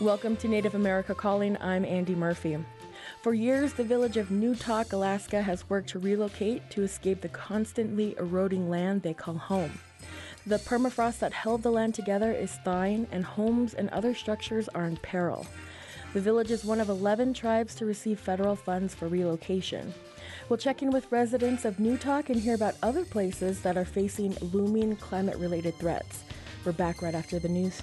Welcome 0.00 0.36
to 0.36 0.46
Native 0.46 0.76
America 0.76 1.12
Calling. 1.12 1.56
I'm 1.60 1.84
Andy 1.84 2.14
Murphy. 2.14 2.56
For 3.20 3.34
years, 3.34 3.72
the 3.72 3.82
village 3.82 4.16
of 4.16 4.28
Newtok, 4.28 4.92
Alaska 4.92 5.42
has 5.42 5.68
worked 5.68 5.88
to 5.88 5.98
relocate 5.98 6.70
to 6.70 6.84
escape 6.84 7.20
the 7.20 7.28
constantly 7.28 8.14
eroding 8.16 8.70
land 8.70 9.02
they 9.02 9.12
call 9.12 9.34
home. 9.34 9.72
The 10.46 10.58
permafrost 10.58 11.18
that 11.18 11.32
held 11.32 11.64
the 11.64 11.72
land 11.72 11.94
together 11.94 12.30
is 12.30 12.54
thawing, 12.64 13.08
and 13.10 13.24
homes 13.24 13.74
and 13.74 13.90
other 13.90 14.14
structures 14.14 14.68
are 14.68 14.84
in 14.84 14.98
peril. 14.98 15.44
The 16.12 16.20
village 16.20 16.52
is 16.52 16.64
one 16.64 16.80
of 16.80 16.90
11 16.90 17.34
tribes 17.34 17.74
to 17.74 17.84
receive 17.84 18.20
federal 18.20 18.54
funds 18.54 18.94
for 18.94 19.08
relocation. 19.08 19.92
We'll 20.48 20.58
check 20.58 20.80
in 20.80 20.92
with 20.92 21.10
residents 21.10 21.64
of 21.64 21.78
Newtok 21.78 22.28
and 22.28 22.40
hear 22.40 22.54
about 22.54 22.76
other 22.84 23.04
places 23.04 23.62
that 23.62 23.76
are 23.76 23.84
facing 23.84 24.36
looming 24.52 24.94
climate 24.94 25.38
related 25.38 25.74
threats. 25.74 26.22
We're 26.64 26.70
back 26.70 27.02
right 27.02 27.16
after 27.16 27.40
the 27.40 27.48
news. 27.48 27.82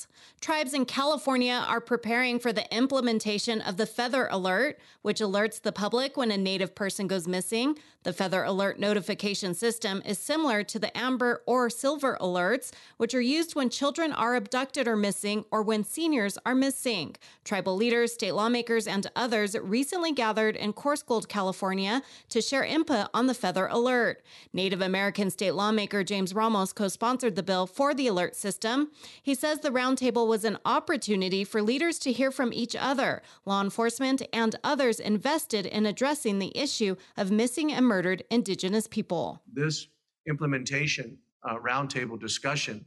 Tribes 0.41 0.73
in 0.73 0.85
California 0.85 1.63
are 1.67 1.79
preparing 1.79 2.39
for 2.39 2.51
the 2.51 2.65
implementation 2.75 3.61
of 3.61 3.77
the 3.77 3.85
Feather 3.85 4.27
Alert, 4.31 4.79
which 5.03 5.19
alerts 5.19 5.61
the 5.61 5.71
public 5.71 6.17
when 6.17 6.31
a 6.31 6.37
Native 6.37 6.73
person 6.73 7.05
goes 7.05 7.27
missing. 7.27 7.77
The 8.01 8.11
Feather 8.11 8.43
Alert 8.43 8.79
notification 8.79 9.53
system 9.53 10.01
is 10.03 10.17
similar 10.17 10.63
to 10.63 10.79
the 10.79 10.97
Amber 10.97 11.43
or 11.45 11.69
Silver 11.69 12.17
Alerts, 12.19 12.71
which 12.97 13.13
are 13.13 13.21
used 13.21 13.53
when 13.53 13.69
children 13.69 14.11
are 14.11 14.33
abducted 14.33 14.87
or 14.87 14.95
missing 14.95 15.45
or 15.51 15.61
when 15.61 15.83
seniors 15.83 16.39
are 16.43 16.55
missing. 16.55 17.15
Tribal 17.43 17.75
leaders, 17.75 18.11
state 18.11 18.31
lawmakers, 18.31 18.87
and 18.87 19.05
others 19.15 19.55
recently 19.61 20.11
gathered 20.11 20.55
in 20.55 20.73
Coarsegold, 20.73 21.27
California 21.27 22.01
to 22.29 22.41
share 22.41 22.63
input 22.63 23.09
on 23.13 23.27
the 23.27 23.35
Feather 23.35 23.67
Alert. 23.67 24.23
Native 24.53 24.81
American 24.81 25.29
state 25.29 25.51
lawmaker 25.51 26.03
James 26.03 26.33
Ramos 26.33 26.73
co 26.73 26.87
sponsored 26.87 27.35
the 27.35 27.43
bill 27.43 27.67
for 27.67 27.93
the 27.93 28.07
alert 28.07 28.35
system. 28.35 28.89
He 29.21 29.35
says 29.35 29.59
the 29.59 29.69
roundtable 29.69 30.30
was 30.31 30.45
an 30.45 30.57
opportunity 30.63 31.43
for 31.43 31.61
leaders 31.61 31.99
to 31.99 32.09
hear 32.09 32.31
from 32.31 32.53
each 32.53 32.73
other, 32.73 33.21
law 33.43 33.61
enforcement, 33.61 34.21
and 34.31 34.55
others 34.63 34.97
invested 34.97 35.65
in 35.65 35.85
addressing 35.85 36.39
the 36.39 36.57
issue 36.57 36.95
of 37.17 37.29
missing 37.29 37.69
and 37.73 37.85
murdered 37.85 38.23
Indigenous 38.31 38.87
people. 38.87 39.41
This 39.51 39.87
implementation 40.29 41.17
uh, 41.43 41.57
roundtable 41.57 42.17
discussion 42.17 42.85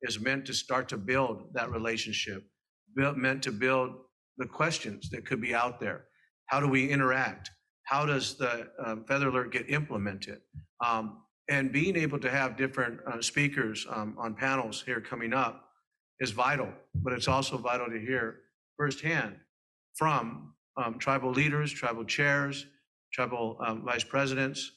is 0.00 0.18
meant 0.18 0.46
to 0.46 0.54
start 0.54 0.88
to 0.88 0.96
build 0.96 1.52
that 1.52 1.70
relationship, 1.70 2.46
built, 2.94 3.18
meant 3.18 3.42
to 3.42 3.52
build 3.52 3.90
the 4.38 4.46
questions 4.46 5.10
that 5.10 5.26
could 5.26 5.42
be 5.42 5.54
out 5.54 5.78
there. 5.78 6.06
How 6.46 6.60
do 6.60 6.66
we 6.66 6.88
interact? 6.88 7.50
How 7.82 8.06
does 8.06 8.38
the 8.38 8.68
um, 8.82 9.04
Feather 9.04 9.28
Alert 9.28 9.52
get 9.52 9.68
implemented? 9.68 10.40
Um, 10.82 11.18
and 11.50 11.70
being 11.70 11.94
able 11.94 12.18
to 12.20 12.30
have 12.30 12.56
different 12.56 13.00
uh, 13.06 13.20
speakers 13.20 13.86
um, 13.90 14.16
on 14.16 14.32
panels 14.32 14.82
here 14.82 15.02
coming 15.02 15.34
up 15.34 15.65
is 16.20 16.30
vital, 16.30 16.68
but 16.94 17.12
it's 17.12 17.28
also 17.28 17.56
vital 17.56 17.86
to 17.86 17.98
hear 17.98 18.40
firsthand 18.76 19.36
from 19.94 20.52
um, 20.76 20.98
tribal 20.98 21.30
leaders, 21.30 21.72
tribal 21.72 22.04
chairs, 22.04 22.66
tribal 23.12 23.56
um, 23.66 23.82
vice 23.84 24.04
presidents 24.04 24.72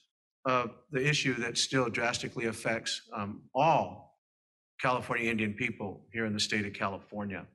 of 0.46 0.72
the 0.92 1.06
issue 1.06 1.34
that 1.36 1.58
still 1.58 1.90
drastically 1.90 2.46
affects 2.46 3.02
um, 3.14 3.42
all 3.54 4.18
California 4.82 5.30
Indian 5.30 5.54
people 5.54 6.06
here 6.14 6.26
in 6.26 6.34
the 6.34 6.40
state 6.40 6.66
of 6.66 6.74
California. 6.74 7.46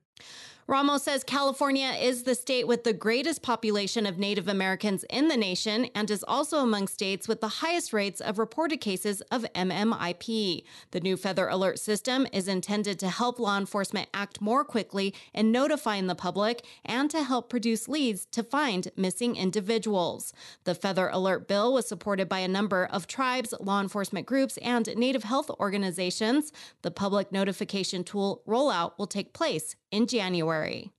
Ramos 0.67 1.03
says 1.03 1.23
California 1.23 1.89
is 1.89 2.23
the 2.23 2.33
state 2.33 2.67
with 2.67 2.85
the 2.85 2.91
greatest 2.91 3.43
population 3.43 4.07
of 4.07 4.17
Native 4.17 4.47
Americans 4.47 5.05
in 5.11 5.27
the 5.27 5.37
nation 5.37 5.85
and 5.93 6.09
is 6.09 6.25
also 6.27 6.57
among 6.57 6.87
states 6.87 7.27
with 7.27 7.39
the 7.39 7.47
highest 7.47 7.93
rates 7.93 8.19
of 8.19 8.39
reported 8.39 8.77
cases 8.77 9.21
of 9.29 9.45
MMIP. 9.53 10.63
The 10.89 10.99
new 11.01 11.17
Feather 11.17 11.47
Alert 11.47 11.77
system 11.77 12.25
is 12.33 12.47
intended 12.47 12.97
to 12.97 13.09
help 13.09 13.37
law 13.37 13.59
enforcement 13.59 14.09
act 14.11 14.41
more 14.41 14.63
quickly 14.63 15.13
in 15.35 15.51
notifying 15.51 16.07
the 16.07 16.15
public 16.15 16.65
and 16.83 17.11
to 17.11 17.21
help 17.21 17.47
produce 17.47 17.87
leads 17.87 18.25
to 18.31 18.41
find 18.41 18.87
missing 18.97 19.35
individuals. 19.35 20.33
The 20.63 20.73
Feather 20.73 21.09
Alert 21.09 21.47
bill 21.47 21.75
was 21.75 21.87
supported 21.87 22.27
by 22.27 22.39
a 22.39 22.47
number 22.47 22.85
of 22.85 23.05
tribes, 23.05 23.53
law 23.59 23.81
enforcement 23.81 24.25
groups, 24.25 24.57
and 24.63 24.89
Native 24.97 25.25
health 25.25 25.51
organizations. 25.59 26.51
The 26.81 26.89
public 26.89 27.31
notification 27.31 28.03
tool 28.03 28.41
rollout 28.47 28.93
will 28.97 29.05
take 29.05 29.31
place 29.31 29.75
in 29.95 30.07
January. 30.07 30.91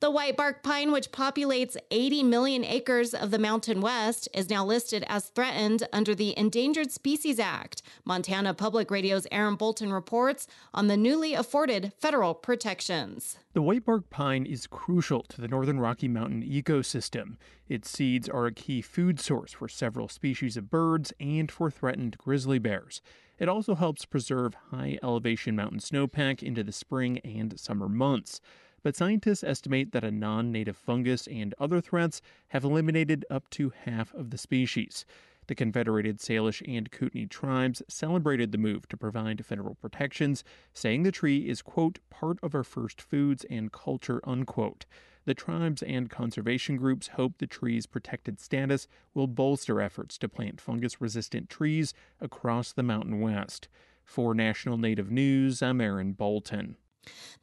The 0.00 0.12
white 0.12 0.36
bark 0.36 0.62
pine, 0.62 0.92
which 0.92 1.10
populates 1.10 1.76
80 1.90 2.22
million 2.22 2.64
acres 2.64 3.14
of 3.14 3.32
the 3.32 3.38
Mountain 3.38 3.80
West, 3.80 4.28
is 4.32 4.48
now 4.48 4.64
listed 4.64 5.04
as 5.08 5.30
threatened 5.30 5.88
under 5.92 6.14
the 6.14 6.38
Endangered 6.38 6.92
Species 6.92 7.40
Act. 7.40 7.82
Montana 8.04 8.54
Public 8.54 8.92
Radio's 8.92 9.26
Aaron 9.32 9.56
Bolton 9.56 9.92
reports 9.92 10.46
on 10.72 10.86
the 10.86 10.96
newly 10.96 11.34
afforded 11.34 11.92
federal 11.98 12.32
protections. 12.32 13.38
The 13.54 13.62
white 13.62 13.84
bark 13.84 14.08
pine 14.08 14.46
is 14.46 14.68
crucial 14.68 15.24
to 15.30 15.40
the 15.40 15.48
northern 15.48 15.80
Rocky 15.80 16.06
Mountain 16.06 16.44
ecosystem. 16.44 17.36
Its 17.68 17.90
seeds 17.90 18.28
are 18.28 18.46
a 18.46 18.52
key 18.52 18.80
food 18.80 19.18
source 19.18 19.52
for 19.52 19.68
several 19.68 20.08
species 20.08 20.56
of 20.56 20.70
birds 20.70 21.12
and 21.18 21.50
for 21.50 21.72
threatened 21.72 22.18
grizzly 22.18 22.60
bears. 22.60 23.02
It 23.38 23.48
also 23.48 23.74
helps 23.74 24.04
preserve 24.04 24.54
high 24.70 24.98
elevation 25.02 25.56
mountain 25.56 25.78
snowpack 25.78 26.42
into 26.42 26.64
the 26.64 26.72
spring 26.72 27.18
and 27.18 27.58
summer 27.58 27.88
months 27.88 28.40
but 28.82 28.96
scientists 28.96 29.44
estimate 29.44 29.92
that 29.92 30.04
a 30.04 30.10
non 30.10 30.52
native 30.52 30.76
fungus 30.76 31.26
and 31.26 31.54
other 31.58 31.80
threats 31.80 32.22
have 32.48 32.64
eliminated 32.64 33.24
up 33.30 33.48
to 33.50 33.72
half 33.84 34.14
of 34.14 34.30
the 34.30 34.38
species. 34.38 35.04
The 35.46 35.54
Confederated 35.54 36.18
Salish 36.18 36.62
and 36.68 36.90
Kootenai 36.90 37.26
tribes 37.26 37.82
celebrated 37.88 38.52
the 38.52 38.58
move 38.58 38.86
to 38.88 38.98
provide 38.98 39.44
federal 39.46 39.74
protections, 39.76 40.44
saying 40.74 41.02
the 41.02 41.12
tree 41.12 41.48
is, 41.48 41.62
quote, 41.62 41.98
part 42.10 42.38
of 42.42 42.54
our 42.54 42.64
first 42.64 43.00
foods 43.00 43.44
and 43.48 43.72
culture, 43.72 44.20
unquote. 44.24 44.84
The 45.28 45.34
tribes 45.34 45.82
and 45.82 46.08
conservation 46.08 46.78
groups 46.78 47.08
hope 47.08 47.36
the 47.36 47.46
tree's 47.46 47.84
protected 47.84 48.40
status 48.40 48.88
will 49.12 49.26
bolster 49.26 49.78
efforts 49.78 50.16
to 50.16 50.26
plant 50.26 50.58
fungus 50.58 51.02
resistant 51.02 51.50
trees 51.50 51.92
across 52.18 52.72
the 52.72 52.82
Mountain 52.82 53.20
West. 53.20 53.68
For 54.06 54.34
National 54.34 54.78
Native 54.78 55.10
News, 55.10 55.60
I'm 55.60 55.82
Aaron 55.82 56.12
Bolton. 56.12 56.78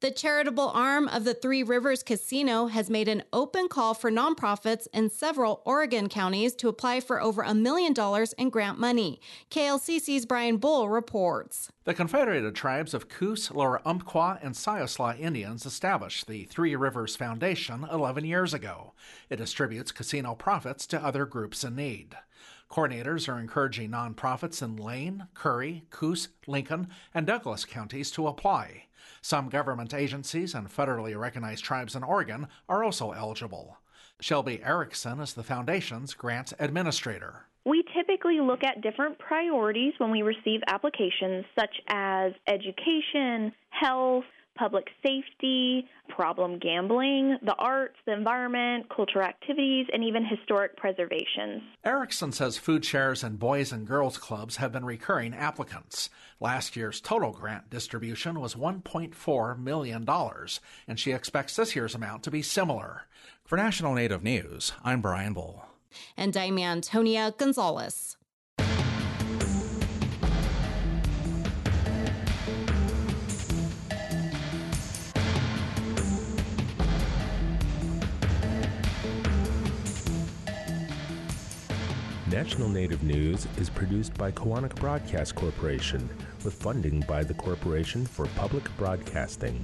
The 0.05 0.11
charitable 0.11 0.69
arm 0.69 1.07
of 1.07 1.23
the 1.23 1.33
Three 1.33 1.63
Rivers 1.63 2.03
Casino 2.03 2.67
has 2.67 2.91
made 2.91 3.07
an 3.07 3.23
open 3.33 3.67
call 3.67 3.95
for 3.95 4.11
nonprofits 4.11 4.87
in 4.93 5.09
several 5.09 5.63
Oregon 5.65 6.09
counties 6.09 6.53
to 6.57 6.67
apply 6.67 6.99
for 6.99 7.19
over 7.19 7.41
a 7.41 7.55
million 7.55 7.91
dollars 7.91 8.31
in 8.33 8.51
grant 8.51 8.77
money. 8.77 9.19
KLCC's 9.49 10.27
Brian 10.27 10.57
Bull 10.57 10.89
reports. 10.89 11.71
The 11.85 11.95
Confederated 11.95 12.53
Tribes 12.53 12.93
of 12.93 13.09
Coos, 13.09 13.49
Lower 13.49 13.81
Umpqua, 13.83 14.37
and 14.43 14.53
Siuslaw 14.53 15.19
Indians 15.19 15.65
established 15.65 16.27
the 16.27 16.43
Three 16.43 16.75
Rivers 16.75 17.15
Foundation 17.15 17.87
11 17.91 18.25
years 18.25 18.53
ago. 18.53 18.93
It 19.31 19.37
distributes 19.37 19.91
casino 19.91 20.35
profits 20.35 20.85
to 20.85 21.03
other 21.03 21.25
groups 21.25 21.63
in 21.63 21.77
need. 21.77 22.15
Coordinators 22.69 23.27
are 23.27 23.39
encouraging 23.39 23.89
nonprofits 23.89 24.61
in 24.61 24.75
Lane, 24.75 25.29
Curry, 25.33 25.85
Coos, 25.89 26.27
Lincoln, 26.45 26.89
and 27.11 27.25
Douglas 27.25 27.65
counties 27.65 28.11
to 28.11 28.27
apply. 28.27 28.83
Some 29.27 29.49
government 29.49 29.91
agencies 29.91 30.53
and 30.53 30.69
federally 30.69 31.19
recognized 31.19 31.63
tribes 31.63 31.95
in 31.95 32.03
Oregon 32.03 32.47
are 32.69 32.83
also 32.83 33.09
eligible. 33.09 33.79
Shelby 34.19 34.61
Erickson 34.63 35.19
is 35.19 35.33
the 35.33 35.41
foundation's 35.41 36.13
grant 36.13 36.53
administrator. 36.59 37.47
We 37.65 37.83
typically 37.97 38.39
look 38.39 38.63
at 38.63 38.81
different 38.81 39.17
priorities 39.17 39.93
when 39.97 40.11
we 40.11 40.21
receive 40.21 40.61
applications, 40.67 41.43
such 41.59 41.75
as 41.87 42.33
education, 42.45 43.51
health, 43.71 44.25
public 44.55 44.87
safety, 45.03 45.87
problem 46.09 46.57
gambling, 46.59 47.37
the 47.43 47.55
arts, 47.55 47.95
the 48.05 48.13
environment, 48.13 48.87
cultural 48.95 49.25
activities, 49.25 49.87
and 49.93 50.03
even 50.03 50.25
historic 50.25 50.75
preservation. 50.77 51.61
Erickson 51.83 52.31
says 52.31 52.57
food 52.57 52.85
shares 52.85 53.23
and 53.23 53.37
boys 53.37 53.71
and 53.71 53.85
girls 53.85 54.17
clubs 54.17 54.57
have 54.57 54.71
been 54.71 54.85
recurring 54.85 55.33
applicants. 55.33 56.09
Last 56.39 56.75
year's 56.75 57.01
total 57.01 57.31
grant 57.31 57.69
distribution 57.69 58.39
was 58.39 58.55
$1.4 58.55 59.59
million, 59.59 60.07
and 60.87 60.99
she 60.99 61.11
expects 61.11 61.55
this 61.55 61.75
year's 61.75 61.95
amount 61.95 62.23
to 62.23 62.31
be 62.31 62.41
similar. 62.41 63.03
For 63.43 63.57
National 63.57 63.93
Native 63.93 64.23
News, 64.23 64.73
I'm 64.83 65.01
Brian 65.01 65.33
Bull. 65.33 65.65
And 66.17 66.35
I'm 66.35 66.57
Antonia 66.57 67.33
Gonzalez. 67.37 68.14
National 82.35 82.67
Native 82.67 83.01
News 83.01 83.47
is 83.57 83.69
produced 83.69 84.13
by 84.15 84.29
Koahnic 84.29 84.75
Broadcast 84.75 85.35
Corporation 85.35 86.09
with 86.43 86.53
funding 86.53 86.99
by 87.07 87.23
the 87.23 87.33
Corporation 87.33 88.05
for 88.05 88.25
Public 88.35 88.65
Broadcasting. 88.75 89.63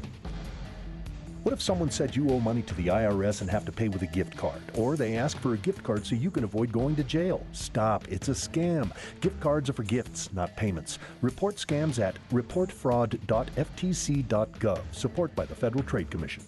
What 1.44 1.52
if 1.52 1.62
someone 1.62 1.92
said 1.92 2.16
you 2.16 2.30
owe 2.30 2.40
money 2.40 2.62
to 2.62 2.74
the 2.76 2.88
IRS 2.88 3.42
and 3.42 3.50
have 3.50 3.66
to 3.66 3.74
pay 3.74 3.90
with 3.90 4.04
a 4.04 4.08
gift 4.08 4.38
card? 4.38 4.62
Or 4.76 4.96
they 4.96 5.18
ask 5.18 5.38
for 5.40 5.54
a 5.54 5.58
gift 5.58 5.84
card 5.84 6.06
so 6.06 6.16
you 6.16 6.32
can 6.32 6.46
avoid 6.46 6.72
going 6.72 6.96
to 6.96 7.04
jail? 7.04 7.46
Stop, 7.52 8.08
it's 8.08 8.30
a 8.30 8.32
scam. 8.32 8.90
Gift 9.20 9.42
cards 9.42 9.70
are 9.70 9.74
for 9.74 9.84
gifts, 9.84 10.32
not 10.32 10.56
payments. 10.56 10.98
Report 11.22 11.58
scams 11.58 12.00
at 12.00 12.16
reportfraud.ftc.gov. 12.32 14.82
Support 14.94 15.36
by 15.36 15.46
the 15.46 15.56
Federal 15.56 15.84
Trade 15.84 16.10
Commission. 16.10 16.42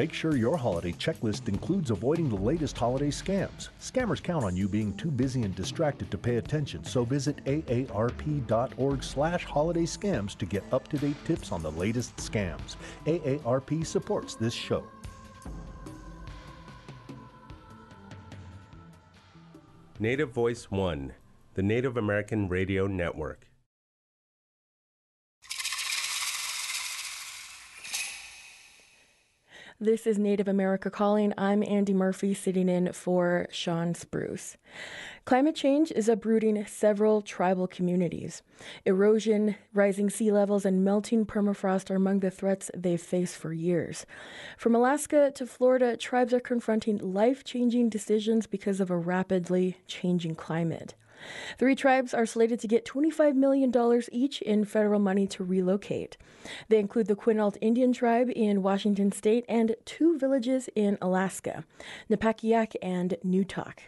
Make 0.00 0.14
sure 0.14 0.34
your 0.34 0.56
holiday 0.56 0.92
checklist 0.92 1.46
includes 1.46 1.90
avoiding 1.90 2.30
the 2.30 2.34
latest 2.34 2.78
holiday 2.78 3.10
scams. 3.10 3.68
Scammers 3.78 4.22
count 4.22 4.44
on 4.44 4.56
you 4.56 4.66
being 4.66 4.96
too 4.96 5.10
busy 5.10 5.42
and 5.42 5.54
distracted 5.54 6.10
to 6.10 6.16
pay 6.16 6.36
attention, 6.36 6.82
so 6.84 7.04
visit 7.04 7.44
aarp.org 7.44 9.04
slash 9.04 9.44
holiday 9.44 9.82
scams 9.82 10.34
to 10.38 10.46
get 10.46 10.64
up-to-date 10.72 11.22
tips 11.26 11.52
on 11.52 11.62
the 11.62 11.72
latest 11.72 12.16
scams. 12.16 12.76
AARP 13.04 13.84
supports 13.84 14.34
this 14.36 14.54
show. 14.54 14.82
Native 19.98 20.30
Voice 20.30 20.70
One, 20.70 21.12
the 21.52 21.62
Native 21.62 21.98
American 21.98 22.48
Radio 22.48 22.86
Network. 22.86 23.49
This 29.82 30.06
is 30.06 30.18
Native 30.18 30.46
America 30.46 30.90
Calling. 30.90 31.32
I'm 31.38 31.62
Andy 31.62 31.94
Murphy 31.94 32.34
sitting 32.34 32.68
in 32.68 32.92
for 32.92 33.46
Shawn 33.50 33.94
Spruce. 33.94 34.58
Climate 35.24 35.54
change 35.54 35.90
is 35.90 36.06
uprooting 36.06 36.66
several 36.66 37.22
tribal 37.22 37.66
communities. 37.66 38.42
Erosion, 38.84 39.56
rising 39.72 40.10
sea 40.10 40.30
levels, 40.32 40.66
and 40.66 40.84
melting 40.84 41.24
permafrost 41.24 41.90
are 41.90 41.94
among 41.94 42.20
the 42.20 42.30
threats 42.30 42.70
they've 42.76 43.00
faced 43.00 43.38
for 43.38 43.54
years. 43.54 44.04
From 44.58 44.74
Alaska 44.74 45.32
to 45.36 45.46
Florida, 45.46 45.96
tribes 45.96 46.34
are 46.34 46.40
confronting 46.40 46.98
life 46.98 47.42
changing 47.42 47.88
decisions 47.88 48.46
because 48.46 48.80
of 48.80 48.90
a 48.90 48.98
rapidly 48.98 49.78
changing 49.86 50.34
climate. 50.34 50.94
Three 51.58 51.74
tribes 51.74 52.14
are 52.14 52.26
slated 52.26 52.60
to 52.60 52.68
get 52.68 52.84
$25 52.84 53.34
million 53.34 53.72
each 54.12 54.42
in 54.42 54.64
federal 54.64 55.00
money 55.00 55.26
to 55.28 55.44
relocate. 55.44 56.16
They 56.68 56.78
include 56.78 57.06
the 57.06 57.16
Quinault 57.16 57.56
Indian 57.60 57.92
Tribe 57.92 58.30
in 58.34 58.62
Washington 58.62 59.12
state 59.12 59.44
and 59.48 59.76
two 59.84 60.18
villages 60.18 60.68
in 60.74 60.98
Alaska, 61.00 61.64
Napakiak 62.10 62.74
and 62.82 63.16
Newtok. 63.24 63.78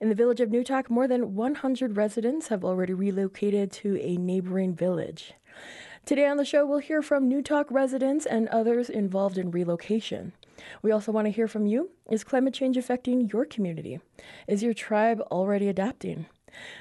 In 0.00 0.08
the 0.08 0.14
village 0.14 0.40
of 0.40 0.48
Newtok, 0.48 0.90
more 0.90 1.06
than 1.06 1.34
100 1.34 1.96
residents 1.96 2.48
have 2.48 2.64
already 2.64 2.92
relocated 2.92 3.70
to 3.72 4.00
a 4.00 4.16
neighboring 4.16 4.74
village. 4.74 5.34
Today 6.06 6.26
on 6.26 6.38
the 6.38 6.44
show, 6.44 6.66
we'll 6.66 6.78
hear 6.78 7.02
from 7.02 7.30
Newtok 7.30 7.66
residents 7.70 8.26
and 8.26 8.48
others 8.48 8.90
involved 8.90 9.38
in 9.38 9.50
relocation. 9.50 10.32
We 10.82 10.90
also 10.90 11.12
want 11.12 11.26
to 11.26 11.30
hear 11.30 11.46
from 11.46 11.66
you. 11.66 11.90
Is 12.10 12.24
climate 12.24 12.54
change 12.54 12.76
affecting 12.76 13.28
your 13.28 13.44
community? 13.44 14.00
Is 14.48 14.62
your 14.62 14.74
tribe 14.74 15.20
already 15.30 15.68
adapting? 15.68 16.26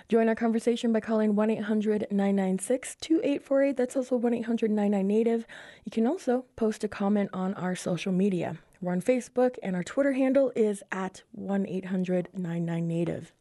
Join 0.08 0.30
our 0.30 0.36
conversation 0.36 0.92
by 0.94 1.00
calling 1.00 1.36
1 1.36 1.50
800 1.50 2.08
996 2.12 2.96
2848. 3.02 3.78
That's 3.78 3.96
also 3.96 4.16
1 4.16 4.34
800 4.34 4.72
99 4.72 5.08
Native. 5.08 5.46
You 5.86 5.92
can 5.92 6.08
also 6.08 6.46
post 6.56 6.84
a 6.84 6.88
comment 6.88 7.30
on 7.34 7.54
our 7.56 7.76
social 7.76 8.12
media. 8.12 8.58
We're 8.82 8.94
on 8.94 9.02
Facebook, 9.02 9.58
and 9.62 9.76
our 9.76 9.84
Twitter 9.84 10.14
handle 10.14 10.52
is 10.56 10.84
at 10.92 11.24
1 11.32 11.68
800 11.68 12.30
99 12.34 12.88
Native. 12.88 13.34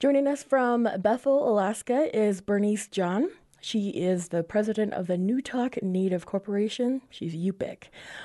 Joining 0.00 0.26
us 0.26 0.42
from 0.42 0.88
Bethel, 0.98 1.48
Alaska 1.48 2.14
is 2.14 2.40
Bernice 2.40 2.88
John. 2.88 3.30
She 3.60 3.88
is 3.88 4.28
the 4.28 4.42
president 4.42 4.92
of 4.92 5.06
the 5.06 5.16
Newtok 5.16 5.82
Native 5.82 6.26
Corporation. 6.26 7.00
She's 7.08 7.34
Yupik. 7.34 7.84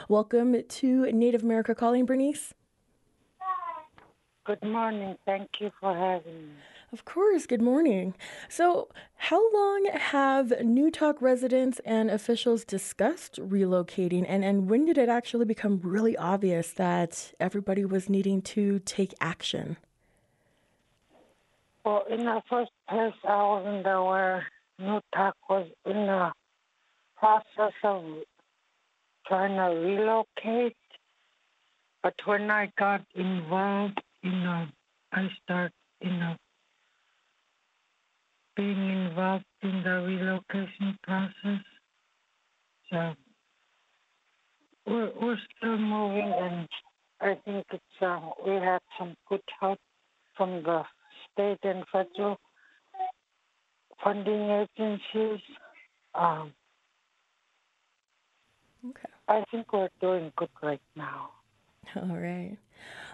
Welcome 0.09 0.63
to 0.67 1.11
Native 1.13 1.43
America 1.43 1.73
Calling, 1.73 2.05
Bernice. 2.05 2.53
Good 4.45 4.63
morning. 4.63 5.15
Thank 5.25 5.49
you 5.61 5.71
for 5.79 5.95
having 5.95 6.47
me. 6.47 6.53
Of 6.91 7.05
course. 7.05 7.45
Good 7.45 7.61
morning. 7.61 8.15
So, 8.47 8.89
how 9.15 9.51
long 9.53 9.85
have 9.93 10.47
Newtok 10.47 11.21
residents 11.21 11.79
and 11.85 12.09
officials 12.09 12.65
discussed 12.65 13.39
relocating, 13.39 14.25
and, 14.27 14.43
and 14.43 14.67
when 14.67 14.85
did 14.85 14.97
it 14.97 15.07
actually 15.07 15.45
become 15.45 15.79
really 15.83 16.17
obvious 16.17 16.71
that 16.73 17.31
everybody 17.39 17.85
was 17.85 18.09
needing 18.09 18.41
to 18.41 18.79
take 18.79 19.13
action? 19.21 19.77
Well, 21.85 22.05
in 22.09 22.25
the 22.25 22.41
first 22.49 22.71
place, 22.89 23.13
I 23.23 23.43
wasn't 23.43 23.85
aware 23.85 24.47
Newtok 24.81 25.33
was 25.47 25.67
in 25.85 25.93
the 26.07 26.31
process 27.17 27.73
of 27.83 28.03
trying 29.27 29.55
to 29.57 29.79
relocate. 29.79 30.75
But 32.01 32.15
when 32.25 32.49
I 32.49 32.71
got 32.79 33.01
involved, 33.13 34.01
you 34.23 34.31
know, 34.31 34.65
I 35.11 35.27
started, 35.43 35.73
you 36.01 36.11
know, 36.11 36.35
being 38.59 39.07
involved 39.07 39.45
in 39.61 39.81
the 39.83 40.01
relocation 40.01 40.97
process. 41.01 41.63
So 42.91 43.13
we're, 44.85 45.11
we're 45.21 45.37
still 45.55 45.77
moving, 45.77 46.33
and 46.37 46.67
I 47.21 47.37
think 47.45 47.65
it's 47.71 48.01
uh, 48.01 48.19
we 48.45 48.55
had 48.55 48.79
some 48.97 49.15
good 49.29 49.41
help 49.61 49.79
from 50.35 50.61
the 50.63 50.83
state 51.31 51.59
and 51.63 51.85
federal 51.89 52.37
funding 54.03 54.49
agencies. 54.49 55.39
Um, 56.13 56.51
okay. 58.89 59.09
I 59.29 59.45
think 59.51 59.71
we're 59.71 59.89
doing 60.01 60.33
good 60.35 60.49
right 60.61 60.81
now. 60.97 61.29
All 61.95 62.17
right. 62.17 62.57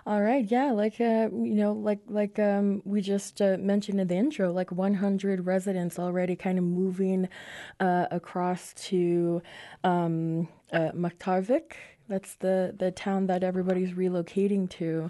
All 0.07 0.21
right, 0.21 0.45
yeah, 0.45 0.71
like 0.71 1.01
uh, 1.01 1.29
you 1.31 1.55
know, 1.55 1.73
like 1.73 1.99
like 2.07 2.37
um, 2.37 2.83
we 2.85 3.01
just 3.01 3.41
uh, 3.41 3.57
mentioned 3.59 3.99
in 3.99 4.07
the 4.07 4.15
intro, 4.15 4.51
like 4.51 4.71
100 4.71 5.45
residents 5.45 5.97
already 5.97 6.35
kind 6.35 6.59
of 6.59 6.63
moving 6.63 7.27
uh, 7.79 8.05
across 8.11 8.73
to 8.89 9.41
um, 9.83 10.47
uh, 10.71 10.91
Mertarvik. 10.93 11.73
That's 12.07 12.35
the 12.35 12.75
the 12.77 12.91
town 12.91 13.25
that 13.27 13.43
everybody's 13.43 13.93
relocating 13.93 14.69
to. 14.71 15.09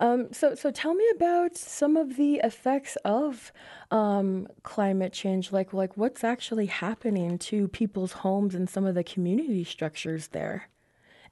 Um, 0.00 0.32
so 0.32 0.56
so 0.56 0.72
tell 0.72 0.94
me 0.94 1.08
about 1.14 1.56
some 1.56 1.96
of 1.96 2.16
the 2.16 2.40
effects 2.42 2.96
of 3.04 3.52
um, 3.92 4.48
climate 4.64 5.12
change. 5.12 5.52
Like 5.52 5.72
like 5.72 5.96
what's 5.96 6.24
actually 6.24 6.66
happening 6.66 7.38
to 7.38 7.68
people's 7.68 8.12
homes 8.12 8.56
and 8.56 8.68
some 8.68 8.86
of 8.86 8.96
the 8.96 9.04
community 9.04 9.62
structures 9.62 10.28
there 10.28 10.68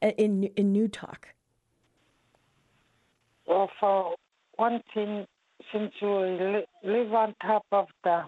in 0.01 0.45
in 0.55 0.73
Newtok. 0.73 1.17
Well, 1.23 1.40
for 3.81 4.15
one 4.57 4.83
thing, 4.95 5.27
since 5.73 5.93
we 6.01 6.09
li- 6.09 6.67
live 6.85 7.13
on 7.13 7.35
top 7.43 7.65
of 7.73 7.87
the 8.05 8.25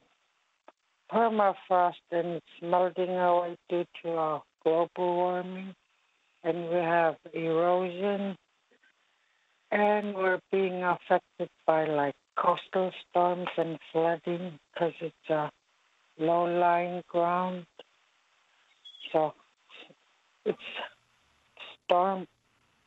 permafrost 1.12 1.94
and 2.10 2.28
it's 2.38 2.62
melting 2.62 3.10
away 3.10 3.56
due 3.68 3.84
to 4.02 4.12
uh, 4.12 4.40
global 4.64 4.88
warming, 5.16 5.74
and 6.42 6.68
we 6.68 6.76
have 6.76 7.16
erosion, 7.32 8.36
and 9.70 10.14
we're 10.14 10.40
being 10.50 10.82
affected 10.82 11.48
by 11.66 11.86
like 11.86 12.14
coastal 12.36 12.90
storms 13.08 13.48
and 13.56 13.78
flooding 13.92 14.58
because 14.74 14.94
it's 15.00 15.30
a 15.30 15.50
low-lying 16.18 17.02
ground. 17.08 17.66
So 19.12 19.34
it's 20.44 20.58
storm, 21.84 22.26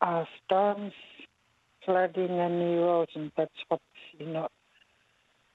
uh, 0.00 0.24
storms 0.44 0.92
flooding 1.86 2.38
and 2.38 2.60
erosion. 2.60 3.32
That's 3.36 3.50
what 3.68 3.80
you 4.18 4.26
know, 4.26 4.48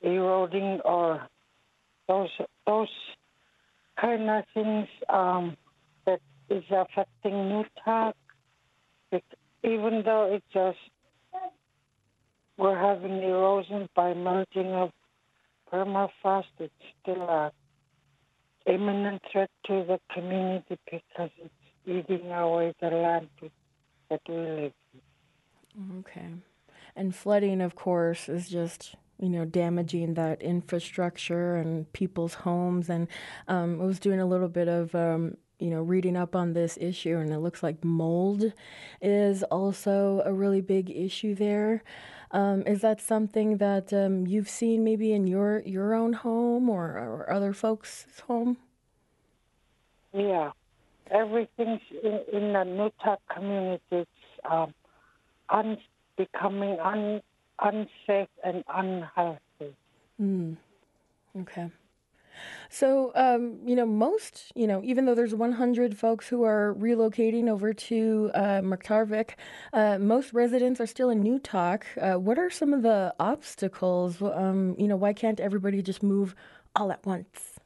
eroding 0.02 0.80
or 0.84 1.28
those 2.08 2.30
those 2.66 2.88
kind 4.00 4.30
of 4.30 4.44
things 4.54 4.88
um, 5.10 5.56
that 6.06 6.22
is 6.50 6.64
affecting 6.72 7.34
Newtok. 7.34 8.14
Even 9.64 10.02
though 10.04 10.34
it's 10.34 10.46
just 10.52 10.80
we're 12.58 12.78
having 12.78 13.22
erosion 13.22 13.88
by 13.96 14.14
melting 14.14 14.72
of 14.72 14.90
permafrost, 15.72 16.46
it's 16.60 16.74
still 17.02 17.22
a 17.22 17.52
imminent 18.66 19.22
threat 19.32 19.50
to 19.66 19.84
the 19.88 20.00
community 20.14 20.78
because 20.86 21.30
it's 21.38 21.54
eating 21.86 22.32
away 22.32 22.74
the 22.82 22.88
land 22.88 23.28
that 24.10 24.22
we 24.28 24.36
live. 24.36 24.74
Okay. 26.00 26.28
And 26.96 27.16
flooding, 27.16 27.62
of 27.62 27.76
course, 27.76 28.28
is 28.28 28.50
just 28.50 28.96
you 29.20 29.30
know 29.30 29.46
damaging 29.46 30.16
that 30.16 30.42
infrastructure 30.42 31.56
and 31.56 31.92
people's 31.94 32.34
homes. 32.34 32.90
And 32.90 33.08
um, 33.48 33.82
I 33.82 33.86
was 33.86 34.00
doing 34.00 34.20
a 34.20 34.26
little 34.26 34.50
bit 34.50 34.68
of 34.68 34.94
um, 34.96 35.38
you 35.60 35.70
know 35.70 35.82
reading 35.82 36.18
up 36.18 36.36
on 36.36 36.54
this 36.54 36.78
issue, 36.82 37.18
and 37.18 37.32
it 37.32 37.40
looks 37.40 37.64
like 37.64 37.84
mold 37.84 38.52
is 39.02 39.44
also 39.44 40.22
a 40.26 40.34
really 40.34 40.62
big 40.62 40.90
issue 40.90 41.36
there. 41.36 41.84
Um, 42.32 42.64
is 42.66 42.82
that 42.82 43.02
something 43.02 43.58
that 43.58 43.92
um, 43.94 44.26
you've 44.26 44.50
seen 44.50 44.84
maybe 44.84 45.14
in 45.14 45.28
your 45.28 45.62
your 45.66 45.94
own 45.94 46.14
home 46.14 46.70
or, 46.70 46.98
or 46.98 47.32
other 47.32 47.54
folks' 47.54 48.06
home? 48.28 48.58
Yeah, 50.14 50.52
everything's 51.10 51.82
in, 52.04 52.20
in 52.34 52.54
the 52.54 52.92
Newtok 53.04 53.18
community. 53.34 54.08
Um, 54.50 54.74
un, 55.52 55.78
becoming 56.18 56.80
un, 56.80 57.22
unsafe 57.60 58.30
and 58.44 58.64
unhealthy. 58.68 59.76
Mm. 60.20 60.58
Okay. 61.42 61.70
So, 62.70 63.12
um, 63.16 63.60
you 63.66 63.76
know, 63.76 63.86
most, 63.86 64.52
you 64.56 64.66
know, 64.66 64.82
even 64.84 65.06
though 65.06 65.16
there's 65.16 65.36
100 65.36 65.98
folks 65.98 66.28
who 66.28 66.44
are 66.44 66.76
relocating 66.80 67.50
over 67.50 67.74
to 67.74 68.32
uh, 68.34 68.62
uh, 69.74 69.98
most 70.00 70.34
residents 70.34 70.80
are 70.80 70.88
still 70.88 71.10
in 71.10 71.24
Newtok. 71.24 71.84
Uh, 72.00 72.20
what 72.20 72.40
are 72.40 72.50
some 72.50 72.74
of 72.74 72.82
the 72.82 73.14
obstacles? 73.20 74.22
Um, 74.22 74.76
you 74.78 74.88
know, 74.88 74.96
why 74.96 75.14
can't 75.14 75.40
everybody 75.40 75.82
just 75.82 76.02
move 76.02 76.36
all 76.76 76.92
at 76.92 77.06
once? 77.06 77.60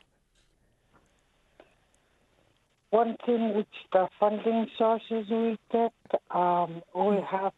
One 2.90 3.18
thing 3.26 3.50
is 3.58 3.66
the 3.92 4.08
funding 4.20 4.68
sources 4.78 5.30
we 5.30 5.58
get. 5.72 5.94
Um, 6.32 6.82
we 6.96 7.18
have, 7.30 7.52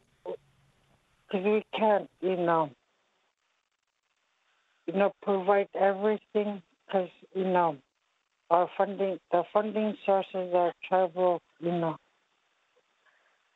because 1.27 1.45
we 1.45 1.63
can't, 1.77 2.09
you 2.21 2.37
know, 2.37 2.69
you 4.85 4.93
know, 4.93 5.11
provide 5.21 5.67
everything 5.79 6.61
because 6.85 7.09
you 7.33 7.43
know 7.43 7.77
our 8.49 8.69
funding, 8.77 9.19
the 9.31 9.43
funding 9.53 9.95
sources 10.05 10.53
are 10.53 10.73
tribal, 10.87 11.41
you 11.59 11.71
know, 11.71 11.97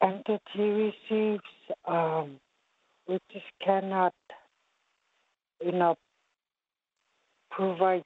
entity 0.01 0.91
receives. 1.09 1.43
Um, 1.85 2.39
we 3.07 3.19
just 3.31 3.45
cannot, 3.63 4.13
you 5.63 5.71
know, 5.71 5.95
provide 7.49 8.03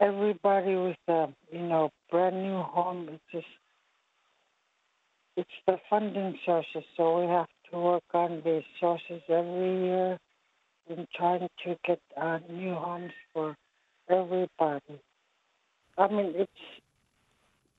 everybody 0.00 0.74
with 0.74 0.96
a 1.08 1.28
you 1.52 1.60
know 1.60 1.90
brand 2.10 2.42
new 2.42 2.62
home. 2.62 3.08
It's 3.10 3.22
just 3.32 3.46
it's 5.36 5.50
the 5.66 5.76
funding 5.88 6.38
sources, 6.44 6.84
so 6.96 7.20
we 7.20 7.26
have 7.26 7.46
to 7.70 7.78
work 7.78 8.04
on 8.14 8.42
the 8.44 8.62
sources 8.80 9.22
every 9.28 9.84
year 9.84 10.18
in 10.88 11.06
trying 11.14 11.48
to 11.64 11.76
get 11.86 12.00
uh, 12.16 12.38
new 12.50 12.74
homes 12.74 13.12
for 13.32 13.56
everybody. 14.08 15.00
I 15.98 16.08
mean, 16.08 16.32
it's 16.34 16.50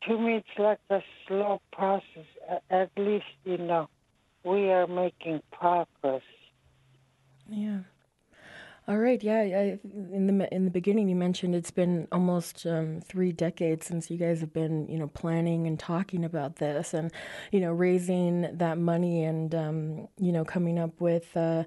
to 0.07 0.17
me, 0.17 0.35
it's 0.35 0.59
like 0.59 0.79
a 0.89 1.01
slow 1.27 1.61
process. 1.71 2.25
At 2.69 2.89
least, 2.97 3.25
you 3.43 3.57
know, 3.57 3.89
we 4.43 4.69
are 4.69 4.87
making 4.87 5.41
progress. 5.51 6.21
Yeah. 7.49 7.79
All 8.87 8.97
right. 8.99 9.21
Yeah. 9.21 9.39
I, 9.41 9.79
in 10.13 10.27
the 10.37 10.53
in 10.53 10.63
the 10.63 10.71
beginning, 10.71 11.09
you 11.09 11.15
mentioned 11.17 11.53
it's 11.53 11.71
been 11.71 12.07
almost 12.09 12.65
um, 12.65 13.01
three 13.01 13.33
decades 13.33 13.85
since 13.85 14.09
you 14.09 14.17
guys 14.17 14.39
have 14.39 14.53
been, 14.53 14.87
you 14.87 14.97
know, 14.97 15.07
planning 15.07 15.67
and 15.67 15.77
talking 15.77 16.23
about 16.23 16.55
this, 16.55 16.93
and 16.93 17.11
you 17.51 17.59
know, 17.59 17.73
raising 17.73 18.47
that 18.57 18.77
money 18.77 19.25
and 19.25 19.53
um, 19.53 20.07
you 20.17 20.31
know, 20.31 20.45
coming 20.45 20.79
up 20.79 21.01
with. 21.01 21.35
Uh, 21.35 21.65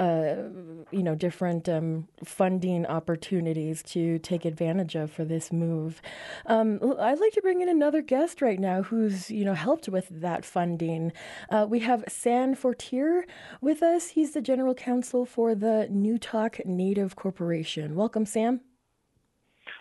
uh, 0.00 0.48
you 0.90 1.02
know, 1.02 1.14
different 1.14 1.68
um, 1.68 2.08
funding 2.24 2.86
opportunities 2.86 3.82
to 3.82 4.18
take 4.20 4.46
advantage 4.46 4.94
of 4.94 5.10
for 5.12 5.26
this 5.26 5.52
move. 5.52 6.00
Um, 6.46 6.80
I'd 6.98 7.20
like 7.20 7.34
to 7.34 7.42
bring 7.42 7.60
in 7.60 7.68
another 7.68 8.00
guest 8.00 8.40
right 8.40 8.58
now 8.58 8.82
who's, 8.82 9.30
you 9.30 9.44
know, 9.44 9.52
helped 9.52 9.90
with 9.90 10.08
that 10.10 10.46
funding. 10.46 11.12
Uh, 11.50 11.66
we 11.68 11.80
have 11.80 12.02
Sam 12.08 12.54
Fortier 12.54 13.26
with 13.60 13.82
us. 13.82 14.08
He's 14.08 14.32
the 14.32 14.40
general 14.40 14.74
counsel 14.74 15.26
for 15.26 15.54
the 15.54 15.86
Newtok 15.92 16.64
Native 16.64 17.14
Corporation. 17.14 17.94
Welcome, 17.94 18.24
Sam. 18.24 18.62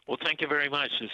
Well, 0.05 0.17
thank 0.25 0.41
you 0.41 0.47
very 0.47 0.67
much. 0.67 0.91
It's 0.99 1.13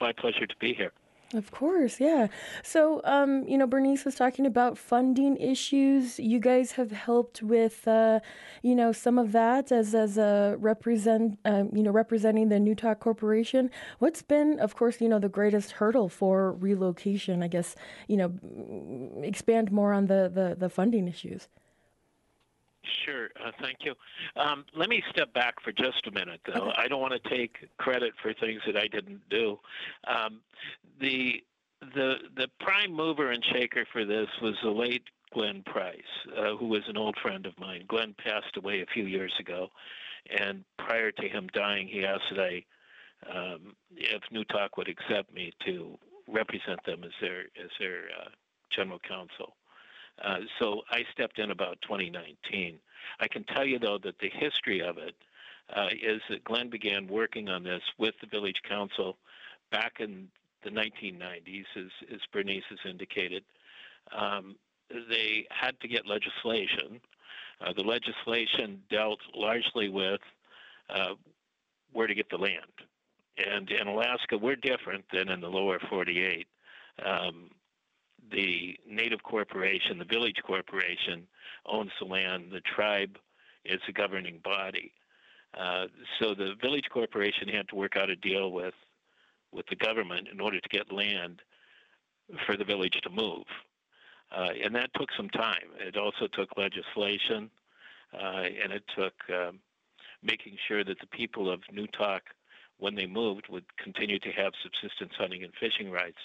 my 0.00 0.12
pleasure 0.12 0.46
to 0.46 0.56
be 0.60 0.74
here. 0.74 0.92
Of 1.32 1.50
course, 1.50 1.98
yeah. 1.98 2.28
So, 2.62 3.00
um, 3.02 3.48
you 3.48 3.58
know, 3.58 3.66
Bernice 3.66 4.04
was 4.04 4.14
talking 4.14 4.46
about 4.46 4.78
funding 4.78 5.36
issues. 5.38 6.20
You 6.20 6.38
guys 6.38 6.72
have 6.72 6.92
helped 6.92 7.42
with, 7.42 7.88
uh, 7.88 8.20
you 8.62 8.76
know, 8.76 8.92
some 8.92 9.18
of 9.18 9.32
that 9.32 9.72
as 9.72 9.94
as 9.96 10.16
a 10.16 10.54
represent, 10.60 11.38
um, 11.44 11.70
you 11.74 11.82
know, 11.82 11.90
representing 11.90 12.50
the 12.50 12.56
Newtok 12.56 13.00
Corporation. 13.00 13.70
What's 13.98 14.22
been, 14.22 14.60
of 14.60 14.76
course, 14.76 15.00
you 15.00 15.08
know, 15.08 15.18
the 15.18 15.28
greatest 15.28 15.72
hurdle 15.72 16.08
for 16.08 16.52
relocation? 16.52 17.42
I 17.42 17.48
guess, 17.48 17.74
you 18.06 18.16
know, 18.16 18.32
expand 19.22 19.72
more 19.72 19.92
on 19.92 20.06
the 20.06 20.30
the, 20.32 20.54
the 20.56 20.68
funding 20.68 21.08
issues. 21.08 21.48
Sure, 23.04 23.28
uh, 23.44 23.50
thank 23.60 23.78
you. 23.80 23.94
Um, 24.36 24.64
let 24.74 24.88
me 24.88 25.02
step 25.10 25.32
back 25.32 25.62
for 25.62 25.72
just 25.72 26.06
a 26.06 26.10
minute, 26.10 26.40
though. 26.46 26.68
Okay. 26.68 26.74
I 26.76 26.88
don't 26.88 27.00
want 27.00 27.14
to 27.22 27.28
take 27.28 27.68
credit 27.78 28.12
for 28.22 28.32
things 28.34 28.60
that 28.66 28.76
I 28.76 28.86
didn't 28.88 29.20
do. 29.30 29.58
Um, 30.06 30.40
the 31.00 31.42
the 31.80 32.16
the 32.36 32.48
prime 32.60 32.92
mover 32.92 33.30
and 33.30 33.44
shaker 33.52 33.84
for 33.92 34.04
this 34.04 34.28
was 34.40 34.54
the 34.62 34.70
late 34.70 35.04
Glenn 35.32 35.62
Price, 35.66 36.00
uh, 36.36 36.56
who 36.56 36.66
was 36.66 36.82
an 36.88 36.96
old 36.96 37.16
friend 37.20 37.44
of 37.46 37.58
mine. 37.58 37.84
Glenn 37.88 38.14
passed 38.22 38.56
away 38.56 38.80
a 38.80 38.86
few 38.86 39.04
years 39.04 39.32
ago, 39.38 39.68
and 40.38 40.64
prior 40.78 41.10
to 41.10 41.28
him 41.28 41.48
dying, 41.52 41.88
he 41.88 42.04
asked 42.04 42.22
that 42.30 42.40
I, 42.40 42.64
um, 43.30 43.74
if 43.96 44.22
Newtok 44.32 44.70
would 44.76 44.88
accept 44.88 45.34
me 45.34 45.52
to 45.66 45.98
represent 46.28 46.84
them 46.86 47.04
as 47.04 47.12
their 47.20 47.40
as 47.62 47.70
their 47.78 48.04
uh, 48.20 48.28
general 48.74 49.00
counsel. 49.06 49.56
Uh, 50.22 50.40
so 50.58 50.82
I 50.90 51.04
stepped 51.12 51.38
in 51.38 51.50
about 51.50 51.78
2019. 51.82 52.78
I 53.20 53.28
can 53.28 53.44
tell 53.44 53.64
you, 53.64 53.78
though, 53.78 53.98
that 53.98 54.18
the 54.18 54.30
history 54.30 54.80
of 54.80 54.98
it 54.98 55.14
uh, 55.74 55.88
is 55.92 56.20
that 56.28 56.44
Glenn 56.44 56.70
began 56.70 57.08
working 57.08 57.48
on 57.48 57.62
this 57.62 57.82
with 57.98 58.14
the 58.20 58.26
village 58.26 58.60
council 58.68 59.16
back 59.70 59.94
in 60.00 60.28
the 60.62 60.70
1990s, 60.70 61.64
as, 61.76 61.90
as 62.12 62.20
Bernice 62.32 62.64
has 62.70 62.78
indicated. 62.88 63.44
Um, 64.16 64.56
they 64.90 65.46
had 65.50 65.78
to 65.80 65.88
get 65.88 66.06
legislation. 66.06 67.00
Uh, 67.60 67.72
the 67.72 67.82
legislation 67.82 68.82
dealt 68.90 69.20
largely 69.34 69.88
with 69.88 70.20
uh, 70.90 71.14
where 71.92 72.06
to 72.06 72.14
get 72.14 72.28
the 72.30 72.36
land. 72.36 72.58
And 73.36 73.70
in 73.70 73.86
Alaska, 73.86 74.38
we're 74.38 74.56
different 74.56 75.04
than 75.12 75.28
in 75.28 75.40
the 75.40 75.48
lower 75.48 75.80
48. 75.90 76.46
Um, 77.04 77.50
the 78.30 78.78
native 78.88 79.22
corporation, 79.22 79.98
the 79.98 80.04
village 80.04 80.40
corporation, 80.44 81.26
owns 81.66 81.90
the 82.00 82.06
land. 82.06 82.50
The 82.52 82.60
tribe 82.60 83.16
is 83.64 83.80
the 83.86 83.92
governing 83.92 84.40
body. 84.42 84.92
Uh, 85.58 85.86
so 86.18 86.34
the 86.34 86.54
village 86.60 86.86
corporation 86.92 87.48
had 87.48 87.68
to 87.68 87.76
work 87.76 87.96
out 87.96 88.10
a 88.10 88.16
deal 88.16 88.50
with 88.50 88.74
with 89.52 89.66
the 89.68 89.76
government 89.76 90.26
in 90.32 90.40
order 90.40 90.58
to 90.58 90.68
get 90.68 90.92
land 90.92 91.40
for 92.44 92.56
the 92.56 92.64
village 92.64 92.98
to 93.02 93.10
move, 93.10 93.44
uh, 94.36 94.48
and 94.64 94.74
that 94.74 94.90
took 94.98 95.08
some 95.16 95.28
time. 95.28 95.68
It 95.78 95.96
also 95.96 96.26
took 96.26 96.56
legislation, 96.56 97.50
uh, 98.12 98.42
and 98.62 98.72
it 98.72 98.82
took 98.96 99.14
um, 99.32 99.60
making 100.24 100.56
sure 100.66 100.82
that 100.82 100.98
the 100.98 101.06
people 101.06 101.48
of 101.52 101.60
Newtok, 101.72 102.20
when 102.78 102.96
they 102.96 103.06
moved, 103.06 103.46
would 103.48 103.64
continue 103.76 104.18
to 104.18 104.30
have 104.30 104.52
subsistence 104.60 105.12
hunting 105.16 105.44
and 105.44 105.52
fishing 105.60 105.92
rights 105.92 106.18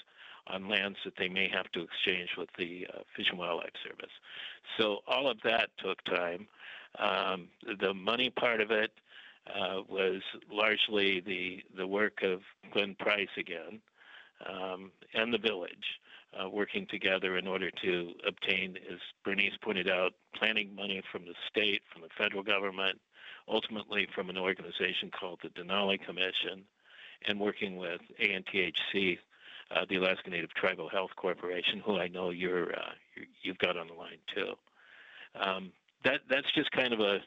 on 0.49 0.67
lands 0.67 0.97
that 1.05 1.13
they 1.17 1.29
may 1.29 1.47
have 1.49 1.71
to 1.71 1.81
exchange 1.81 2.29
with 2.37 2.49
the 2.57 2.87
uh, 2.93 2.99
Fish 3.15 3.27
and 3.29 3.39
Wildlife 3.39 3.73
Service. 3.83 4.11
So 4.77 4.99
all 5.07 5.29
of 5.29 5.37
that 5.43 5.69
took 5.77 6.03
time. 6.03 6.47
Um, 6.97 7.47
the 7.79 7.93
money 7.93 8.29
part 8.29 8.61
of 8.61 8.71
it 8.71 8.91
uh, 9.47 9.81
was 9.87 10.21
largely 10.51 11.21
the 11.21 11.63
the 11.77 11.87
work 11.87 12.23
of 12.23 12.41
Glenn 12.71 12.95
Price 12.95 13.29
again 13.37 13.79
um, 14.47 14.91
and 15.13 15.33
the 15.33 15.37
village. 15.37 15.99
Uh, 16.39 16.47
working 16.47 16.85
together 16.85 17.39
in 17.39 17.47
order 17.47 17.71
to 17.71 18.13
obtain, 18.27 18.77
as 18.91 18.99
Bernice 19.25 19.57
pointed 19.63 19.89
out, 19.89 20.13
planning 20.35 20.75
money 20.75 21.01
from 21.11 21.25
the 21.25 21.33
state, 21.49 21.81
from 21.91 22.03
the 22.03 22.07
federal 22.15 22.43
government, 22.43 22.99
ultimately 23.47 24.07
from 24.13 24.29
an 24.29 24.37
organization 24.37 25.09
called 25.09 25.39
the 25.41 25.49
Denali 25.49 25.99
Commission, 25.99 26.63
and 27.27 27.39
working 27.39 27.77
with 27.77 28.01
ANTHC 28.21 29.17
uh, 29.71 29.85
the 29.89 29.97
Alaska 29.97 30.29
Native 30.29 30.53
Tribal 30.53 30.89
Health 30.89 31.11
Corporation, 31.15 31.81
who 31.85 31.97
I 31.97 32.07
know 32.07 32.29
you're, 32.31 32.71
uh, 32.71 32.91
you 33.41 33.51
have 33.51 33.59
got 33.59 33.77
on 33.77 33.87
the 33.87 33.93
line 33.93 34.19
too. 34.33 34.53
Um, 35.39 35.71
that 36.03 36.21
that's 36.29 36.51
just 36.55 36.71
kind 36.71 36.93
of 36.93 36.99
a 36.99 37.19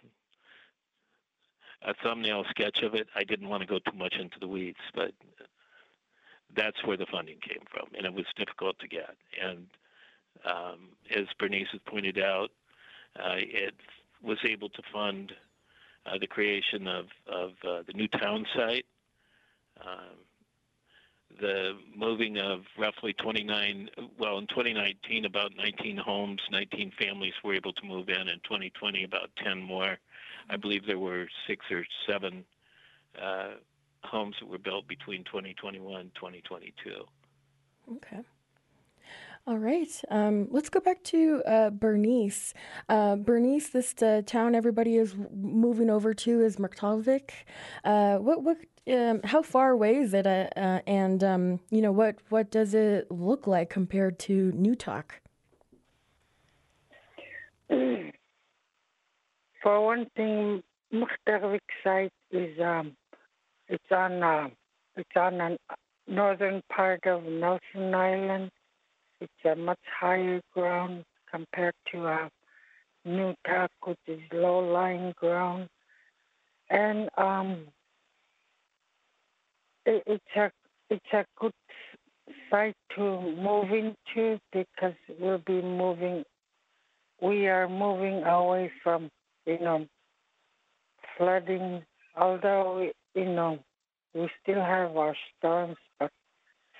a 1.85 1.95
thumbnail 2.03 2.45
sketch 2.51 2.79
of 2.83 2.95
it. 2.95 3.09
I 3.15 3.25
didn't 3.25 3.49
want 3.49 3.61
to 3.63 3.67
go 3.67 3.79
too 3.79 3.97
much 3.97 4.15
into 4.19 4.39
the 4.41 4.47
weeds, 4.47 4.79
but 4.95 5.13
that's 6.57 6.83
where 6.85 6.97
the 6.97 7.07
funding 7.11 7.39
came 7.41 7.65
from, 7.73 7.89
and 7.97 8.07
it 8.07 8.13
was 8.13 8.25
difficult 8.37 8.79
to 8.81 8.89
get. 8.89 9.17
And 9.43 9.67
um, 10.45 10.91
as 11.15 11.27
Bernice 11.39 11.69
has 11.73 11.81
pointed 11.87 12.19
out, 12.19 12.51
uh, 13.19 13.37
it 13.37 13.75
was 14.23 14.39
able 14.49 14.69
to 14.71 14.83
fund 14.93 15.33
uh, 16.07 16.19
the 16.21 16.27
creation 16.27 16.87
of, 16.87 17.07
of 17.27 17.51
uh, 17.67 17.83
the 17.87 17.93
new 17.95 18.09
town 18.09 18.47
site, 18.57 18.87
um, 19.81 20.17
the 21.41 21.73
moving 21.97 22.39
of 22.39 22.61
roughly 22.79 23.13
29, 23.15 23.89
well, 24.19 24.39
in 24.39 24.47
2019, 24.47 25.25
about 25.25 25.53
19 25.57 25.97
homes, 25.97 26.41
19 26.51 26.93
families 26.99 27.35
were 27.43 27.55
able 27.55 27.73
to 27.73 27.85
move 27.87 28.09
in. 28.09 28.29
In 28.29 28.41
2020, 28.45 29.05
about 29.05 29.31
10 29.43 29.63
more. 29.63 29.97
I 30.51 30.57
believe 30.57 30.87
there 30.87 30.99
were 30.99 31.27
six 31.47 31.65
or 31.71 31.85
seven 32.09 32.45
uh, 33.21 33.53
homes 34.05 34.37
that 34.41 34.49
were 34.49 34.59
built 34.59 34.87
between 34.89 35.25
2021 35.25 36.01
and 36.01 36.15
2022. 36.15 37.05
Okay. 37.97 38.23
All 39.45 39.59
right. 39.59 39.89
Um, 40.09 40.47
let's 40.53 40.69
go 40.69 40.79
back 40.79 41.03
to 41.05 41.43
uh, 41.45 41.71
Bernice. 41.71 42.55
Uh, 42.89 43.17
Bernice, 43.17 43.71
this 43.71 44.01
uh, 44.01 44.23
town 44.25 44.55
everybody 44.55 44.97
is 44.97 45.17
moving 45.35 45.91
over 45.91 46.15
to 46.15 46.41
is 46.43 46.57
Mertarvik. 46.59 47.31
Uh, 47.83 48.19
what 48.19 48.45
what 48.45 48.59
um, 48.91 49.21
how 49.25 49.43
far 49.43 49.71
away 49.71 49.97
is 49.97 50.15
it? 50.15 50.27
Uh, 50.27 50.49
uh, 50.57 50.81
and 50.87 51.23
um, 51.23 51.61
you 51.71 51.81
know 51.81 51.93
what 51.93 52.17
what 52.29 52.51
does 52.51 52.75
it 52.75 53.11
look 53.11 53.47
like 53.47 53.71
compared 53.71 54.19
to 54.21 54.53
Newtok? 54.53 55.05
For 59.63 59.85
one 59.85 60.07
thing, 60.17 60.63
Mertarvik 60.93 61.61
site 61.85 62.13
is 62.31 62.59
um, 62.61 62.97
it's 63.69 63.91
on 63.91 64.53
it's 64.97 65.17
on 65.17 65.39
the 65.39 65.57
northern 66.07 66.63
part 66.69 67.07
of 67.07 67.23
Nelson 67.25 67.95
Island 67.95 68.51
it's 69.23 69.45
a 69.45 69.55
much 69.55 69.79
higher 70.01 70.41
ground 70.53 71.05
compared 71.31 71.77
to 71.93 72.07
a 72.07 72.31
Newtok, 73.07 73.69
which 73.85 74.01
is 74.09 74.19
low-lying 74.33 75.13
ground, 75.17 75.69
and 76.69 77.09
um, 77.17 77.69
it's 79.87 80.37
a 80.37 80.51
it's 80.91 81.13
a 81.13 81.25
good 81.41 81.53
site 82.51 82.77
to 82.97 83.03
move 83.21 83.71
into 83.73 84.39
because 84.53 84.95
we'll 85.19 85.43
be 85.47 85.63
moving. 85.63 86.25
We 87.21 87.47
are 87.49 87.69
moving 87.69 88.23
away 88.25 88.71
from 88.83 89.11
you 89.47 89.59
know 89.61 89.87
flooding, 91.17 91.83
although 92.17 92.91
you 93.15 93.25
know 93.25 93.59
we 94.15 94.29
still 94.43 94.61
have 94.61 94.97
our 94.97 95.17
storms, 95.39 95.77
but 95.99 96.11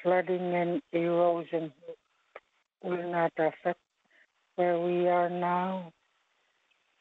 flooding 0.03 0.55
and 0.55 0.83
erosion 0.93 1.73
will 2.83 3.11
not 3.11 3.33
affect 3.39 3.79
where 4.57 4.79
we 4.79 5.09
are 5.09 5.31
now, 5.31 5.93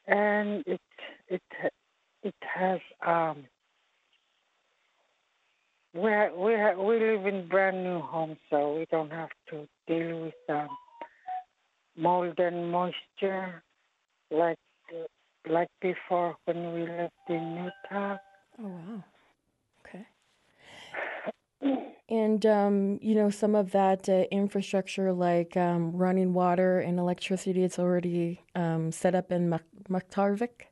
and 0.06 0.62
it 0.66 0.80
it 1.28 1.42
it 2.22 2.34
has 2.40 2.80
um 3.06 3.44
we 5.94 6.10
we 6.36 6.54
we 6.76 6.98
live 6.98 7.26
in 7.26 7.48
brand 7.48 7.82
new 7.84 8.00
homes, 8.00 8.38
so 8.50 8.76
we 8.76 8.86
don't 8.90 9.10
have 9.10 9.30
to 9.50 9.66
deal 9.86 10.22
with 10.22 10.34
um, 10.48 10.68
mold 11.96 12.38
and 12.38 12.70
moisture 12.70 13.62
like 14.30 14.58
like 15.48 15.68
before 15.80 16.36
when 16.44 16.72
we 16.72 16.80
lived 16.80 17.12
in 17.28 17.70
Newtok. 17.90 18.18
Oh 18.58 18.68
wow. 18.68 19.04
Okay. 19.86 20.06
And, 22.08 22.44
um, 22.44 22.98
you 23.00 23.14
know, 23.14 23.30
some 23.30 23.54
of 23.54 23.70
that 23.70 24.06
uh, 24.06 24.24
infrastructure 24.30 25.14
like 25.14 25.56
um, 25.56 25.92
running 25.96 26.34
water 26.34 26.78
and 26.78 26.98
electricity, 26.98 27.64
it's 27.64 27.78
already 27.78 28.42
um, 28.54 28.92
set 28.92 29.14
up 29.14 29.32
in 29.32 29.58
Mertarvik? 29.88 30.66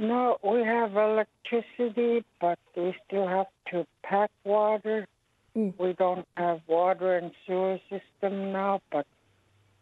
No, 0.00 0.38
we 0.42 0.64
have 0.64 0.96
electricity, 0.96 2.24
but 2.40 2.58
we 2.74 2.94
still 3.06 3.28
have 3.28 3.48
to 3.70 3.86
pack 4.02 4.30
water. 4.44 5.06
Mm. 5.54 5.74
We 5.78 5.92
don't 5.92 6.26
have 6.38 6.60
water 6.66 7.18
and 7.18 7.32
sewer 7.46 7.78
system 7.90 8.50
now, 8.50 8.80
but 8.90 9.06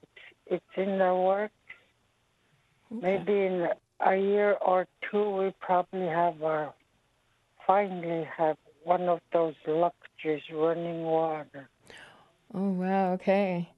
it's, 0.03 0.57
it's 0.57 0.77
in 0.77 0.99
the 0.99 1.15
works. 1.15 1.53
Okay. 2.91 3.19
Maybe 3.19 3.33
in 3.33 3.69
a 4.05 4.17
year 4.17 4.55
or 4.55 4.89
two, 5.09 5.31
we 5.37 5.55
probably 5.61 6.09
have 6.09 6.43
our 6.43 6.75
finally 7.65 8.27
have 8.37 8.57
one 8.83 9.03
of 9.03 9.21
those 9.33 9.55
luxuries 9.69 10.43
running 10.53 11.03
water. 11.03 11.69
Oh, 12.53 12.71
wow. 12.71 13.13
Okay. 13.13 13.69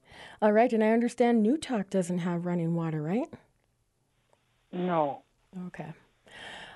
All 0.40 0.52
right. 0.52 0.72
And 0.72 0.82
I 0.82 0.92
understand 0.92 1.44
Newtok 1.44 1.90
doesn't 1.90 2.20
have 2.20 2.46
running 2.46 2.74
water, 2.74 3.02
right? 3.02 3.28
No. 4.72 5.22
Okay. 5.66 5.92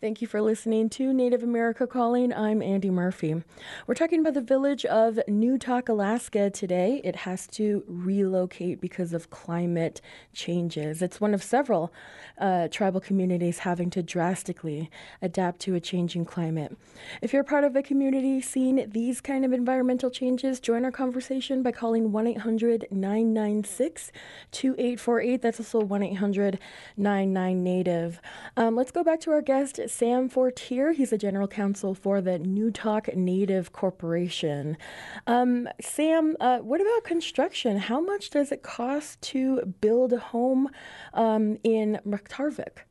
Thank 0.00 0.22
you 0.22 0.26
for 0.26 0.40
listening 0.40 0.88
to 0.90 1.12
Native 1.12 1.42
America 1.42 1.86
Calling. 1.86 2.32
I'm 2.32 2.62
Andy 2.62 2.88
Murphy. 2.88 3.42
We're 3.86 3.94
talking 3.94 4.20
about 4.20 4.32
the 4.32 4.40
village 4.40 4.86
of 4.86 5.20
Newtok, 5.28 5.90
Alaska 5.90 6.48
today. 6.48 7.02
It 7.04 7.16
has 7.16 7.46
to 7.48 7.84
relocate 7.86 8.80
because 8.80 9.12
of 9.12 9.28
climate 9.28 10.00
changes. 10.32 11.02
It's 11.02 11.20
one 11.20 11.34
of 11.34 11.42
several 11.42 11.92
uh, 12.38 12.68
tribal 12.68 13.02
communities 13.02 13.58
having 13.58 13.90
to 13.90 14.02
drastically 14.02 14.90
adapt 15.20 15.60
to 15.60 15.74
a 15.74 15.80
changing 15.80 16.24
climate. 16.24 16.78
If 17.20 17.34
you're 17.34 17.44
part 17.44 17.64
of 17.64 17.76
a 17.76 17.82
community 17.82 18.40
seeing 18.40 18.88
these 18.90 19.20
kind 19.20 19.44
of 19.44 19.52
environmental 19.52 20.08
changes, 20.08 20.60
join 20.60 20.86
our 20.86 20.90
conversation 20.90 21.62
by 21.62 21.72
calling 21.72 22.10
1 22.10 22.26
800 22.26 22.86
996 22.90 24.12
2848. 24.50 25.42
That's 25.42 25.60
also 25.60 25.80
1 25.80 26.02
800 26.02 26.58
99 26.96 27.62
Native. 27.62 28.20
Um, 28.56 28.76
let's 28.76 28.92
go 28.92 29.04
back 29.04 29.20
to 29.20 29.32
our 29.32 29.42
guest. 29.42 29.78
Sam 29.90 30.28
Fortier. 30.28 30.92
He's 30.92 31.10
the 31.10 31.18
general 31.18 31.48
counsel 31.48 31.94
for 31.94 32.20
the 32.20 32.38
Newtok 32.38 33.14
Native 33.16 33.72
Corporation. 33.72 34.76
Um, 35.26 35.68
Sam, 35.80 36.36
uh, 36.40 36.58
what 36.58 36.80
about 36.80 37.04
construction? 37.04 37.76
How 37.76 38.00
much 38.00 38.30
does 38.30 38.52
it 38.52 38.62
cost 38.62 39.20
to 39.22 39.74
build 39.80 40.12
a 40.12 40.18
home 40.18 40.68
um, 41.12 41.58
in 41.64 41.98
Mertarvik? 42.06 42.84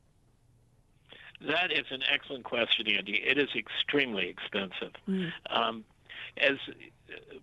That 1.48 1.72
is 1.72 1.86
an 1.90 2.02
excellent 2.12 2.44
question, 2.44 2.88
Andy. 2.88 3.24
It 3.26 3.38
is 3.38 3.48
extremely 3.56 4.28
expensive. 4.28 4.92
Mm. 5.08 5.32
Um, 5.50 5.86
as 6.38 6.58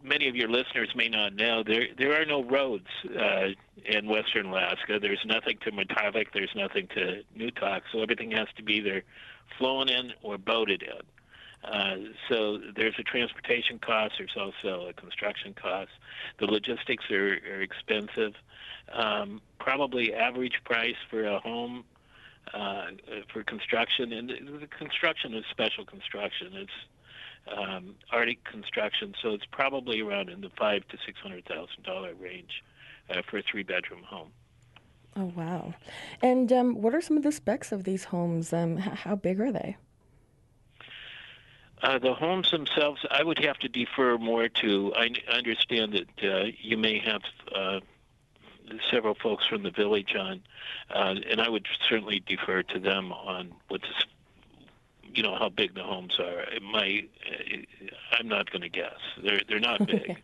many 0.02 0.28
of 0.28 0.36
your 0.36 0.48
listeners 0.48 0.90
may 0.94 1.08
not 1.08 1.34
know, 1.34 1.62
there 1.62 1.86
there 1.98 2.20
are 2.20 2.24
no 2.24 2.44
roads 2.44 2.86
uh, 3.18 3.48
in 3.84 4.06
Western 4.06 4.46
Alaska. 4.46 4.98
There's 5.00 5.24
nothing 5.24 5.58
to 5.64 5.72
Mertarvik. 5.72 6.26
There's 6.32 6.54
nothing 6.54 6.88
to 6.94 7.22
Newtok. 7.36 7.82
So 7.92 8.02
everything 8.02 8.30
has 8.32 8.48
to 8.56 8.62
be 8.62 8.74
either 8.74 9.02
flown 9.59 9.88
in 9.88 10.12
or 10.22 10.38
boated 10.38 10.82
in. 10.82 11.70
Uh, 11.70 11.96
so 12.28 12.59
there's 12.76 12.94
a 12.98 13.02
transportation 13.02 13.78
cost. 13.78 14.14
There's 14.18 14.37
also 14.38 14.88
a 14.88 14.92
construction 14.92 15.54
cost. 15.54 15.90
The 16.38 16.46
logistics 16.46 17.11
are, 17.11 17.38
are 17.50 17.62
expensive. 17.62 18.35
Um, 18.92 19.40
probably 19.59 20.14
average 20.14 20.61
price 20.64 20.94
for 21.11 21.24
a 21.24 21.40
home 21.40 21.85
uh, 22.54 22.87
for 23.32 23.42
construction, 23.42 24.12
and 24.12 24.28
the 24.28 24.66
construction 24.68 25.35
is 25.35 25.44
special 25.50 25.85
construction. 25.85 26.52
It's 26.52 27.59
um, 27.59 27.94
Arctic 28.12 28.44
construction, 28.44 29.14
so 29.22 29.30
it's 29.30 29.46
probably 29.50 30.00
around 30.00 30.28
in 30.28 30.40
the 30.40 30.50
five 30.59 30.87
to 30.88 30.98
six 31.04 31.18
hundred 31.20 31.44
thousand 31.46 31.82
dollar 31.85 32.14
range 32.14 32.62
uh, 33.11 33.22
for 33.28 33.38
a 33.38 33.42
three 33.42 33.62
bedroom 33.62 34.02
home. 34.04 34.30
Oh 35.16 35.33
wow! 35.35 35.74
And 36.20 36.52
um, 36.52 36.83
what 36.83 36.94
are 36.94 37.00
some 37.00 37.16
of 37.16 37.22
the 37.22 37.33
specs 37.33 37.72
of 37.72 37.85
these 37.85 38.05
homes? 38.05 38.52
Um, 38.52 38.76
how 38.76 39.16
big 39.16 39.40
are 39.40 39.50
they? 39.50 39.76
Uh, 41.83 41.98
the 41.98 42.14
homes 42.14 42.50
themselves, 42.50 43.05
I 43.11 43.22
would 43.22 43.38
have 43.38 43.59
to 43.59 43.68
defer 43.68 44.16
more 44.18 44.48
to. 44.48 44.92
I 44.94 45.11
understand 45.31 45.92
that 45.92 46.31
uh, 46.31 46.44
you 46.61 46.76
may 46.76 46.98
have 46.98 47.22
uh, 47.55 47.81
several 48.90 49.14
folks 49.14 49.46
from 49.46 49.62
the 49.62 49.70
village 49.70 50.14
on, 50.18 50.42
uh, 50.90 51.14
and 51.31 51.40
I 51.40 51.48
would 51.48 51.66
certainly 51.88 52.22
defer 52.26 52.62
to 52.62 52.79
them 52.79 53.12
on 53.12 53.52
what 53.68 53.83
the 53.83 53.88
you 55.14 55.22
know 55.22 55.35
how 55.35 55.48
big 55.48 55.74
the 55.74 55.83
homes 55.83 56.18
are. 56.18 56.44
My, 56.61 57.05
I'm 58.18 58.29
not 58.29 58.50
going 58.50 58.62
to 58.62 58.68
guess. 58.68 58.98
They're 59.22 59.40
they're 59.48 59.61
not 59.61 59.87
big. 59.87 60.22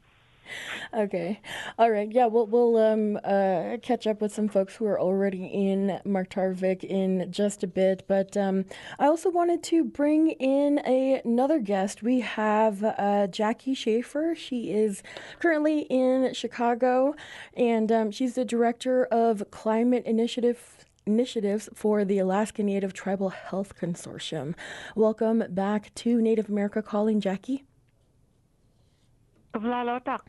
Okay. 0.93 1.41
All 1.79 1.91
right. 1.91 2.11
Yeah, 2.11 2.27
we'll 2.27 2.47
we'll 2.47 2.77
um 2.77 3.19
uh 3.25 3.79
catch 3.83 4.07
up 4.07 4.21
with 4.21 4.35
some 4.35 4.49
folks 4.49 4.77
who 4.77 4.87
are 4.87 5.01
already 5.01 5.47
in 5.47 6.01
Mertarvik 6.05 6.85
in 6.85 7.31
just 7.31 7.63
a 7.63 7.67
bit, 7.67 8.05
but 8.07 8.37
um 8.37 8.65
I 8.99 9.07
also 9.07 9.31
wanted 9.31 9.63
to 9.65 9.85
bring 9.85 10.31
in 10.31 10.81
a, 10.87 11.23
another 11.25 11.59
guest. 11.59 12.03
We 12.03 12.21
have 12.21 12.85
uh 12.85 13.27
Jackie 13.29 13.75
Schaeffer. 13.75 14.35
She 14.37 14.71
is 14.73 15.03
currently 15.41 15.81
in 15.83 16.35
Chicago 16.35 17.15
and 17.57 17.91
um, 17.91 18.11
she's 18.11 18.35
the 18.35 18.45
director 18.45 19.05
of 19.07 19.51
climate 19.51 20.05
initiative 20.05 20.87
initiatives 21.07 21.69
for 21.75 22.05
the 22.05 22.19
Alaska 22.19 22.63
Native 22.63 22.93
Tribal 22.93 23.31
Health 23.31 23.75
Consortium. 23.77 24.55
Welcome 24.95 25.45
back 25.51 25.93
to 25.97 26.21
Native 26.21 26.49
America 26.49 26.83
Calling, 26.83 27.21
Jackie. 27.21 27.65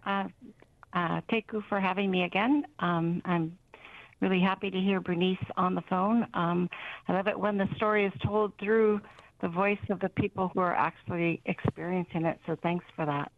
Uh, 0.06 0.26
uh, 0.94 1.22
thank 1.30 1.46
you 1.52 1.64
for 1.70 1.80
having 1.80 2.12
me 2.12 2.24
again. 2.24 2.66
Um, 2.80 3.22
I'm 3.26 3.58
really 4.22 4.42
happy 4.42 4.70
to 4.70 4.78
hear 4.80 5.02
Bernice 5.02 5.38
on 5.58 5.76
the 5.76 5.82
phone. 5.90 6.26
Um, 6.34 6.70
I 7.08 7.14
love 7.14 7.28
it 7.28 7.38
when 7.38 7.58
the 7.58 7.68
story 7.76 8.06
is 8.06 8.14
told 8.26 8.54
through 8.60 9.02
the 9.42 9.50
voice 9.50 9.80
of 9.90 10.00
the 10.00 10.10
people 10.10 10.52
who 10.54 10.62
are 10.62 10.76
actually 10.76 11.42
experiencing 11.46 12.26
it. 12.26 12.40
So 12.48 12.56
thanks 12.64 12.86
for 12.96 13.06
that. 13.06 13.32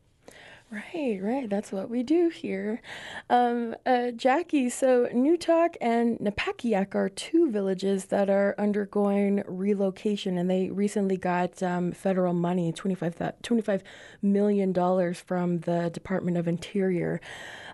Right, 0.72 1.20
right. 1.22 1.50
That's 1.50 1.72
what 1.72 1.90
we 1.90 2.02
do 2.02 2.30
here. 2.30 2.82
Um, 3.30 3.76
uh, 3.86 4.12
Jackie, 4.12 4.70
so 4.70 5.08
Newtok 5.14 5.76
and 5.80 6.18
Napakiak 6.18 6.96
are 6.96 7.08
two 7.08 7.52
villages 7.52 8.06
that 8.06 8.32
are 8.32 8.56
undergoing 8.58 9.44
relocation, 9.48 10.38
and 10.40 10.50
they 10.50 10.72
recently 10.72 11.18
got 11.18 11.62
um, 11.62 11.92
federal 11.92 12.34
money 12.34 12.74
$25, 12.74 13.34
$25 13.44 13.82
million 14.24 15.14
from 15.14 15.60
the 15.60 15.92
Department 15.94 16.36
of 16.36 16.48
Interior. 16.48 17.22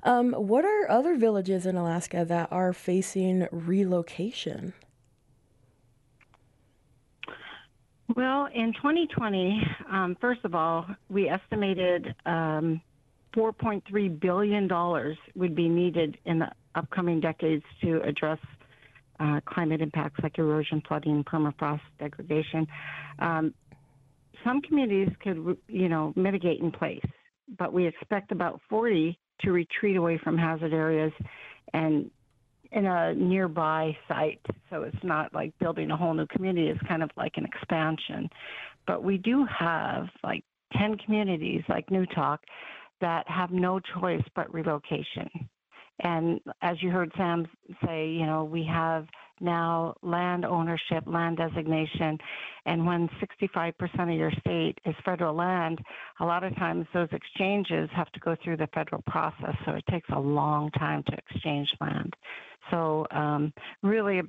Um, 0.03 0.33
what 0.33 0.65
are 0.65 0.91
other 0.91 1.15
villages 1.15 1.65
in 1.65 1.77
Alaska 1.77 2.25
that 2.25 2.51
are 2.51 2.73
facing 2.73 3.47
relocation? 3.51 4.73
Well, 8.15 8.47
in 8.53 8.73
2020, 8.73 9.61
um, 9.89 10.17
first 10.19 10.41
of 10.43 10.53
all, 10.53 10.85
we 11.09 11.29
estimated 11.29 12.13
um, 12.25 12.81
$4.3 13.35 14.19
billion 14.19 14.69
would 15.35 15.55
be 15.55 15.69
needed 15.69 16.17
in 16.25 16.39
the 16.39 16.51
upcoming 16.75 17.21
decades 17.21 17.63
to 17.81 18.01
address 18.01 18.39
uh, 19.19 19.39
climate 19.45 19.81
impacts 19.81 20.19
like 20.23 20.37
erosion, 20.39 20.81
flooding, 20.87 21.23
permafrost 21.23 21.81
degradation. 21.99 22.67
Um, 23.19 23.53
some 24.43 24.61
communities 24.61 25.13
could, 25.21 25.57
you 25.67 25.87
know, 25.87 26.11
mitigate 26.15 26.59
in 26.59 26.71
place, 26.71 27.05
but 27.57 27.71
we 27.71 27.87
expect 27.87 28.31
about 28.31 28.59
40 28.69 29.17
to 29.41 29.51
retreat 29.51 29.95
away 29.95 30.19
from 30.21 30.37
hazard 30.37 30.73
areas 30.73 31.13
and 31.73 32.09
in 32.71 32.85
a 32.85 33.13
nearby 33.13 33.95
site. 34.07 34.39
So 34.69 34.83
it's 34.83 35.03
not 35.03 35.33
like 35.33 35.57
building 35.59 35.91
a 35.91 35.97
whole 35.97 36.13
new 36.13 36.27
community, 36.27 36.69
it's 36.69 36.87
kind 36.87 37.03
of 37.03 37.09
like 37.17 37.33
an 37.35 37.45
expansion. 37.45 38.29
But 38.87 39.03
we 39.03 39.17
do 39.17 39.45
have 39.45 40.07
like 40.23 40.43
10 40.77 40.97
communities 40.97 41.63
like 41.67 41.87
Newtok 41.87 42.37
that 43.01 43.27
have 43.27 43.51
no 43.51 43.79
choice 43.99 44.23
but 44.35 44.53
relocation. 44.53 45.29
And 46.03 46.39
as 46.61 46.81
you 46.81 46.89
heard 46.89 47.11
Sam 47.17 47.45
say, 47.85 48.09
you 48.09 48.25
know, 48.25 48.43
we 48.43 48.63
have 48.65 49.07
now 49.41 49.95
land 50.01 50.45
ownership, 50.45 51.03
land 51.05 51.37
designation, 51.37 52.17
and 52.65 52.85
when 52.85 53.09
65% 53.43 53.73
of 54.13 54.19
your 54.19 54.31
state 54.39 54.77
is 54.85 54.95
federal 55.03 55.35
land, 55.35 55.79
a 56.19 56.25
lot 56.25 56.43
of 56.43 56.55
times 56.55 56.85
those 56.93 57.09
exchanges 57.11 57.89
have 57.93 58.11
to 58.11 58.19
go 58.19 58.35
through 58.43 58.57
the 58.57 58.67
federal 58.73 59.01
process, 59.07 59.55
so 59.65 59.71
it 59.73 59.83
takes 59.89 60.09
a 60.13 60.19
long 60.19 60.69
time 60.71 61.03
to 61.07 61.13
exchange 61.13 61.69
land. 61.79 62.13
So, 62.69 63.05
um, 63.11 63.53
really, 63.81 64.21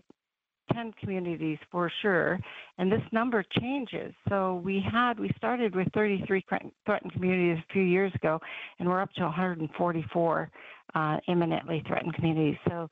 10 0.72 0.92
communities 1.00 1.58
for 1.70 1.90
sure, 2.00 2.38
and 2.78 2.90
this 2.90 3.02
number 3.12 3.44
changes. 3.60 4.14
So 4.28 4.62
we 4.64 4.82
had 4.90 5.18
we 5.18 5.30
started 5.36 5.74
with 5.74 5.88
33 5.92 6.44
threatened 6.48 7.12
communities 7.12 7.62
a 7.68 7.72
few 7.72 7.82
years 7.82 8.12
ago, 8.14 8.40
and 8.78 8.88
we're 8.88 9.00
up 9.00 9.12
to 9.14 9.22
144 9.22 10.50
uh, 10.94 11.16
imminently 11.28 11.82
threatened 11.86 12.14
communities. 12.14 12.56
So 12.68 12.88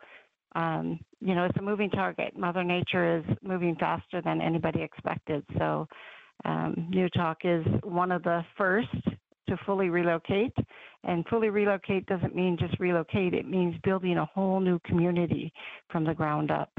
um, 0.54 1.00
you 1.20 1.34
know 1.34 1.44
it's 1.44 1.56
a 1.58 1.62
moving 1.62 1.90
target. 1.90 2.36
Mother 2.36 2.64
Nature 2.64 3.18
is 3.18 3.36
moving 3.42 3.76
faster 3.76 4.20
than 4.22 4.40
anybody 4.40 4.82
expected. 4.82 5.44
So 5.58 5.86
um, 6.44 6.90
Newtok 6.92 7.36
is 7.44 7.66
one 7.82 8.12
of 8.12 8.22
the 8.22 8.44
first 8.56 8.88
to 9.50 9.56
fully 9.66 9.90
relocate. 9.90 10.54
And 11.04 11.26
fully 11.28 11.50
relocate 11.50 12.06
doesn't 12.06 12.34
mean 12.34 12.56
just 12.58 12.78
relocate, 12.78 13.34
it 13.34 13.48
means 13.48 13.74
building 13.84 14.16
a 14.16 14.24
whole 14.26 14.60
new 14.60 14.78
community 14.80 15.52
from 15.90 16.04
the 16.04 16.14
ground 16.14 16.50
up. 16.50 16.70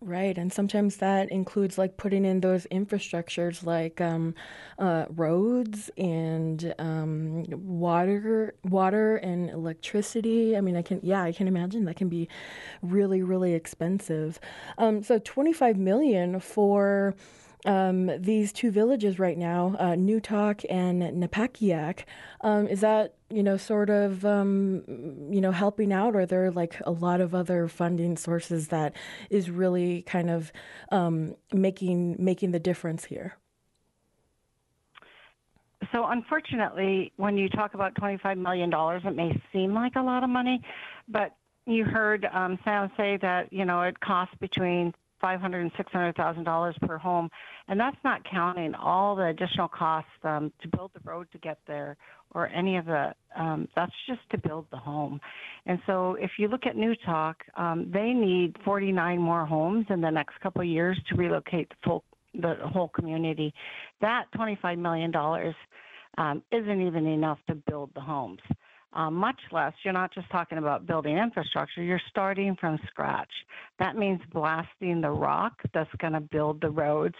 Right, 0.00 0.38
and 0.38 0.52
sometimes 0.52 0.98
that 0.98 1.28
includes 1.32 1.76
like 1.76 1.96
putting 1.96 2.24
in 2.24 2.40
those 2.40 2.68
infrastructures 2.70 3.64
like 3.66 4.00
um, 4.00 4.32
uh, 4.78 5.06
roads 5.10 5.90
and 5.98 6.72
um, 6.78 7.42
water, 7.50 8.54
water 8.62 9.16
and 9.16 9.50
electricity. 9.50 10.56
I 10.56 10.60
mean, 10.60 10.76
I 10.76 10.82
can, 10.82 11.00
yeah, 11.02 11.22
I 11.24 11.32
can 11.32 11.48
imagine 11.48 11.84
that 11.86 11.96
can 11.96 12.08
be 12.08 12.28
really, 12.80 13.24
really 13.24 13.54
expensive. 13.54 14.38
Um, 14.78 15.02
so, 15.02 15.18
twenty-five 15.18 15.76
million 15.76 16.38
for 16.38 17.16
um, 17.64 18.10
these 18.20 18.52
two 18.52 18.70
villages 18.70 19.18
right 19.18 19.36
now, 19.36 19.74
uh, 19.78 19.94
Newtok 19.94 20.64
and 20.70 21.02
Napakiak. 21.02 22.04
Um, 22.42 22.68
is 22.68 22.80
that 22.80 23.14
you 23.30 23.42
know 23.42 23.56
sort 23.56 23.90
of 23.90 24.24
um, 24.24 24.82
you 25.30 25.40
know 25.40 25.52
helping 25.52 25.92
out, 25.92 26.14
or 26.14 26.20
are 26.20 26.26
there 26.26 26.50
like 26.50 26.80
a 26.86 26.90
lot 26.90 27.20
of 27.20 27.34
other 27.34 27.68
funding 27.68 28.16
sources 28.16 28.68
that 28.68 28.94
is 29.30 29.50
really 29.50 30.02
kind 30.02 30.30
of 30.30 30.52
um, 30.92 31.34
making 31.52 32.16
making 32.18 32.52
the 32.52 32.60
difference 32.60 33.04
here? 33.04 33.36
So 35.92 36.06
unfortunately, 36.06 37.12
when 37.16 37.36
you 37.36 37.48
talk 37.48 37.74
about 37.74 37.94
$25 37.94 38.36
million, 38.36 38.70
it 38.72 39.16
may 39.16 39.40
seem 39.52 39.74
like 39.74 39.94
a 39.96 40.02
lot 40.02 40.22
of 40.22 40.28
money, 40.28 40.60
but 41.08 41.36
you 41.66 41.84
heard 41.84 42.26
um, 42.32 42.58
Sam 42.64 42.90
say 42.96 43.18
that 43.22 43.52
you 43.52 43.64
know 43.64 43.82
it 43.82 43.98
costs 44.00 44.34
between 44.40 44.92
five 45.20 45.40
hundred 45.40 45.60
and 45.62 45.70
six 45.76 45.90
hundred 45.92 46.16
thousand 46.16 46.44
dollars 46.44 46.76
per 46.82 46.98
home, 46.98 47.28
and 47.68 47.78
that's 47.78 47.96
not 48.04 48.22
counting 48.30 48.74
all 48.74 49.16
the 49.16 49.26
additional 49.26 49.68
costs 49.68 50.10
um, 50.24 50.52
to 50.62 50.68
build 50.68 50.90
the 50.94 51.00
road 51.08 51.26
to 51.32 51.38
get 51.38 51.58
there 51.66 51.96
or 52.32 52.48
any 52.48 52.76
of 52.76 52.86
the. 52.86 53.14
Um, 53.36 53.68
that's 53.76 53.92
just 54.06 54.20
to 54.30 54.38
build 54.38 54.66
the 54.70 54.76
home, 54.76 55.20
and 55.66 55.78
so 55.86 56.16
if 56.20 56.32
you 56.38 56.48
look 56.48 56.66
at 56.66 56.74
Newtok, 56.76 57.34
um, 57.56 57.90
they 57.92 58.12
need 58.12 58.56
forty 58.64 58.92
nine 58.92 59.20
more 59.20 59.46
homes 59.46 59.86
in 59.90 60.00
the 60.00 60.10
next 60.10 60.40
couple 60.40 60.60
of 60.60 60.68
years 60.68 60.98
to 61.08 61.16
relocate 61.16 61.68
the 61.68 61.76
full 61.84 62.04
the 62.34 62.54
whole 62.72 62.88
community. 62.88 63.52
That 64.00 64.24
twenty 64.34 64.58
five 64.60 64.78
million 64.78 65.10
dollars 65.10 65.54
um, 66.16 66.42
isn't 66.52 66.80
even 66.86 67.06
enough 67.06 67.38
to 67.48 67.54
build 67.54 67.90
the 67.94 68.00
homes 68.00 68.40
uh, 68.92 69.10
much 69.10 69.40
less. 69.52 69.72
You're 69.84 69.92
not 69.92 70.12
just 70.14 70.30
talking 70.30 70.58
about 70.58 70.86
building 70.86 71.18
infrastructure, 71.18 71.82
you're 71.82 72.00
starting 72.10 72.56
from 72.60 72.78
scratch. 72.88 73.30
That 73.78 73.96
means 73.96 74.20
blasting 74.32 75.00
the 75.00 75.10
rock 75.10 75.54
that's 75.74 75.90
going 75.98 76.14
to 76.14 76.20
build 76.20 76.60
the 76.60 76.70
roads, 76.70 77.16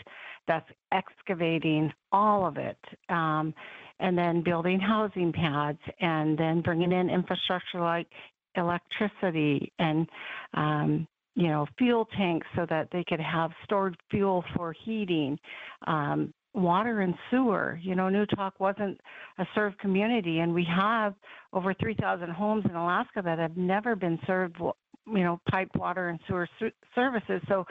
that's 0.47 0.69
excavating 0.93 1.93
all 2.13 2.47
of 2.47 2.57
it. 2.57 2.79
Um, 3.09 3.55
and 4.01 4.17
then 4.17 4.43
building 4.43 4.79
housing 4.79 5.33
pads, 5.33 5.81
and 6.01 6.39
then 6.39 6.63
bringing 6.63 6.93
in 6.93 7.11
infrastructure 7.11 7.81
like 7.81 8.07
electricity 8.55 9.73
and 9.79 10.09
um, 10.55 11.07
you 11.35 11.49
know 11.49 11.67
fuel 11.79 12.07
tanks 12.17 12.47
so 12.57 12.67
that 12.69 12.89
they 12.93 13.05
could 13.09 13.21
have 13.21 13.51
stored 13.65 13.97
fuel 14.11 14.45
for 14.57 14.75
heating. 14.85 15.39
Um, 15.87 16.33
water 16.55 17.01
and 17.01 17.15
sewer. 17.31 17.79
You 17.83 17.95
know, 17.95 18.05
Newtok 18.05 18.53
wasn't 18.59 19.01
a 19.39 19.47
served 19.55 19.79
community, 19.79 20.41
and 20.41 20.53
we 20.53 20.65
have 20.65 21.15
over 21.53 21.75
3,000 21.75 22.31
homes 22.31 22.65
in 22.69 22.75
Alaska 22.75 23.23
that 23.25 23.39
have 23.39 23.57
never 23.57 23.95
been 23.95 24.19
served, 24.27 24.57
you 24.61 25.25
know, 25.25 25.41
piped 25.51 25.77
water 25.77 26.09
and 26.09 26.19
sewer 26.27 26.49
services. 26.95 27.41
So 27.49 27.65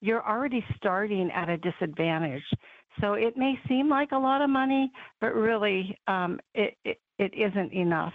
you're 0.00 0.26
already 0.26 0.64
starting 0.76 1.30
at 1.30 1.48
a 1.48 1.56
disadvantage. 1.58 2.42
So 3.00 3.14
it 3.14 3.36
may 3.36 3.58
seem 3.68 3.88
like 3.88 4.12
a 4.12 4.18
lot 4.18 4.42
of 4.42 4.50
money, 4.50 4.90
but 5.20 5.34
really 5.34 5.96
um, 6.08 6.38
it, 6.54 6.76
it, 6.84 7.00
it 7.18 7.32
isn't 7.34 7.72
enough, 7.72 8.12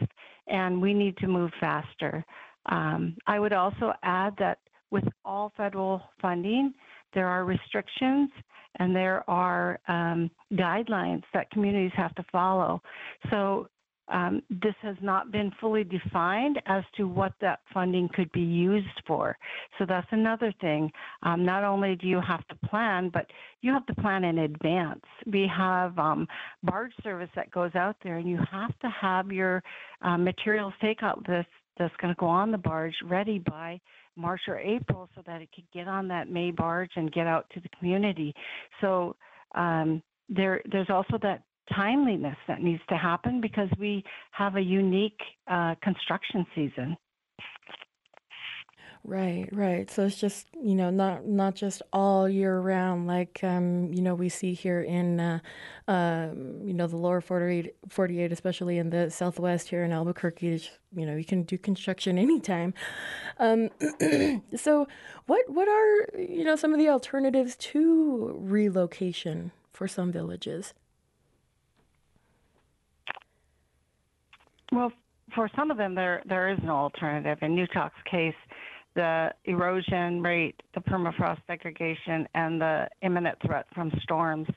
and 0.47 0.81
we 0.81 0.93
need 0.93 1.17
to 1.17 1.27
move 1.27 1.51
faster. 1.59 2.23
Um, 2.67 3.15
I 3.25 3.39
would 3.39 3.53
also 3.53 3.93
add 4.03 4.33
that 4.37 4.59
with 4.91 5.05
all 5.25 5.51
federal 5.57 6.01
funding, 6.21 6.73
there 7.13 7.27
are 7.27 7.45
restrictions 7.45 8.29
and 8.77 8.95
there 8.95 9.27
are 9.29 9.79
um, 9.87 10.29
guidelines 10.53 11.23
that 11.33 11.49
communities 11.51 11.91
have 11.95 12.15
to 12.15 12.25
follow. 12.31 12.81
So 13.29 13.69
um, 14.09 14.41
this 14.49 14.75
has 14.81 14.95
not 15.01 15.31
been 15.31 15.51
fully 15.59 15.83
defined 15.83 16.61
as 16.65 16.83
to 16.95 17.07
what 17.07 17.33
that 17.41 17.59
funding 17.73 18.09
could 18.13 18.31
be 18.31 18.41
used 18.41 18.87
for. 19.05 19.37
So 19.77 19.85
that's 19.85 20.07
another 20.11 20.53
thing. 20.61 20.89
Um, 21.23 21.45
not 21.45 21.63
only 21.63 21.95
do 21.95 22.07
you 22.07 22.21
have 22.21 22.47
to 22.47 22.55
plan, 22.67 23.09
but 23.13 23.27
you 23.61 23.73
have 23.73 23.85
to 23.87 23.95
plan 23.95 24.23
in 24.23 24.39
advance. 24.39 25.03
We 25.25 25.49
have 25.55 25.97
um, 25.99 26.27
barge 26.63 26.93
service 27.03 27.29
that 27.35 27.51
goes 27.51 27.75
out 27.75 27.97
there, 28.01 28.17
and 28.17 28.29
you 28.29 28.39
have 28.49 28.77
to 28.79 28.89
have 28.89 29.31
your 29.31 29.61
uh, 30.01 30.17
materials 30.17 30.73
takeout 30.81 31.27
list 31.27 31.49
that's 31.77 31.95
going 31.97 32.13
to 32.13 32.19
go 32.19 32.27
on 32.27 32.51
the 32.51 32.57
barge 32.57 32.95
ready 33.03 33.39
by 33.39 33.79
March 34.17 34.41
or 34.47 34.59
April 34.59 35.09
so 35.15 35.21
that 35.25 35.41
it 35.41 35.49
could 35.53 35.69
get 35.73 35.87
on 35.87 36.07
that 36.09 36.29
May 36.29 36.51
barge 36.51 36.91
and 36.95 37.11
get 37.11 37.27
out 37.27 37.45
to 37.53 37.59
the 37.59 37.69
community. 37.77 38.33
So 38.81 39.15
um, 39.55 40.01
there, 40.29 40.61
there's 40.71 40.89
also 40.89 41.17
that 41.21 41.43
timeliness 41.75 42.37
that 42.47 42.61
needs 42.61 42.81
to 42.89 42.95
happen 42.95 43.41
because 43.41 43.69
we 43.79 44.03
have 44.31 44.55
a 44.55 44.61
unique 44.61 45.19
uh, 45.49 45.75
construction 45.83 46.45
season. 46.55 46.97
Right, 49.07 49.47
right. 49.53 49.89
So 49.89 50.05
it's 50.05 50.19
just 50.19 50.47
you 50.61 50.75
know 50.75 50.89
not 50.89 51.25
not 51.25 51.55
just 51.55 51.81
all 51.93 52.27
year 52.27 52.59
round 52.59 53.07
like 53.07 53.39
um, 53.41 53.93
you 53.93 54.01
know 54.01 54.13
we 54.13 54.27
see 54.27 54.53
here 54.53 54.81
in 54.81 55.21
uh, 55.21 55.39
uh, 55.87 56.27
you 56.35 56.73
know 56.73 56.87
the 56.87 56.97
lower 56.97 57.21
48, 57.21 57.73
48, 57.87 58.33
especially 58.33 58.77
in 58.77 58.89
the 58.89 59.09
southwest 59.09 59.69
here 59.69 59.85
in 59.85 59.93
Albuquerque. 59.93 60.61
You 60.93 61.05
know 61.05 61.15
you 61.15 61.23
can 61.23 61.43
do 61.43 61.57
construction 61.57 62.17
anytime. 62.17 62.73
Um, 63.39 63.69
so 64.57 64.89
what 65.27 65.49
what 65.49 65.69
are 65.69 66.19
you 66.19 66.43
know 66.43 66.57
some 66.57 66.73
of 66.73 66.77
the 66.79 66.89
alternatives 66.89 67.55
to 67.57 68.35
relocation 68.37 69.53
for 69.71 69.87
some 69.87 70.11
villages? 70.11 70.73
Well, 74.73 74.91
for 75.33 75.49
some 75.55 75.71
of 75.71 75.77
them, 75.77 75.95
there 75.95 76.21
there 76.27 76.49
is 76.49 76.59
no 76.61 76.75
alternative. 76.75 77.37
In 77.41 77.55
Newtok's 77.55 77.93
case, 78.09 78.35
the 78.97 79.31
erosion 79.45 80.23
rate, 80.23 80.59
the 80.73 80.81
permafrost 80.81 81.39
degradation, 81.47 82.27
and 82.33 82.59
the 82.59 82.87
imminent 83.03 83.37
threat 83.45 83.67
from 83.75 83.91
storms 84.01 84.47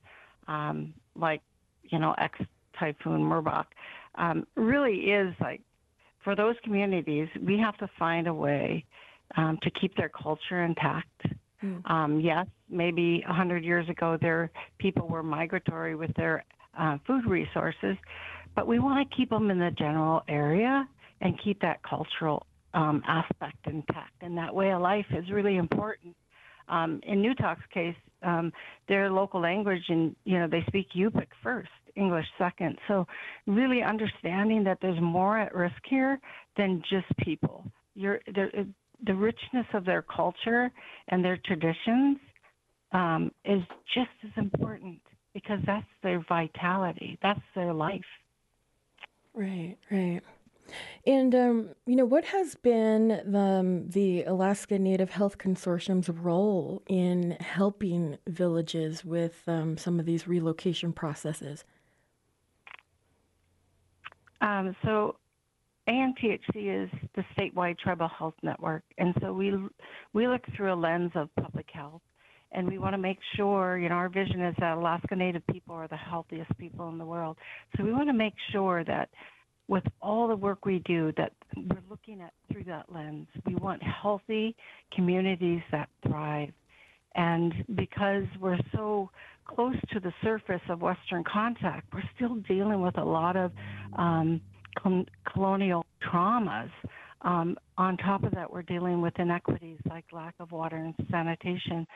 um, 0.49 0.95
like, 1.15 1.43
you 1.85 1.99
know, 1.99 2.15
ex 2.19 2.39
typhoon 2.79 3.21
Merbok, 3.21 3.67
um, 4.15 4.47
really 4.57 4.95
is 4.95 5.35
like 5.41 5.61
for 6.25 6.35
those 6.35 6.57
communities, 6.65 7.29
we 7.47 7.59
have 7.59 7.77
to 7.79 7.89
find 7.99 8.27
a 8.27 8.35
way 8.35 8.85
um, 9.37 9.59
to 9.63 9.71
keep 9.71 9.95
their 9.97 10.09
culture 10.09 10.65
intact. 10.65 11.27
Mm. 11.63 11.91
Um, 11.91 12.21
yes, 12.21 12.47
maybe 12.71 13.23
100 13.27 13.63
years 13.63 13.89
ago, 13.91 14.17
their 14.21 14.51
people 14.79 15.07
were 15.07 15.23
migratory 15.23 15.95
with 15.95 16.15
their 16.17 16.45
uh, 16.79 16.97
food 17.07 17.27
resources, 17.27 17.97
but 18.57 18.67
we 18.67 18.79
want 18.79 19.07
to 19.07 19.17
keep 19.17 19.29
them 19.29 19.51
in 19.51 19.59
the 19.59 19.71
general 19.73 20.23
area 20.29 20.89
and 21.21 21.39
keep 21.45 21.61
that 21.61 21.83
cultural 21.83 22.47
um, 22.75 23.03
aspect 23.07 23.57
intact. 23.67 24.15
And 24.21 24.37
that 24.39 24.55
way 24.55 24.73
of 24.73 24.81
life 24.81 25.07
is 25.11 25.31
really 25.31 25.57
important. 25.57 26.17
Um, 26.69 27.01
in 27.03 27.21
Newtok's 27.21 27.67
case, 27.73 27.97
um, 28.23 28.53
their 28.89 29.11
local 29.11 29.41
language 29.41 29.83
and 29.89 30.15
you 30.25 30.39
know 30.39 30.47
they 30.47 30.63
speak 30.69 30.89
Yupik 30.95 31.27
first, 31.43 31.71
English 31.97 32.27
second. 32.39 32.79
So 32.87 33.07
really 33.47 33.83
understanding 33.83 34.63
that 34.65 34.79
there's 34.81 35.01
more 35.01 35.39
at 35.39 35.55
risk 35.55 35.83
here 35.89 36.21
than 36.57 36.83
just 36.89 37.07
people. 37.19 37.65
You're, 37.95 38.21
the 39.07 39.15
richness 39.15 39.67
of 39.75 39.85
their 39.85 40.03
culture 40.03 40.71
and 41.09 41.25
their 41.25 41.39
traditions 41.45 42.19
um, 42.93 43.33
is 43.45 43.63
just 43.95 44.11
as 44.25 44.31
important 44.37 45.01
because 45.33 45.59
that's 45.67 45.87
their 46.03 46.25
vitality, 46.29 47.19
that's 47.23 47.41
their 47.55 47.73
life. 47.73 48.01
Right, 49.35 49.77
right. 49.91 50.21
And 51.07 51.35
um, 51.35 51.69
you 51.87 51.97
know, 51.97 52.05
what 52.05 52.25
has 52.27 52.55
been 52.57 53.09
the, 53.25 53.39
um, 53.39 53.89
the 53.89 54.25
Alaska 54.25 54.79
Native 54.79 55.11
Health 55.11 55.39
Consortium's 55.39 56.09
role 56.09 56.83
in 56.89 57.37
helping 57.41 58.19
villages 58.27 59.05
with 59.05 59.43
um, 59.47 59.77
some 59.77 59.99
of 59.99 60.07
these 60.07 60.29
relocation 60.29 60.93
processes? 60.93 61.65
Um, 64.41 64.75
so, 64.85 65.17
ANTHC 65.89 66.85
is 66.85 66.91
the 67.15 67.25
statewide 67.37 67.79
tribal 67.79 68.09
health 68.09 68.35
network, 68.43 68.85
and 68.99 69.15
so 69.21 69.33
we 69.33 69.53
we 70.13 70.29
look 70.29 70.43
through 70.57 70.73
a 70.73 70.75
lens 70.75 71.11
of 71.15 71.29
public 71.37 71.67
health, 71.73 72.03
and 72.53 72.69
we 72.69 72.79
want 72.79 72.95
to 72.95 72.99
make 72.99 73.19
sure, 73.37 73.79
you 73.79 73.89
know, 73.89 73.97
our 73.97 74.09
vision 74.09 74.41
is 74.43 74.55
that 74.61 74.77
Alaska 74.77 75.15
Native 75.15 75.47
people 75.49 75.75
are 75.75 75.89
the 75.89 75.97
healthiest 75.97 76.57
people 76.59 76.89
in 76.89 76.99
the 76.99 77.05
world. 77.05 77.37
So 77.77 77.85
we 77.85 77.93
want 77.93 78.09
to 78.09 78.15
make 78.15 78.35
sure 78.53 78.85
that 78.85 79.11
with 79.71 79.85
all 80.03 80.27
the 80.27 80.35
work 80.35 80.67
we 80.67 80.81
do 80.81 81.13
that 81.17 81.33
we're 81.57 81.79
looking 81.89 82.21
at 82.21 82.33
through 82.51 82.65
that 82.65 82.93
lens. 82.93 83.29
We 83.47 83.55
want 83.55 83.81
healthy 83.83 84.57
communities 84.93 85.61
that 85.71 85.89
thrive. 86.05 86.51
And 87.15 87.55
because 87.77 88.25
we're 88.41 88.59
so 88.75 89.11
close 89.47 89.77
to 89.93 90.01
the 90.01 90.13
surface 90.25 90.61
of 90.69 90.83
Western 90.83 91.23
contact, 91.23 91.87
we're 91.95 92.03
still 92.17 92.35
dealing 92.49 92.83
with 92.83 92.99
a 92.99 93.05
lot 93.05 93.37
of 93.37 93.53
um, 93.97 94.41
colonial 95.33 95.87
traumas 96.03 96.71
um, 97.23 97.57
on 97.77 97.97
top 97.99 98.25
of 98.25 98.33
that, 98.33 98.51
we're 98.51 98.63
dealing 98.63 99.01
with 99.01 99.19
inequities 99.19 99.79
like 99.89 100.05
lack 100.13 100.35
of 100.41 100.53
water 100.53 100.77
and 100.77 100.95
sanitation 101.11 101.87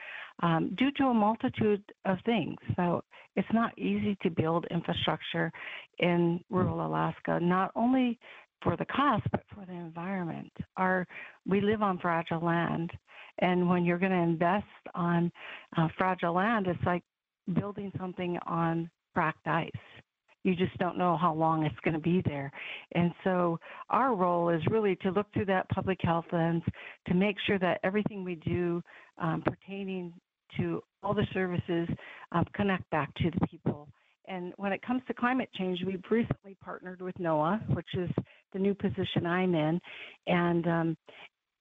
um, 0.43 0.75
due 0.77 0.91
to 0.99 1.05
a 1.05 1.15
multitude 1.15 1.83
of 2.05 2.19
things. 2.27 2.57
So 2.77 3.03
it's 3.37 3.49
not 3.53 3.77
easy 3.79 4.17
to 4.23 4.31
build 4.31 4.67
infrastructure 4.71 5.51
in 5.99 6.41
rural 6.51 6.87
Alaska, 6.87 7.39
not 7.41 7.71
only 7.75 8.19
for 8.63 8.77
the 8.77 8.85
cost, 8.87 9.25
but 9.31 9.43
for 9.55 9.65
the 9.67 9.73
environment. 9.73 10.53
Our, 10.77 11.07
we 11.47 11.61
live 11.61 11.83
on 11.83 11.99
fragile 11.99 12.45
land, 12.45 12.91
and 13.39 13.69
when 13.69 13.85
you're 13.85 13.99
going 13.99 14.13
to 14.13 14.19
invest 14.19 14.65
on 14.95 15.33
uh, 15.77 15.89
fragile 15.99 16.35
land, 16.35 16.67
it's 16.67 16.83
like 16.85 17.03
building 17.55 17.93
something 17.99 18.39
on 18.47 18.91
cracked 19.15 19.47
ice 19.47 19.71
you 20.45 20.55
just 20.55 20.77
don't 20.79 20.97
know 20.97 21.17
how 21.17 21.35
long 21.35 21.65
it's 21.65 21.75
going 21.83 21.95
to 21.95 22.01
be 22.01 22.23
there. 22.25 22.53
And 22.93 23.13
so 23.25 23.59
our 23.91 24.15
role 24.15 24.51
is 24.51 24.63
really 24.71 24.95
to 24.97 25.11
look 25.11 25.27
through 25.33 25.47
that 25.47 25.69
public 25.71 25.99
health 26.03 26.27
lens 26.33 26.63
to 27.09 27.15
make 27.15 27.37
sure 27.47 27.59
that 27.59 27.81
everything 27.83 28.23
we 28.23 28.37
do 28.37 28.83
um, 29.19 29.43
pertaining 29.45 30.13
to 30.59 30.83
all 31.03 31.15
the 31.15 31.27
services 31.33 31.89
um, 32.33 32.45
connect 32.55 32.89
back 32.91 33.13
to 33.17 33.31
the 33.31 33.47
people. 33.47 33.89
And 34.29 34.53
when 34.57 34.73
it 34.73 34.83
comes 34.83 35.03
to 35.09 35.15
climate 35.15 35.49
change, 35.59 35.81
we've 35.85 36.03
recently 36.11 36.57
partnered 36.63 37.03
with 37.03 37.15
NOAA, 37.17 37.75
which 37.75 37.95
is 37.95 38.11
the 38.53 38.59
new 38.59 38.75
position 38.75 39.27
I'm 39.27 39.55
in, 39.55 39.81
and 40.27 40.67
um, 40.67 40.97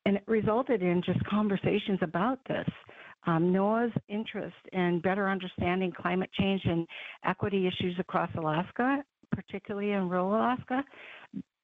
and 0.05 0.17
it 0.17 0.23
resulted 0.27 0.81
in 0.81 1.01
just 1.05 1.23
conversations 1.25 1.99
about 2.01 2.39
this 2.47 2.67
um, 3.25 3.53
NOAA's 3.53 3.93
interest 4.09 4.55
in 4.71 4.99
better 4.99 5.29
understanding 5.29 5.91
climate 5.91 6.29
change 6.39 6.61
and 6.65 6.87
equity 7.25 7.67
issues 7.67 7.95
across 7.99 8.29
Alaska, 8.37 9.03
particularly 9.31 9.91
in 9.91 10.09
rural 10.09 10.35
Alaska, 10.35 10.83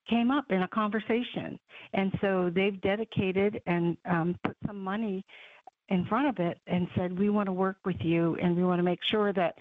came 0.09 0.31
up 0.31 0.45
in 0.49 0.63
a 0.63 0.67
conversation. 0.69 1.59
And 1.93 2.11
so 2.21 2.51
they've 2.53 2.79
dedicated 2.81 3.61
and 3.67 3.97
um, 4.09 4.35
put 4.43 4.55
some 4.65 4.81
money 4.81 5.23
in 5.89 6.05
front 6.05 6.27
of 6.27 6.45
it 6.45 6.59
and 6.67 6.87
said, 6.95 7.17
we 7.17 7.29
want 7.29 7.47
to 7.47 7.53
work 7.53 7.77
with 7.85 7.97
you 7.99 8.35
and 8.41 8.55
we 8.55 8.63
want 8.63 8.79
to 8.79 8.83
make 8.83 8.99
sure 9.11 9.33
that 9.33 9.55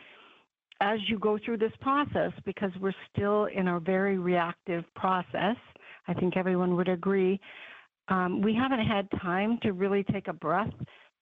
as 0.80 1.00
you 1.08 1.18
go 1.18 1.38
through 1.44 1.58
this 1.58 1.72
process, 1.80 2.32
because 2.44 2.70
we're 2.80 2.94
still 3.12 3.46
in 3.46 3.68
a 3.68 3.80
very 3.80 4.18
reactive 4.18 4.84
process, 4.94 5.56
I 6.06 6.14
think 6.14 6.36
everyone 6.36 6.76
would 6.76 6.88
agree, 6.88 7.40
um, 8.08 8.40
we 8.40 8.54
haven't 8.54 8.86
had 8.86 9.08
time 9.20 9.58
to 9.62 9.72
really 9.72 10.04
take 10.04 10.28
a 10.28 10.32
breath 10.32 10.72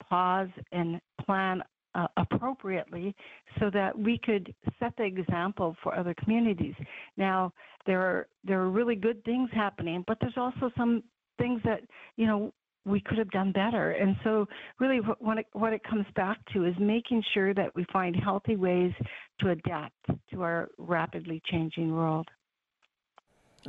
pause 0.09 0.48
and 0.72 1.00
plan 1.24 1.62
uh, 1.94 2.06
appropriately 2.18 3.14
so 3.59 3.70
that 3.70 3.98
we 3.98 4.18
could 4.18 4.54
set 4.78 4.92
the 4.96 5.04
example 5.04 5.74
for 5.82 5.96
other 5.98 6.14
communities. 6.22 6.74
Now, 7.16 7.52
there 7.87 8.00
are 8.00 8.28
there 8.44 8.61
are 8.61 8.70
really 8.70 8.96
good 8.96 9.24
things 9.24 9.48
happening, 9.52 10.04
but 10.06 10.18
there's 10.20 10.37
also 10.37 10.70
some 10.76 11.02
things 11.38 11.61
that 11.64 11.80
you 12.16 12.26
know 12.26 12.52
we 12.85 13.00
could 13.00 13.18
have 13.18 13.30
done 13.30 13.52
better. 13.52 13.92
And 13.92 14.16
so, 14.22 14.46
really, 14.78 14.98
what 14.98 15.38
it, 15.38 15.46
what 15.52 15.72
it 15.72 15.82
comes 15.85 16.06
back 16.14 16.38
to 16.52 16.64
is 16.64 16.74
making 16.78 17.22
sure 17.35 17.52
that 17.54 17.74
we 17.74 17.85
find 17.92 18.14
healthy 18.14 18.56
ways 18.56 18.92
to 19.40 19.50
adapt 19.50 19.94
to 20.30 20.42
our 20.42 20.68
rapidly 20.78 21.42
changing 21.50 21.92
world. 21.92 22.28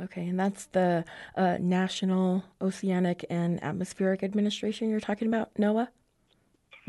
Okay, 0.00 0.28
and 0.28 0.38
that's 0.38 0.66
the 0.66 1.04
uh, 1.36 1.56
National 1.58 2.44
Oceanic 2.62 3.24
and 3.28 3.62
Atmospheric 3.64 4.22
Administration 4.22 4.88
you're 4.88 5.00
talking 5.00 5.26
about, 5.26 5.52
NOAA? 5.54 5.88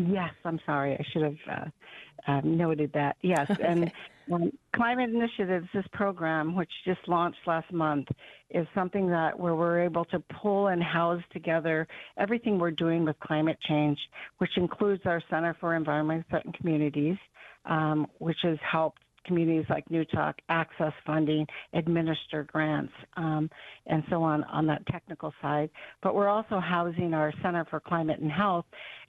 Yes, 0.08 0.32
I'm 0.46 0.60
sorry. 0.66 0.94
I 0.94 1.04
should 1.12 1.24
have 1.24 1.36
uh, 1.50 2.32
uh, 2.32 2.42
noted 2.44 2.92
that. 2.94 3.18
Yes, 3.22 3.48
okay. 3.50 3.64
and 3.64 3.92
um, 4.32 4.52
Climate 4.76 5.10
Initiatives, 5.10 5.68
this 5.74 5.86
program, 5.92 6.56
which 6.56 6.70
just 6.86 7.00
launched 7.08 7.40
last 7.46 7.72
month, 7.74 8.08
is 8.50 8.66
something 8.74 9.10
that 9.10 9.38
where 9.38 9.56
we're 9.56 9.82
able 9.82 10.06
to 10.06 10.20
pull 10.42 10.68
and 10.68 10.82
house 10.82 11.22
together 11.32 11.88
everything 12.18 12.60
we're 12.60 12.72
doing 12.72 13.04
with 13.04 13.20
climate 13.20 13.58
change, 13.68 13.98
which 14.38 14.52
includes 14.56 15.02
our 15.06 15.22
Center 15.30 15.56
for 15.60 15.76
Environment 15.76 16.26
and 16.32 16.54
Communities, 16.54 17.18
um, 17.66 18.08
which 18.20 18.38
has 18.44 18.58
helped 18.70 19.02
communities 19.26 19.66
like 19.70 19.88
Newtok 19.90 20.34
access 20.50 20.94
funding, 21.06 21.46
administer 21.74 22.44
grants, 22.44 22.94
um, 23.18 23.50
and 23.88 24.04
so 24.10 24.24
on 24.24 24.44
on 24.46 24.66
that 24.68 24.86
technical 24.88 25.34
side. 25.42 25.70
But 26.02 26.16
we're 26.16 26.30
also 26.30 26.60
housing 26.60 27.14
our 27.14 27.34
Center 27.42 27.66
for 27.70 27.80
Climate 27.80 28.20
and 28.20 28.32
Health. 28.32 28.66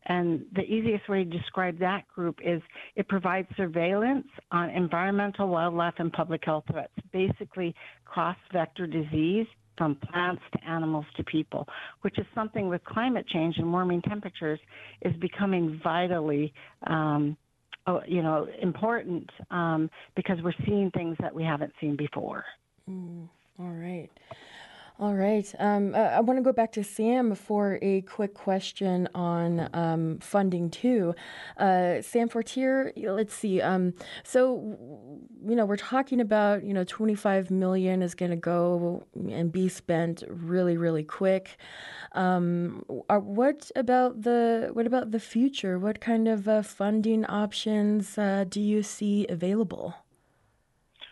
And 0.06 0.46
the 0.54 0.62
easiest 0.62 1.08
way 1.08 1.24
to 1.24 1.30
describe 1.30 1.78
that 1.80 2.08
group 2.08 2.38
is 2.42 2.62
it 2.96 3.06
provides 3.08 3.48
surveillance 3.56 4.26
on 4.50 4.70
environmental, 4.70 5.48
wildlife, 5.48 5.94
and 5.98 6.10
public 6.12 6.42
health 6.44 6.64
threats, 6.70 6.92
basically 7.12 7.74
cross 8.06 8.36
vector 8.52 8.86
disease 8.86 9.46
from 9.76 9.96
plants 9.96 10.42
to 10.52 10.68
animals 10.68 11.06
to 11.16 11.24
people, 11.24 11.66
which 12.02 12.18
is 12.18 12.26
something 12.34 12.68
with 12.68 12.84
climate 12.84 13.26
change 13.28 13.56
and 13.56 13.72
warming 13.72 14.02
temperatures 14.02 14.60
is 15.02 15.16
becoming 15.16 15.80
vitally 15.82 16.52
um, 16.86 17.34
you 18.06 18.22
know, 18.22 18.46
important 18.60 19.28
um, 19.50 19.90
because 20.16 20.38
we're 20.42 20.54
seeing 20.66 20.90
things 20.90 21.16
that 21.20 21.34
we 21.34 21.42
haven't 21.42 21.72
seen 21.80 21.96
before. 21.96 22.44
Mm, 22.88 23.28
all 23.58 23.66
right. 23.66 24.10
All 25.00 25.14
right. 25.14 25.50
Um, 25.58 25.94
uh, 25.94 25.98
I 25.98 26.20
want 26.20 26.36
to 26.36 26.42
go 26.42 26.52
back 26.52 26.72
to 26.72 26.84
Sam 26.84 27.34
for 27.34 27.78
a 27.80 28.02
quick 28.02 28.34
question 28.34 29.08
on 29.14 29.70
um, 29.72 30.18
funding 30.18 30.68
too. 30.68 31.14
Uh, 31.56 32.02
Sam 32.02 32.28
Fortier, 32.28 32.92
let's 32.94 33.32
see. 33.32 33.62
Um, 33.62 33.94
so, 34.24 34.76
you 35.42 35.56
know, 35.56 35.64
we're 35.64 35.78
talking 35.78 36.20
about 36.20 36.64
you 36.64 36.74
know 36.74 36.84
25 36.84 37.50
million 37.50 38.02
is 38.02 38.14
going 38.14 38.30
to 38.30 38.36
go 38.36 39.06
and 39.14 39.50
be 39.50 39.70
spent 39.70 40.22
really, 40.28 40.76
really 40.76 41.04
quick. 41.04 41.56
Um, 42.12 42.84
are, 43.08 43.20
what 43.20 43.70
about 43.74 44.20
the 44.20 44.68
what 44.74 44.86
about 44.86 45.12
the 45.12 45.20
future? 45.20 45.78
What 45.78 46.02
kind 46.02 46.28
of 46.28 46.46
uh, 46.46 46.60
funding 46.60 47.24
options 47.24 48.18
uh, 48.18 48.44
do 48.46 48.60
you 48.60 48.82
see 48.82 49.26
available? 49.30 49.94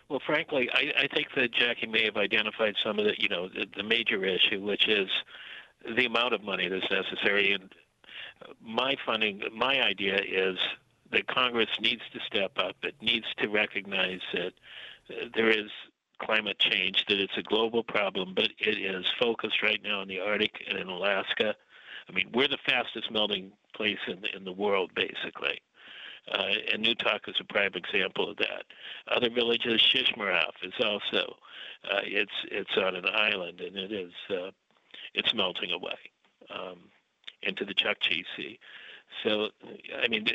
Well, 0.09 0.21
frankly, 0.25 0.69
I, 0.73 1.03
I 1.03 1.07
think 1.07 1.27
that 1.35 1.53
Jackie 1.53 1.85
may 1.87 2.03
have 2.05 2.17
identified 2.17 2.75
some 2.83 2.97
of 2.97 3.05
the, 3.05 3.13
you 3.19 3.29
know, 3.29 3.47
the, 3.47 3.67
the 3.75 3.83
major 3.83 4.25
issue, 4.25 4.59
which 4.59 4.87
is 4.87 5.07
the 5.95 6.05
amount 6.05 6.33
of 6.33 6.43
money 6.43 6.67
that's 6.67 6.89
necessary. 6.91 7.53
And 7.53 7.73
my 8.59 8.95
funding, 9.05 9.41
my 9.55 9.81
idea 9.81 10.19
is 10.19 10.57
that 11.11 11.27
Congress 11.27 11.69
needs 11.79 12.01
to 12.13 12.19
step 12.25 12.53
up. 12.57 12.75
It 12.83 12.95
needs 13.01 13.27
to 13.37 13.47
recognize 13.47 14.21
that 14.33 14.53
there 15.35 15.49
is 15.49 15.69
climate 16.19 16.59
change, 16.59 17.05
that 17.07 17.19
it's 17.19 17.37
a 17.37 17.43
global 17.43 17.83
problem, 17.83 18.33
but 18.35 18.49
it 18.57 18.77
is 18.77 19.05
focused 19.19 19.61
right 19.61 19.81
now 19.83 20.01
in 20.01 20.07
the 20.07 20.19
Arctic 20.19 20.63
and 20.67 20.77
in 20.77 20.87
Alaska. 20.87 21.55
I 22.07 22.11
mean, 22.11 22.29
we're 22.33 22.47
the 22.47 22.57
fastest 22.65 23.11
melting 23.11 23.51
place 23.75 23.99
in 24.07 24.23
in 24.35 24.43
the 24.43 24.51
world, 24.51 24.91
basically. 24.95 25.61
Uh, 26.31 26.53
and 26.71 26.85
Newtok 26.85 27.27
is 27.27 27.35
a 27.39 27.43
prime 27.43 27.71
example 27.73 28.29
of 28.29 28.37
that. 28.37 28.65
Other 29.07 29.29
villages, 29.29 29.81
Shishmaref 29.81 30.53
is 30.63 30.73
also 30.83 31.35
uh, 31.91 32.01
it's 32.03 32.31
it's 32.51 32.77
on 32.77 32.95
an 32.95 33.05
island 33.11 33.61
and 33.61 33.77
it 33.77 33.91
is 33.91 34.11
uh, 34.29 34.51
it's 35.13 35.33
melting 35.33 35.71
away 35.71 35.97
um, 36.53 36.79
into 37.41 37.65
the 37.65 37.73
Chukchi 37.73 38.23
Sea. 38.35 38.59
So 39.23 39.49
I 40.03 40.07
mean. 40.07 40.25
The, 40.25 40.33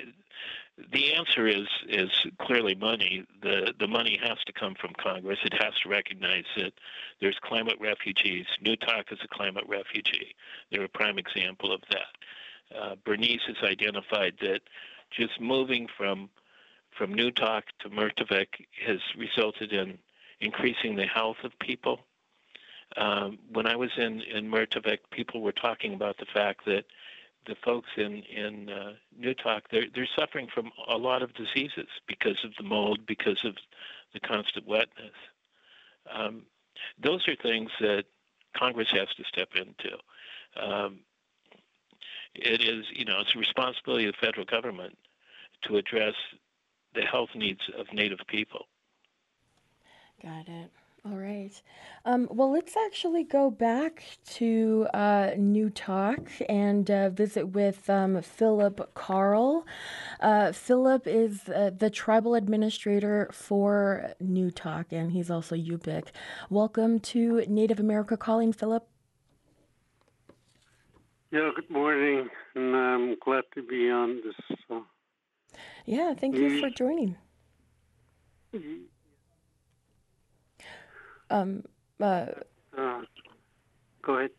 the 0.92 1.14
answer 1.14 1.47
is 1.47 1.68
is 1.88 2.11
clearly 2.40 2.75
money. 2.75 3.25
The 3.42 3.73
the 3.79 3.87
money 3.87 4.18
has 4.23 4.38
to 4.47 4.53
come 4.53 4.75
from 4.75 4.92
Congress. 5.01 5.38
It 5.44 5.55
has 5.62 5.73
to 5.83 5.88
recognize 5.88 6.44
that 6.57 6.73
there's 7.20 7.38
climate 7.42 7.77
refugees. 7.81 8.47
Newtok 8.61 9.12
is 9.12 9.20
a 9.23 9.29
climate 9.29 9.64
refugee. 9.68 10.35
They're 10.70 10.85
a 10.85 10.88
prime 10.88 11.18
example 11.18 11.73
of 11.73 11.81
that. 11.90 12.77
Uh, 12.77 12.97
Bernice 13.05 13.42
has 13.47 13.57
identified 13.62 14.35
that 14.40 14.62
just 15.16 15.40
moving 15.40 15.88
from 15.96 16.29
from 16.96 17.12
Newtok 17.12 17.62
to 17.81 17.90
Mertarvik 17.90 18.66
has 18.87 19.00
resulted 19.18 19.72
in 19.72 19.98
increasing 20.40 20.94
the 20.94 21.07
health 21.07 21.38
of 21.42 21.50
people. 21.59 22.00
Um, 22.96 23.38
when 23.53 23.66
I 23.66 23.77
was 23.77 23.90
in 23.96 24.20
in 24.22 24.50
Mertarvik, 24.50 24.98
people 25.11 25.40
were 25.40 25.53
talking 25.53 25.94
about 25.94 26.18
the 26.18 26.27
fact 26.33 26.64
that 26.66 26.85
the 27.46 27.57
folks 27.64 27.88
in 27.96 28.22
in 28.22 28.70
uh, 28.70 28.92
Newtok 29.20 29.62
they're 29.70 29.87
they're 29.94 30.09
suffering 30.18 30.48
from 30.55 30.70
a 30.88 30.96
lot 30.96 31.22
of 31.22 31.35
diseases 31.35 31.88
because 32.07 32.38
of 32.44 32.53
the 32.59 32.64
mold, 32.64 33.00
because 33.07 33.44
of 33.44 33.57
the 34.12 34.20
constant 34.20 34.66
wetness. 34.66 35.14
Um, 36.12 36.42
those 37.03 37.27
are 37.29 37.37
things 37.37 37.70
that 37.81 38.05
Congress 38.57 38.88
has 38.92 39.09
to 39.16 39.24
step 39.24 39.48
into. 39.57 39.96
Um, 40.57 41.00
it 42.35 42.62
is, 42.62 42.85
you 42.92 43.05
know, 43.05 43.20
it's 43.20 43.35
a 43.35 43.38
responsibility 43.38 44.07
of 44.07 44.14
the 44.14 44.27
federal 44.27 44.44
government 44.44 44.96
to 45.68 45.77
address 45.77 46.14
the 46.94 47.03
health 47.03 47.31
needs 47.35 47.61
of 47.79 47.87
Native 47.92 48.20
people. 48.29 48.66
Got 50.22 50.48
it. 50.48 50.70
All 51.07 51.18
right. 51.18 51.53
Um, 52.07 52.29
well, 52.31 52.50
let's 52.50 52.79
actually 52.79 53.24
go 53.24 53.50
back 53.50 54.03
to 54.37 54.87
uh, 54.94 55.33
Talk 55.74 56.31
and 56.48 56.90
uh, 56.90 57.11
visit 57.11 57.48
with 57.48 57.90
um, 57.90 58.22
Philip 58.22 58.94
Carl. 58.94 59.66
Uh, 60.20 60.53
Philip 60.53 61.07
is 61.07 61.46
uh, 61.50 61.72
the 61.77 61.90
tribal 61.90 62.35
administrator 62.35 63.29
for 63.33 64.14
Newtok, 64.22 64.92
and 64.92 65.12
he's 65.12 65.31
also 65.31 65.55
Yupik. 65.55 66.07
Welcome 66.48 67.00
to 67.00 67.44
Native 67.48 67.79
America 67.79 68.16
Calling, 68.16 68.55
Philip. 68.55 68.88
Yeah, 71.33 71.50
good 71.55 71.68
morning, 71.68 72.31
and 72.55 72.74
I'm 72.74 73.16
glad 73.22 73.44
to 73.57 73.62
be 73.62 73.90
on 73.90 74.22
this. 74.24 74.81
Uh, 75.87 75.92
yeah, 75.97 76.14
thank 76.14 76.37
you 76.37 76.61
for 76.61 76.70
joining. 76.70 77.16
Um, 81.31 81.64
uh, 82.01 82.27
uh, 82.77 83.03
go 84.03 84.14
ahead. 84.14 84.31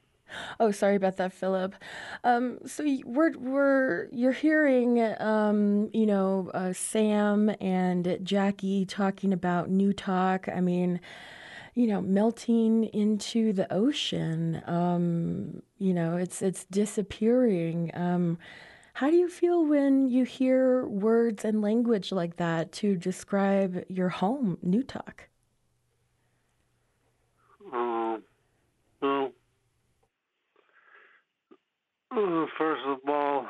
Oh, 0.59 0.71
sorry 0.71 0.95
about 0.95 1.17
that, 1.17 1.33
Philip. 1.33 1.75
Um, 2.23 2.59
so 2.65 2.83
we're 3.05 3.37
we're 3.37 4.07
you're 4.11 4.31
hearing, 4.31 5.01
um, 5.19 5.89
you 5.93 6.05
know, 6.05 6.49
uh, 6.53 6.73
Sam 6.73 7.51
and 7.61 8.17
Jackie 8.23 8.85
talking 8.85 9.31
about 9.33 9.69
Newtok. 9.69 10.55
I 10.55 10.61
mean, 10.61 10.99
you 11.75 11.87
know, 11.87 12.01
melting 12.01 12.85
into 12.85 13.53
the 13.53 13.71
ocean. 13.71 14.61
Um, 14.65 15.61
you 15.77 15.93
know, 15.93 16.17
it's 16.17 16.41
it's 16.41 16.65
disappearing. 16.65 17.91
Um, 17.93 18.37
how 18.95 19.09
do 19.09 19.17
you 19.17 19.27
feel 19.27 19.65
when 19.65 20.07
you 20.07 20.23
hear 20.23 20.85
words 20.87 21.43
and 21.43 21.61
language 21.61 22.13
like 22.13 22.37
that 22.37 22.71
to 22.71 22.95
describe 22.95 23.83
your 23.89 24.07
home, 24.07 24.57
Newtok? 24.65 25.27
Uh, 27.73 28.19
well, 29.01 29.31
uh, 32.11 32.45
first 32.57 32.83
of 32.87 32.99
all, 33.05 33.45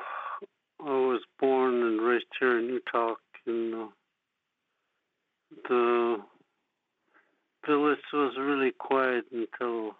I 0.79 0.89
was 0.89 1.21
born 1.39 1.75
and 1.75 2.01
raised 2.01 2.25
here 2.39 2.57
in 2.57 2.79
Newtok, 2.79 3.17
and 3.45 3.75
uh, 3.75 3.87
the 5.69 6.17
village 7.67 7.99
was 8.11 8.33
really 8.39 8.71
quiet 8.71 9.25
until 9.31 9.91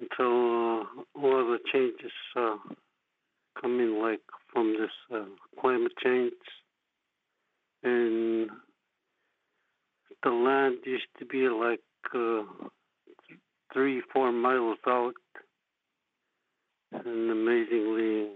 until 0.00 0.26
uh, 0.26 0.84
all 1.14 1.46
the 1.46 1.58
changes 1.72 2.12
uh, 2.36 2.56
coming 3.60 4.00
like 4.00 4.20
from 4.52 4.74
this 4.78 4.90
uh, 5.14 5.24
climate 5.60 5.92
change, 6.02 6.32
and 7.82 8.50
the 10.22 10.30
land 10.30 10.78
used 10.84 11.04
to 11.18 11.26
be 11.26 11.48
like 11.48 11.80
uh, 12.14 12.42
three, 13.72 14.02
four 14.12 14.32
miles 14.32 14.78
out, 14.86 15.14
and 16.92 17.30
amazingly, 17.30 18.28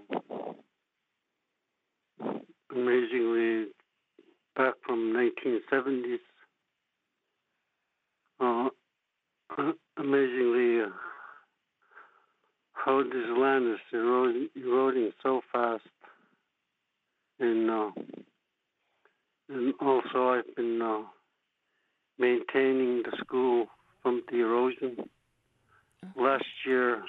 amazingly 2.75 3.67
back 4.57 4.75
from 4.85 5.15
1970s. 5.15 6.19
Uh, 8.41 8.69
amazingly, 9.97 10.85
how 12.89 13.03
this 13.03 13.29
land 13.37 13.69
is 13.69 13.81
eroding, 13.93 14.49
eroding 14.57 15.11
so 15.23 15.43
fast, 15.53 15.83
and 17.39 17.71
uh, 17.71 17.91
and 19.51 19.75
also 19.79 20.31
I've 20.31 20.57
been 20.57 20.81
uh, 20.81 21.03
maintaining 22.19 23.03
the 23.03 23.15
school 23.19 23.67
from 24.03 24.23
the 24.31 24.39
erosion. 24.39 24.97
Last 26.17 26.47
year, 26.67 27.03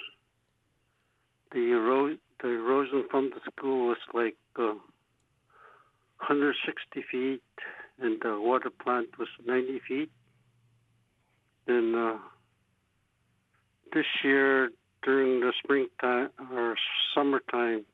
the 1.53 1.59
ero- 1.59 2.17
the 2.41 2.49
erosion 2.49 3.05
from 3.09 3.29
the 3.29 3.39
school 3.49 3.87
was 3.87 3.97
like 4.13 4.35
uh, 4.57 4.75
160 6.27 7.05
feet, 7.09 7.41
and 8.01 8.19
the 8.21 8.37
water 8.37 8.69
plant 8.69 9.17
was 9.17 9.29
90 9.45 9.79
feet. 9.87 10.11
And 11.67 11.95
uh, 11.95 12.17
this 13.93 14.05
year, 14.25 14.71
during 15.03 15.39
the 15.39 15.53
springtime 15.63 16.29
or 16.53 16.75
summertime, 17.13 17.85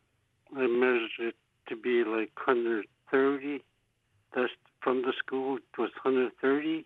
I 0.56 0.68
measured 0.68 1.12
it 1.20 1.36
to 1.70 1.76
be 1.76 2.04
like 2.04 2.32
130. 2.46 3.64
That's 4.36 4.52
from 4.82 5.02
the 5.02 5.14
school. 5.20 5.58
It 5.58 5.78
was 5.78 5.92
130, 6.04 6.86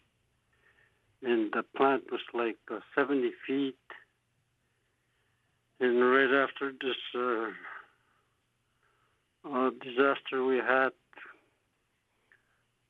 and 1.23 1.51
the 1.51 1.63
plant 1.75 2.03
was 2.11 2.21
like 2.33 2.57
uh, 2.71 2.79
70 2.95 3.31
feet. 3.45 3.75
And 5.81 6.01
right 6.01 6.43
after 6.43 6.71
this 6.71 6.97
uh, 7.15 7.49
uh, 9.49 9.69
disaster 9.81 10.43
we 10.43 10.57
had, 10.57 10.89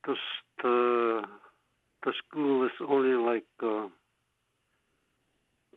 the 0.04 0.16
the 0.62 1.22
the 2.04 2.12
school 2.18 2.64
is 2.64 2.72
only 2.86 3.14
like 3.14 3.44
uh, 3.62 3.88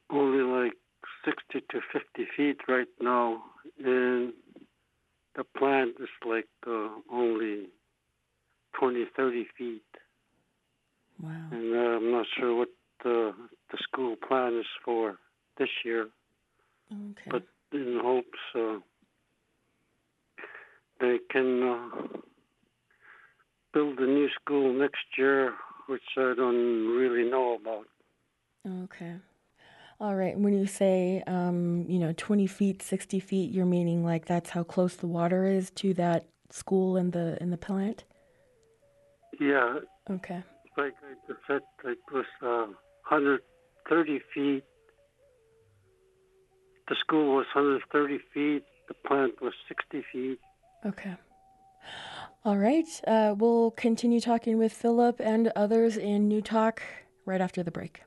only 0.09 0.43
like 0.43 0.77
60 1.25 1.65
to 1.71 1.79
50 1.91 2.27
feet 2.35 2.57
right 2.67 2.87
now, 3.01 3.43
and 3.83 4.33
the 5.35 5.43
plant 5.57 5.95
is 5.99 6.09
like 6.27 6.47
uh, 6.67 6.89
only 7.11 7.67
20, 8.79 9.05
30 9.15 9.47
feet. 9.57 9.81
Wow. 11.21 11.29
And 11.51 11.75
uh, 11.75 11.79
I'm 11.79 12.11
not 12.11 12.25
sure 12.37 12.55
what 12.55 12.69
the 13.03 13.33
the 13.71 13.77
school 13.81 14.15
plan 14.27 14.57
is 14.59 14.65
for 14.83 15.17
this 15.57 15.69
year, 15.83 16.07
Okay. 16.91 17.29
but 17.29 17.43
in 17.71 17.99
hopes 18.01 18.39
uh, 18.55 18.79
they 20.99 21.17
can 21.31 21.63
uh, 21.63 22.07
build 23.73 23.99
a 23.99 24.05
new 24.05 24.29
school 24.41 24.73
next 24.73 25.05
year, 25.17 25.53
which 25.87 26.01
I 26.17 26.33
don't 26.35 26.87
really 26.95 27.29
know 27.29 27.55
about. 27.59 27.85
Okay. 28.83 29.15
All 30.03 30.15
right. 30.15 30.37
When 30.37 30.51
you 30.51 30.67
say, 30.67 31.23
um, 31.27 31.85
you 31.87 31.97
know, 31.97 32.13
20 32.17 32.45
feet, 32.45 32.81
60 32.81 33.21
feet, 33.21 33.51
you're 33.51 33.65
meaning 33.65 34.03
like 34.03 34.25
that's 34.25 34.49
how 34.49 34.61
close 34.61 34.97
the 34.97 35.07
water 35.07 35.45
is 35.45 35.69
to 35.75 35.93
that 35.93 36.25
school 36.49 36.97
and 36.97 37.13
the 37.13 37.41
in 37.41 37.51
the 37.51 37.57
plant? 37.57 38.03
Yeah, 39.39 39.79
Okay. 40.09 40.43
like 40.77 40.93
I 41.01 41.13
just 41.25 41.39
said, 41.47 41.61
it 41.85 41.99
was 42.11 42.25
uh, 42.41 42.67
130 43.07 44.19
feet. 44.33 44.65
The 46.89 46.95
school 46.99 47.37
was 47.37 47.45
130 47.55 48.19
feet. 48.33 48.65
The 48.89 48.95
plant 49.07 49.41
was 49.41 49.53
60 49.69 50.03
feet. 50.11 50.39
Okay. 50.85 51.15
All 52.43 52.57
right. 52.57 52.85
Uh, 53.07 53.35
we'll 53.37 53.71
continue 53.71 54.19
talking 54.19 54.57
with 54.57 54.73
Philip 54.73 55.21
and 55.21 55.49
others 55.55 55.95
in 55.95 56.27
Newtok 56.27 56.79
right 57.25 57.39
after 57.39 57.63
the 57.63 57.71
break. 57.71 58.01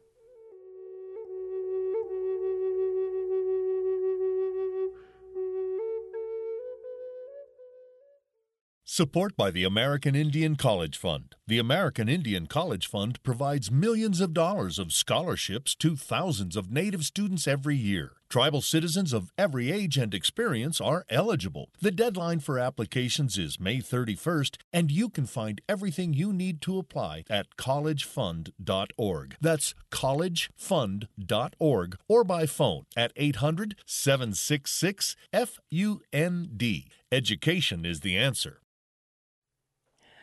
Support 8.97 9.37
by 9.37 9.51
the 9.51 9.65
American 9.65 10.15
Indian 10.15 10.57
College 10.57 10.97
Fund. 10.97 11.35
The 11.47 11.59
American 11.59 12.09
Indian 12.09 12.47
College 12.47 12.87
Fund 12.87 13.23
provides 13.23 13.71
millions 13.71 14.23
of 14.23 14.33
dollars 14.33 14.79
of 14.79 14.91
scholarships 14.91 15.75
to 15.75 15.97
thousands 15.97 16.57
of 16.57 16.71
Native 16.71 17.05
students 17.05 17.47
every 17.47 17.77
year. 17.77 18.13
Tribal 18.31 18.63
citizens 18.63 19.13
of 19.13 19.35
every 19.37 19.71
age 19.71 19.99
and 19.99 20.15
experience 20.15 20.81
are 20.81 21.05
eligible. 21.11 21.69
The 21.79 21.91
deadline 21.91 22.41
for 22.41 22.59
applications 22.59 23.37
is 23.37 23.61
May 23.61 23.81
31st, 23.81 24.57
and 24.73 24.91
you 24.91 25.11
can 25.11 25.27
find 25.27 25.61
everything 25.69 26.15
you 26.15 26.33
need 26.33 26.63
to 26.63 26.79
apply 26.79 27.25
at 27.29 27.55
collegefund.org. 27.59 29.37
That's 29.43 29.75
collegefund.org 29.93 31.99
or 32.09 32.25
by 32.25 32.47
phone 32.47 32.87
at 32.97 33.13
800 33.15 33.77
766 33.85 35.17
FUND. 35.35 36.85
Education 37.13 37.85
is 37.85 38.01
the 38.01 38.17
answer. 38.17 38.63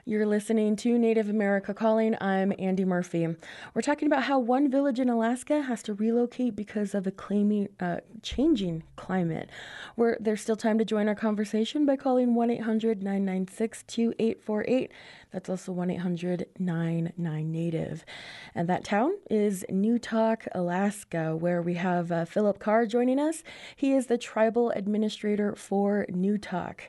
You're 0.06 0.26
listening 0.26 0.76
to 0.78 1.00
Native 1.00 1.30
America 1.30 1.74
Calling. 1.74 2.18
I'm 2.20 2.52
Andy 2.60 2.84
Murphy. 2.84 3.26
We're 3.74 3.82
talking 3.82 4.06
about 4.06 4.24
how 4.24 4.38
one 4.38 4.70
village 4.70 5.00
in 5.00 5.08
Alaska 5.08 5.62
has 5.62 5.82
to 5.84 5.94
relocate 5.94 6.58
because 6.58 6.94
of 6.94 7.06
the 7.06 7.12
claiming, 7.12 7.70
uh, 7.80 8.00
changing 8.22 8.84
climate. 8.98 9.50
We're, 9.96 10.18
there's 10.20 10.42
still 10.42 10.58
time 10.58 10.78
to 10.80 10.84
join 10.84 11.08
our 11.08 11.16
conversation 11.16 11.86
by 11.86 11.96
calling 11.96 12.36
1 12.36 12.50
800 12.50 13.02
996 13.02 13.84
2848. 13.88 14.92
That's 15.34 15.50
also 15.50 15.72
1 15.72 15.90
800 15.90 16.46
99 16.60 17.52
Native. 17.52 18.06
And 18.54 18.70
that 18.70 18.84
town 18.84 19.14
is 19.30 19.66
Newtok, 19.70 20.48
Alaska, 20.54 21.36
where 21.36 21.62
we 21.62 21.74
have 21.74 22.12
uh, 22.12 22.26
Philip 22.26 22.60
Carl 22.60 22.86
joining 22.86 23.20
us. 23.20 23.44
He 23.76 23.94
is 23.94 24.06
the 24.06 24.18
tribal 24.18 24.70
administrator 24.72 25.56
for 25.56 26.06
Newtok. 26.12 26.82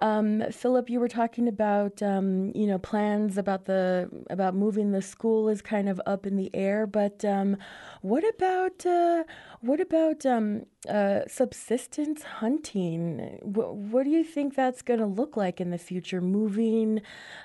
Um, 0.00 0.42
Philip, 0.50 0.88
you 0.88 0.98
were 0.98 1.08
talking 1.08 1.46
about 1.46 2.02
um, 2.02 2.52
you 2.54 2.66
know 2.66 2.78
plans 2.78 3.38
about 3.38 3.66
the 3.66 4.08
about 4.30 4.54
moving 4.54 4.90
the 4.90 5.02
school 5.02 5.48
is 5.48 5.60
kind 5.60 5.88
of 5.88 6.00
up 6.06 6.26
in 6.26 6.36
the 6.36 6.50
air, 6.54 6.86
but 6.86 7.24
um, 7.24 7.56
what 8.00 8.24
about 8.34 8.84
uh, 8.86 9.24
what 9.64 9.80
about 9.80 10.26
um, 10.26 10.66
uh, 10.86 11.20
subsistence 11.26 12.22
hunting? 12.22 13.38
What, 13.42 14.04
do 14.04 14.10
you 14.10 14.22
think 14.22 14.54
that's 14.54 14.82
going 14.82 15.00
to 15.00 15.06
look 15.06 15.38
like 15.38 15.58
in 15.58 15.70
the 15.70 15.78
future? 15.78 16.20
Moving, 16.20 17.00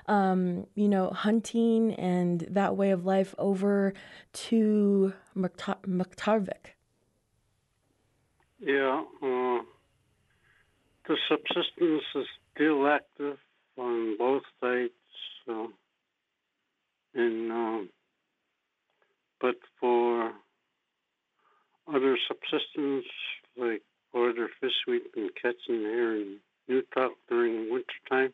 um, 0.06 0.66
you 0.74 0.86
know, 0.86 1.08
hunting 1.10 1.94
and 1.94 2.46
that 2.50 2.76
way 2.76 2.90
of 2.90 3.06
life 3.06 3.34
over 3.38 3.94
to 4.32 5.14
Mukta- 5.34 5.80
Mertarvik. 5.86 6.74
Yeah, 8.58 9.02
uh, 9.22 9.62
the 11.08 11.16
subsistence 11.26 12.02
is 12.14 12.26
still 12.54 12.86
active 12.86 13.38
on 13.78 14.18
both 14.18 14.42
sides, 14.60 14.92
uh, 15.48 15.68
and 17.14 17.50
um, 17.50 17.88
but 19.40 19.56
for 19.80 20.34
other 21.94 22.16
subsistence 22.28 23.06
like 23.56 23.82
other 24.14 24.48
fish 24.60 24.72
we've 24.86 25.12
been 25.12 25.30
catching 25.40 25.80
here 25.80 26.16
in 26.16 26.36
Newtok 26.68 27.10
during 27.28 27.70
wintertime, 27.70 28.32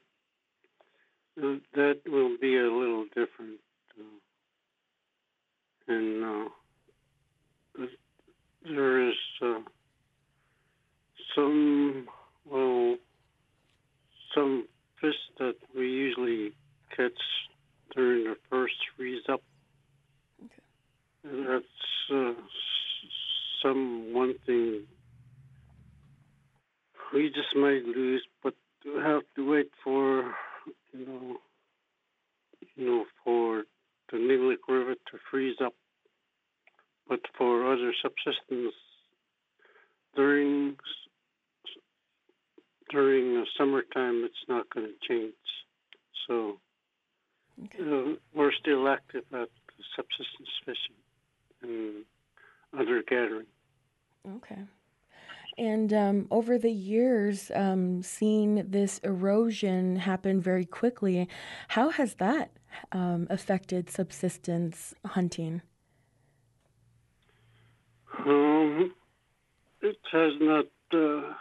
uh, 1.43 1.59
that 1.75 2.01
will 2.07 2.37
be 2.41 2.57
a 2.57 2.63
little 2.63 3.05
different, 3.07 3.61
uh, 3.99 4.19
and 5.89 6.25
uh, 6.25 7.87
there 8.65 9.09
is. 9.09 9.17
Uh, 9.43 9.61
some 11.37 12.09
well 12.51 12.97
some 14.35 14.67
fish 15.01 15.15
that 15.39 15.57
we 15.77 15.89
usually 15.89 16.53
catch 16.97 17.13
during 17.95 18.25
the 18.25 18.37
first 18.51 18.75
freeze 18.97 19.23
up. 19.29 19.43
Okay. 20.43 20.55
And 21.25 21.47
that's 21.47 21.65
uh, 22.13 22.33
some 23.63 24.13
one 24.13 24.35
thing 24.47 24.83
we 27.13 27.29
just 27.29 27.55
might 27.55 27.85
lose, 27.85 28.25
but 28.43 28.55
we 28.85 29.01
have 29.03 29.23
to 29.37 29.51
wait 29.51 29.71
for 29.83 30.35
you 30.93 31.07
know 31.07 31.37
you 32.75 32.87
know 32.87 33.05
for 33.25 33.65
the 34.11 34.19
Ninglick 34.19 34.69
River 34.69 34.95
to 34.95 35.19
freeze 35.31 35.57
up. 35.65 35.75
But 37.09 37.21
for 37.39 37.73
other 37.73 37.93
subsistence 38.03 38.75
during 40.15 40.77
during 42.91 43.35
the 43.35 43.47
summertime, 43.59 44.25
it's 44.25 44.35
not 44.49 44.69
going 44.71 44.87
to 44.87 45.09
change. 45.09 45.35
So 46.27 46.59
uh, 47.63 48.17
we're 48.35 48.53
still 48.61 48.89
active 48.89 49.25
at 49.33 49.49
subsistence 49.95 50.51
fishing 50.65 50.97
and 51.63 52.05
other 52.73 53.03
gathering. 53.09 53.47
Okay. 54.37 54.59
And 55.59 55.93
um, 55.93 56.27
over 56.31 56.59
the 56.59 56.71
years, 56.71 57.51
um, 57.55 58.03
seeing 58.03 58.71
this 58.71 58.99
erosion 58.99 59.97
happen 59.97 60.41
very 60.41 60.67
quickly, 60.67 61.29
how 61.69 61.91
has 61.91 62.15
that 62.15 62.51
um, 62.93 63.27
affected 63.31 63.89
subsistence 63.89 64.95
hunting? 65.05 65.63
Um, 68.27 68.95
it 69.81 69.97
has 70.13 70.33
not 70.41 70.67
uh, 70.93 71.33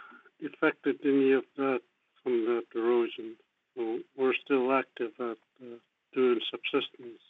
affected 0.44 0.96
any 1.04 1.32
of 1.32 1.44
that 1.56 1.80
from 2.22 2.44
that 2.46 2.64
erosion. 2.74 3.36
So 3.76 3.98
we're 4.16 4.34
still 4.44 4.72
active 4.72 5.12
at 5.20 5.36
uh, 5.62 5.76
doing 6.14 6.40
subsistence. 6.50 7.20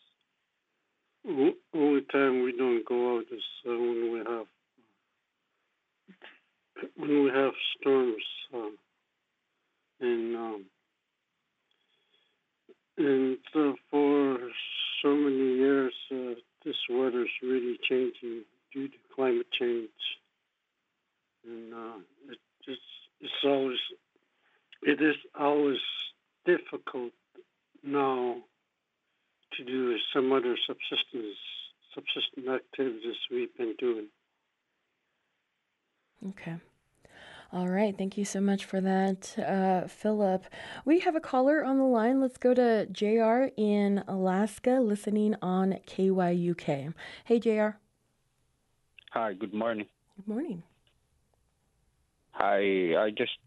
Only 1.29 2.03
time 2.13 2.45
we 2.45 2.53
don't 2.57 2.85
go 2.87 3.17
out 3.17 3.25
is 3.33 3.43
uh, 3.67 3.71
when 3.71 4.13
we 4.13 4.19
have 4.19 4.47
when 6.97 7.25
we 7.25 7.31
have 7.31 7.53
storms 7.81 8.23
uh, 8.55 8.69
and 10.01 10.37
um, 10.37 10.65
and 12.97 13.39
uh, 13.57 13.73
for 13.91 14.39
so 15.03 15.15
many 15.17 15.57
years 15.57 15.93
uh, 16.13 16.35
this 16.65 16.77
weather's 16.89 17.31
really 17.43 17.77
changing 17.89 18.45
due 18.73 18.87
to 18.87 18.95
climate 19.15 19.47
change. 19.59 19.89
And 21.45 21.75
uh, 21.75 21.99
it, 22.31 22.39
it's 22.69 22.81
it's 23.21 23.45
always 23.45 23.79
it 24.83 25.03
is 25.03 25.17
always 25.39 25.81
difficult 26.45 27.13
now 27.83 28.37
to 29.59 29.65
do 29.65 29.89
with 29.89 30.01
some 30.15 30.33
other 30.33 30.57
subsistence 30.67 31.37
subsistence 31.95 32.47
activities 32.49 33.17
we've 33.31 33.57
been 33.57 33.75
doing. 33.79 34.09
Okay. 36.29 36.57
All 37.53 37.69
right. 37.69 37.97
Thank 37.97 38.19
you 38.19 38.25
so 38.25 38.41
much 38.41 38.65
for 38.65 38.81
that, 38.81 39.39
uh, 39.39 39.87
Philip. 39.87 40.45
We 40.85 41.01
have 41.01 41.15
a 41.15 41.21
caller 41.21 41.65
on 41.65 41.79
the 41.79 41.85
line. 41.85 42.21
Let's 42.21 42.39
go 42.39 42.53
to 42.53 42.87
JR 42.87 43.51
in 43.57 44.03
Alaska, 44.09 44.81
listening 44.83 45.37
on 45.41 45.79
KYUK. 45.87 46.93
Hey, 47.25 47.39
JR. 47.39 47.79
Hi, 49.13 49.33
good 49.33 49.55
morning. 49.55 49.87
Good 50.17 50.29
morning. 50.29 50.63
I 52.35 52.95
I 52.99 53.11
just 53.17 53.39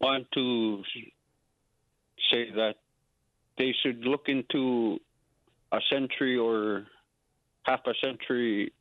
want 0.00 0.26
to 0.32 0.82
say 2.30 2.50
that 2.52 2.76
they 3.58 3.74
should 3.82 4.04
look 4.04 4.28
into 4.28 4.98
a 5.72 5.78
century 5.90 6.36
or 6.36 6.86
half 7.64 7.80
a 7.86 7.94
century 8.04 8.72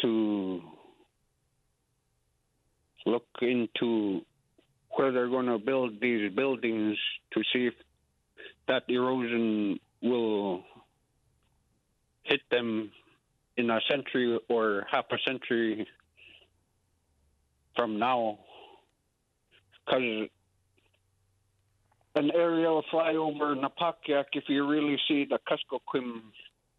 to 0.00 0.60
look 3.06 3.26
into 3.42 4.22
where 4.96 5.12
they're 5.12 5.28
going 5.28 5.46
to 5.46 5.58
build 5.58 6.00
these 6.00 6.32
buildings 6.32 6.96
to 7.32 7.42
see 7.52 7.66
if 7.66 7.74
that 8.68 8.82
erosion 8.88 9.78
will 10.02 10.62
hit 12.22 12.40
them 12.50 12.90
in 13.56 13.70
a 13.70 13.80
century 13.90 14.38
or 14.48 14.86
half 14.90 15.04
a 15.10 15.16
century 15.26 15.86
from 17.76 17.98
now. 17.98 18.38
Because 19.84 20.28
an 22.16 22.30
aerial 22.34 22.82
flyover 22.92 23.54
Napakiak, 23.56 24.26
if 24.32 24.44
you 24.48 24.66
really 24.66 24.98
see 25.06 25.26
the 25.28 25.38
Kuskokwim, 25.48 26.20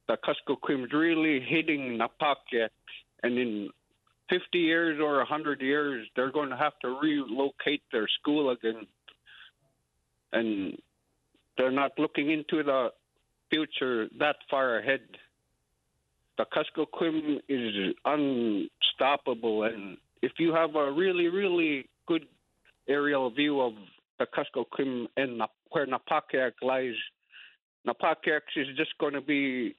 the 0.07 0.17
Kuskokwim's 0.17 0.91
really 0.91 1.39
hitting 1.39 1.97
Napakiak, 1.97 2.69
and 3.23 3.38
in 3.38 3.69
50 4.29 4.57
years 4.57 4.99
or 5.01 5.17
100 5.17 5.61
years, 5.61 6.07
they're 6.15 6.32
going 6.32 6.49
to 6.49 6.57
have 6.57 6.73
to 6.82 6.97
relocate 7.01 7.84
their 7.91 8.07
school 8.19 8.49
again. 8.51 8.88
And 10.34 10.77
they're 11.57 11.71
not 11.71 11.91
looking 11.97 12.32
into 12.32 12.63
the 12.63 12.89
future 13.49 14.07
that 14.19 14.38
far 14.49 14.79
ahead. 14.79 15.01
The 16.38 16.45
Kuskokwim 16.45 17.39
is 17.49 17.93
unstoppable, 18.05 19.63
and 19.63 19.97
if 20.21 20.32
you 20.39 20.53
have 20.53 20.75
a 20.75 20.91
really, 20.91 21.27
really 21.27 21.89
good 22.07 22.25
aerial 22.88 23.29
view 23.29 23.61
of 23.61 23.73
the 24.22 24.28
Kuskokwim 24.28 25.07
and 25.17 25.41
where 25.72 25.88
Napakiak 25.88 26.53
lies, 26.61 26.93
Napakiak 27.88 28.41
is 28.55 28.67
just 28.78 28.97
going 28.99 29.13
to 29.13 29.22
be 29.22 29.76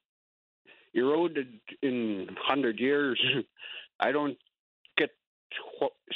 eroded 0.94 1.48
in 1.82 2.26
100 2.26 2.78
years. 2.78 3.20
I 4.00 4.12
don't 4.12 4.36
get 4.98 5.10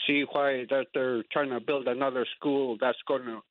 see 0.07 0.24
why 0.33 0.66
that 0.70 0.87
they're 0.95 1.22
trying 1.33 1.51
to 1.51 1.61
build 1.61 1.89
another 1.89 2.27
school 2.37 2.77
that's 2.81 2.99
going 3.07 3.24
to 3.24 3.43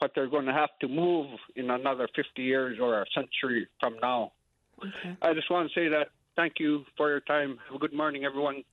but 0.00 0.10
they're 0.16 0.28
going 0.28 0.46
to 0.46 0.52
have 0.52 0.70
to 0.80 0.88
move 0.88 1.28
in 1.54 1.70
another 1.70 2.08
50 2.16 2.42
years 2.42 2.76
or 2.80 3.02
a 3.02 3.04
century 3.14 3.68
from 3.78 3.94
now. 4.02 4.32
Okay. 4.80 5.16
I 5.22 5.32
just 5.32 5.48
want 5.48 5.70
to 5.70 5.80
say 5.80 5.86
that 5.90 6.08
thank 6.34 6.54
you 6.58 6.84
for 6.96 7.08
your 7.08 7.20
time. 7.20 7.56
Have 7.68 7.76
a 7.76 7.78
good 7.78 7.92
morning, 7.92 8.24
everyone. 8.24 8.64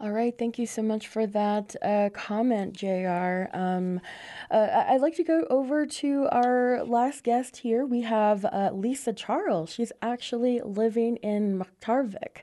All 0.00 0.12
right, 0.12 0.32
thank 0.38 0.60
you 0.60 0.66
so 0.66 0.80
much 0.80 1.08
for 1.08 1.26
that 1.26 1.74
uh, 1.82 2.10
comment, 2.12 2.72
JR. 2.72 3.46
Um, 3.52 4.00
uh, 4.48 4.84
I'd 4.88 5.00
like 5.00 5.16
to 5.16 5.24
go 5.24 5.44
over 5.50 5.86
to 5.86 6.28
our 6.30 6.84
last 6.84 7.24
guest 7.24 7.56
here. 7.56 7.84
We 7.84 8.02
have 8.02 8.44
uh, 8.44 8.70
Lisa 8.72 9.12
Charles. 9.12 9.72
She's 9.72 9.90
actually 10.00 10.60
living 10.60 11.16
in 11.16 11.60
Mertarvik. 11.60 12.42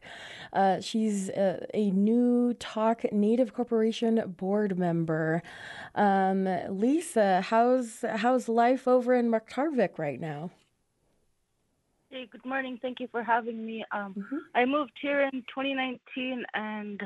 Uh, 0.52 0.82
she's 0.82 1.30
a, 1.30 1.66
a 1.74 2.56
Talk 2.60 3.06
Native 3.14 3.54
Corporation 3.54 4.36
board 4.36 4.78
member. 4.78 5.42
Um, 5.96 6.50
Lisa, 6.70 7.40
how's 7.40 8.04
how's 8.18 8.50
life 8.50 8.86
over 8.86 9.14
in 9.14 9.32
Mertarvik 9.32 9.98
right 9.98 10.20
now? 10.20 10.52
Hey, 12.10 12.28
good 12.32 12.46
morning. 12.46 12.80
Thank 12.82 13.00
you 13.00 13.08
for 13.12 13.24
having 13.24 13.66
me. 13.66 13.86
Um, 13.94 14.14
Mm-hmm. 14.18 14.38
I 14.56 14.66
moved 14.66 14.94
here 15.02 15.22
in 15.22 15.42
2019 15.54 16.46
and 16.54 17.02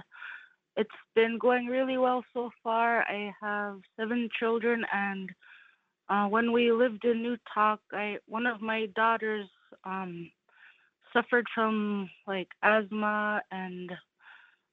it's 0.80 0.90
been 1.14 1.38
going 1.38 1.66
really 1.66 1.98
well 1.98 2.24
so 2.34 2.50
far. 2.64 3.02
I 3.02 3.34
have 3.42 3.82
seven 4.00 4.30
children, 4.40 4.86
and 4.94 5.30
uh, 6.08 6.28
when 6.28 6.54
we 6.54 6.72
lived 6.72 7.04
in 7.04 7.18
Newtok, 7.22 7.80
I 7.92 8.20
one 8.28 8.46
of 8.46 8.62
my 8.62 8.86
daughters 8.96 9.48
um, 9.84 10.32
suffered 11.12 11.46
from 11.54 12.10
like 12.28 12.48
asthma, 12.64 13.42
and 13.52 13.92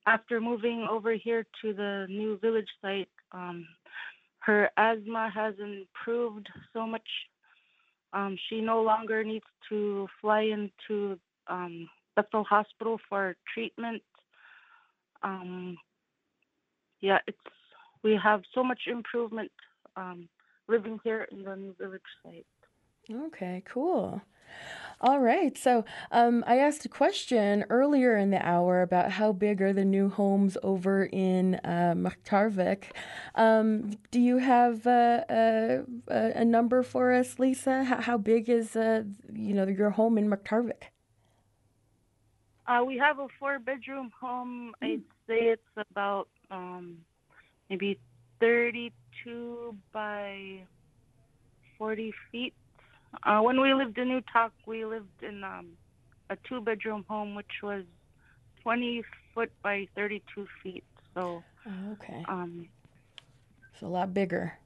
after 0.07 0.41
moving 0.41 0.87
over 0.89 1.13
here 1.15 1.45
to 1.63 1.73
the 1.73 2.07
new 2.09 2.39
village 2.39 2.71
site, 2.81 3.09
um, 3.33 3.67
her 4.39 4.71
asthma 4.77 5.29
has 5.35 5.55
improved 5.59 6.47
so 6.73 6.87
much. 6.87 7.09
Um, 8.13 8.39
she 8.49 8.61
no 8.61 8.81
longer 8.81 9.25
needs 9.25 9.51
to 9.71 10.07
fly 10.21 10.43
into 10.43 11.19
um, 11.49 11.89
Bethel 12.15 12.45
Hospital 12.45 13.01
for 13.09 13.35
treatment. 13.53 14.03
Um, 15.25 15.77
yeah, 17.01 17.19
it's 17.27 17.39
we 18.03 18.19
have 18.23 18.43
so 18.55 18.63
much 18.63 18.83
improvement 18.87 19.51
um, 19.97 20.29
living 20.69 20.99
here 21.03 21.27
in 21.31 21.43
the 21.43 21.57
new 21.57 21.75
village 21.79 22.03
site. 22.23 22.47
Okay, 23.11 23.63
cool. 23.67 24.21
All 25.01 25.21
right. 25.21 25.57
So 25.59 25.85
um, 26.11 26.43
I 26.47 26.59
asked 26.59 26.85
a 26.87 26.89
question 26.89 27.65
earlier 27.69 28.17
in 28.17 28.31
the 28.31 28.45
hour 28.47 28.81
about 28.81 29.11
how 29.13 29.33
big 29.33 29.61
are 29.61 29.73
the 29.73 29.85
new 29.85 30.09
homes 30.09 30.57
over 30.63 31.05
in 31.05 31.57
uh, 31.57 31.95
Mertarvik. 31.97 32.85
Um, 33.35 33.99
do 34.11 34.21
you 34.21 34.39
have 34.39 34.87
uh, 34.87 35.25
a, 35.29 35.83
a, 36.09 36.33
a 36.37 36.45
number 36.45 36.83
for 36.83 37.13
us, 37.13 37.39
Lisa? 37.39 37.85
How, 37.85 38.01
how 38.01 38.19
big 38.19 38.49
is 38.49 38.75
uh, 38.75 39.03
you 39.33 39.55
know 39.55 39.67
your 39.67 39.91
home 39.91 40.17
in 40.17 40.31
Mertarvik? 40.31 40.91
Uh, 42.67 42.83
we 42.85 42.97
have 42.99 43.19
a 43.19 43.27
four-bedroom 43.39 44.11
home. 44.19 44.73
I'd 44.83 45.03
say 45.27 45.51
it's 45.55 45.63
about 45.91 46.29
um, 46.51 46.99
maybe 47.71 47.99
32 48.41 49.75
by 49.93 50.67
40 51.79 52.13
feet. 52.31 52.55
Uh, 53.25 53.41
when 53.41 53.61
we 53.61 53.73
lived 53.75 53.99
in 53.99 54.09
Newtok, 54.09 54.51
we 54.67 54.85
lived 54.85 55.23
in 55.23 55.43
um, 55.45 55.67
a 56.31 56.37
two-bedroom 56.49 57.05
home, 57.09 57.35
which 57.35 57.63
was 57.63 57.85
20 58.63 59.03
foot 59.35 59.51
by 59.63 59.87
32 59.95 60.47
feet. 60.63 60.85
So, 61.15 61.45
Oh, 61.67 61.93
okay. 61.93 62.29
um, 62.29 62.69
It's 63.73 63.83
a 63.83 63.87
lot 63.89 64.13
bigger. 64.15 64.59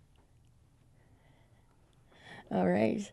All 2.53 2.67
right. 2.69 3.11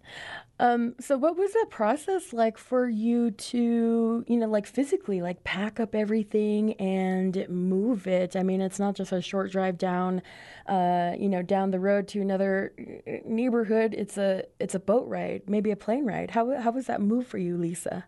Um, 0.60 0.96
so 1.00 1.18
what 1.18 1.38
was 1.38 1.54
that 1.54 1.68
process 1.70 2.34
like 2.34 2.58
for 2.58 2.90
you 2.90 3.30
to, 3.30 4.26
you 4.28 4.38
know, 4.38 4.48
like 4.48 4.66
physically, 4.66 5.22
like 5.22 5.44
pack 5.44 5.80
up 5.80 5.94
everything 5.94 6.74
and 6.74 7.48
move 7.48 8.08
it? 8.08 8.36
I 8.36 8.42
mean, 8.42 8.62
it's 8.62 8.80
not 8.80 8.96
just 8.96 9.12
a 9.12 9.22
short 9.22 9.52
drive 9.52 9.78
down, 9.78 10.24
uh, 10.66 11.14
you 11.18 11.30
know, 11.30 11.44
down 11.44 11.70
the 11.70 11.80
road 11.80 12.08
to 12.10 12.22
another 12.22 12.74
uh, 12.80 13.12
neighborhood. 13.26 13.94
It's 13.94 14.18
a 14.18 14.46
it's 14.60 14.74
a 14.74 14.80
boat 14.80 15.08
ride, 15.08 15.44
maybe 15.48 15.70
a 15.70 15.76
plane 15.76 16.06
ride. 16.06 16.32
How 16.32 16.60
how 16.60 16.72
was 16.72 16.88
that 16.88 17.02
move 17.02 17.28
for 17.28 17.38
you, 17.38 17.56
Lisa? 17.56 18.06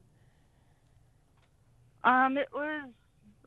Um, 2.04 2.38
it 2.38 2.48
was 2.52 2.90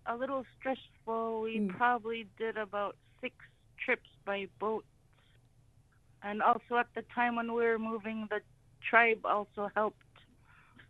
a 0.07 0.17
little 0.17 0.45
stressful. 0.61 1.41
We 1.41 1.59
mm. 1.59 1.77
probably 1.77 2.29
did 2.39 2.57
about 2.57 2.97
six 3.21 3.35
trips 3.85 4.09
by 4.25 4.47
boat. 4.61 4.85
And 6.25 6.43
also 6.43 6.77
at 6.79 6.87
the 6.95 7.03
time 7.15 7.37
when 7.37 7.53
we 7.53 7.65
were 7.65 7.79
moving, 7.79 8.29
the 8.31 8.41
tribe 8.89 9.21
also 9.25 9.71
helped 9.75 9.97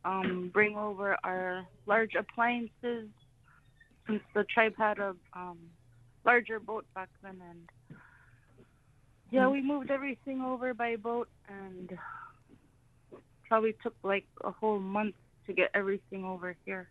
um, 0.04 0.50
bring 0.52 0.76
over 0.76 1.16
our 1.24 1.66
large 1.86 2.14
appliances 2.14 3.08
since 4.06 4.22
the 4.34 4.44
tribe 4.44 4.74
had 4.76 4.98
a 4.98 5.14
um, 5.34 5.58
larger 6.24 6.58
boat 6.58 6.84
back 6.94 7.08
then. 7.22 7.40
And 7.48 7.98
yeah, 9.30 9.48
we 9.48 9.62
moved 9.62 9.90
everything 9.90 10.42
over 10.42 10.74
by 10.74 10.96
boat 10.96 11.28
and 11.48 11.96
probably 13.48 13.74
took 13.82 13.94
like 14.02 14.26
a 14.44 14.50
whole 14.50 14.78
month 14.78 15.14
to 15.46 15.52
get 15.52 15.70
everything 15.74 16.24
over 16.24 16.56
here. 16.64 16.88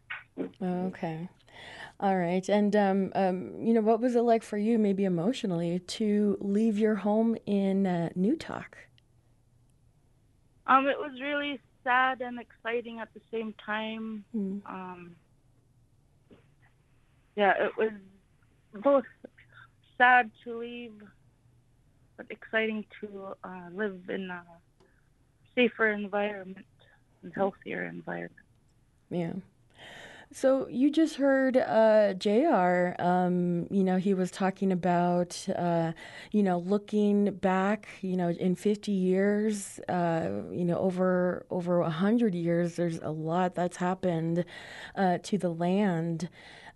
Okay. 0.62 1.30
All 2.00 2.18
right. 2.18 2.48
And, 2.50 2.76
um, 2.76 3.12
um, 3.16 3.62
you 3.62 3.74
know, 3.74 3.82
what 3.82 4.02
was 4.02 4.16
it 4.16 4.22
like 4.22 4.44
for 4.44 4.58
you, 4.58 4.80
maybe 4.80 5.06
emotionally, 5.06 5.80
to 5.80 6.38
leave 6.40 6.78
your 6.78 6.96
home 6.96 7.38
in 7.46 7.86
uh, 7.86 8.10
Newtok? 8.18 8.66
Um, 10.66 10.88
it 10.88 10.98
was 10.98 11.12
really 11.22 11.60
sad 11.84 12.22
and 12.22 12.40
exciting 12.40 13.00
at 13.00 13.10
the 13.14 13.22
same 13.32 13.54
time. 13.64 14.24
Mm. 14.36 14.62
Um, 14.66 15.16
yeah, 17.36 17.54
it 17.66 17.72
was 17.78 17.92
both 18.74 19.06
sad 19.98 20.32
to 20.44 20.58
leave, 20.58 20.94
but 22.18 22.26
exciting 22.30 22.86
to 23.02 23.36
uh, 23.44 23.70
live 23.74 24.00
in 24.10 24.30
a 24.30 24.44
safer 25.56 25.90
environment 25.92 26.66
and 27.24 27.32
healthier 27.36 27.86
environment. 27.86 28.46
Yeah. 29.10 29.34
So 30.34 30.68
you 30.70 30.90
just 30.92 31.18
heard 31.18 31.58
uh, 31.58 32.14
Jr. 32.14 32.94
Um, 33.00 33.68
you 33.70 33.84
know, 33.84 33.98
he 33.98 34.14
was 34.14 34.32
talking 34.32 34.72
about, 34.72 35.46
uh, 35.54 35.92
you 36.32 36.42
know, 36.42 36.60
looking 36.60 37.32
back, 37.34 37.90
you 38.02 38.16
know, 38.16 38.30
in 38.30 38.56
50 38.56 38.94
years, 38.94 39.80
uh, 39.90 40.30
you 40.50 40.64
know, 40.64 40.78
over 40.78 41.46
over 41.50 41.82
100 41.82 42.34
years, 42.34 42.76
there's 42.78 43.00
a 43.00 43.10
lot 43.10 43.56
that's 43.56 43.76
happened 43.78 44.46
uh, 44.96 45.18
to 45.24 45.38
the 45.38 45.50
land. 45.50 46.30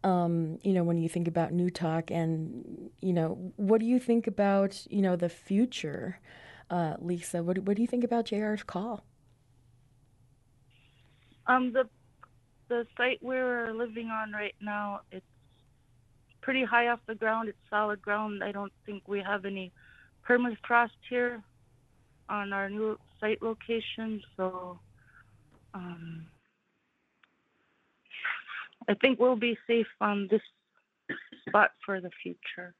Um, 0.03 0.59
you 0.61 0.73
know, 0.73 0.83
when 0.83 0.97
you 0.97 1.07
think 1.07 1.27
about 1.27 1.51
Newtok, 1.53 2.11
and 2.11 2.91
you 3.01 3.13
know, 3.13 3.53
what 3.55 3.79
do 3.79 3.85
you 3.87 3.99
think 3.99 4.27
about, 4.27 4.85
you 4.89 5.01
know, 5.01 5.15
the 5.15 5.29
future, 5.29 6.19
uh, 6.69 6.95
Lisa? 6.99 7.41
What 7.41 7.59
what 7.59 7.77
do 7.77 7.81
you 7.81 7.87
think 7.87 8.03
about 8.03 8.25
Jr.'s 8.25 8.63
call? 8.63 9.05
Um, 11.47 11.71
the 11.71 11.87
the 12.67 12.85
site 12.97 13.19
we're 13.21 13.71
living 13.73 14.07
on 14.07 14.31
right 14.31 14.55
now, 14.61 15.01
it's 15.11 15.25
pretty 16.41 16.63
high 16.63 16.87
off 16.87 16.99
the 17.07 17.15
ground. 17.15 17.49
It's 17.49 17.57
solid 17.69 18.01
ground. 18.01 18.43
I 18.43 18.51
don't 18.51 18.71
think 18.85 19.07
we 19.07 19.21
have 19.21 19.45
any 19.45 19.71
permafrost 20.27 20.89
here 21.09 21.43
on 22.29 22.53
our 22.53 22.69
new 22.69 22.97
site 23.19 23.41
location. 23.41 24.21
So 24.37 24.79
um, 25.73 26.25
I 28.87 28.93
think 28.95 29.19
we'll 29.19 29.35
be 29.35 29.57
safe 29.67 29.87
on 30.01 30.27
this 30.29 30.41
spot 31.47 31.71
for 31.85 32.01
the 32.01 32.11
future. 32.21 32.73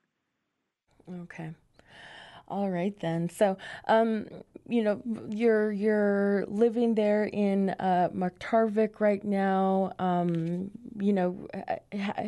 Okay. 1.24 1.52
All 2.48 2.70
right 2.70 2.98
then. 3.00 3.30
So, 3.30 3.58
um, 3.88 4.28
you 4.68 4.84
know, 4.84 5.02
you're 5.30 5.72
you're 5.72 6.46
living 6.48 6.94
there 6.96 7.26
in 7.26 7.72
uh, 7.72 8.10
Mertarvik 8.14 9.00
right 9.00 9.24
now. 9.24 9.94
Um, 10.00 10.70
you 11.00 11.14
know, 11.14 11.48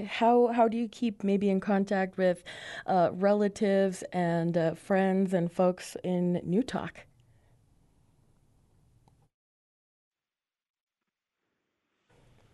how 0.07 0.47
how 0.47 0.67
do 0.67 0.77
you 0.77 0.87
keep 0.87 1.23
maybe 1.23 1.49
in 1.49 1.59
contact 1.59 2.17
with 2.17 2.43
uh, 2.87 3.09
relatives 3.13 4.03
and 4.11 4.57
uh, 4.57 4.73
friends 4.75 5.33
and 5.33 5.51
folks 5.51 5.95
in 6.03 6.41
Newtok? 6.47 6.91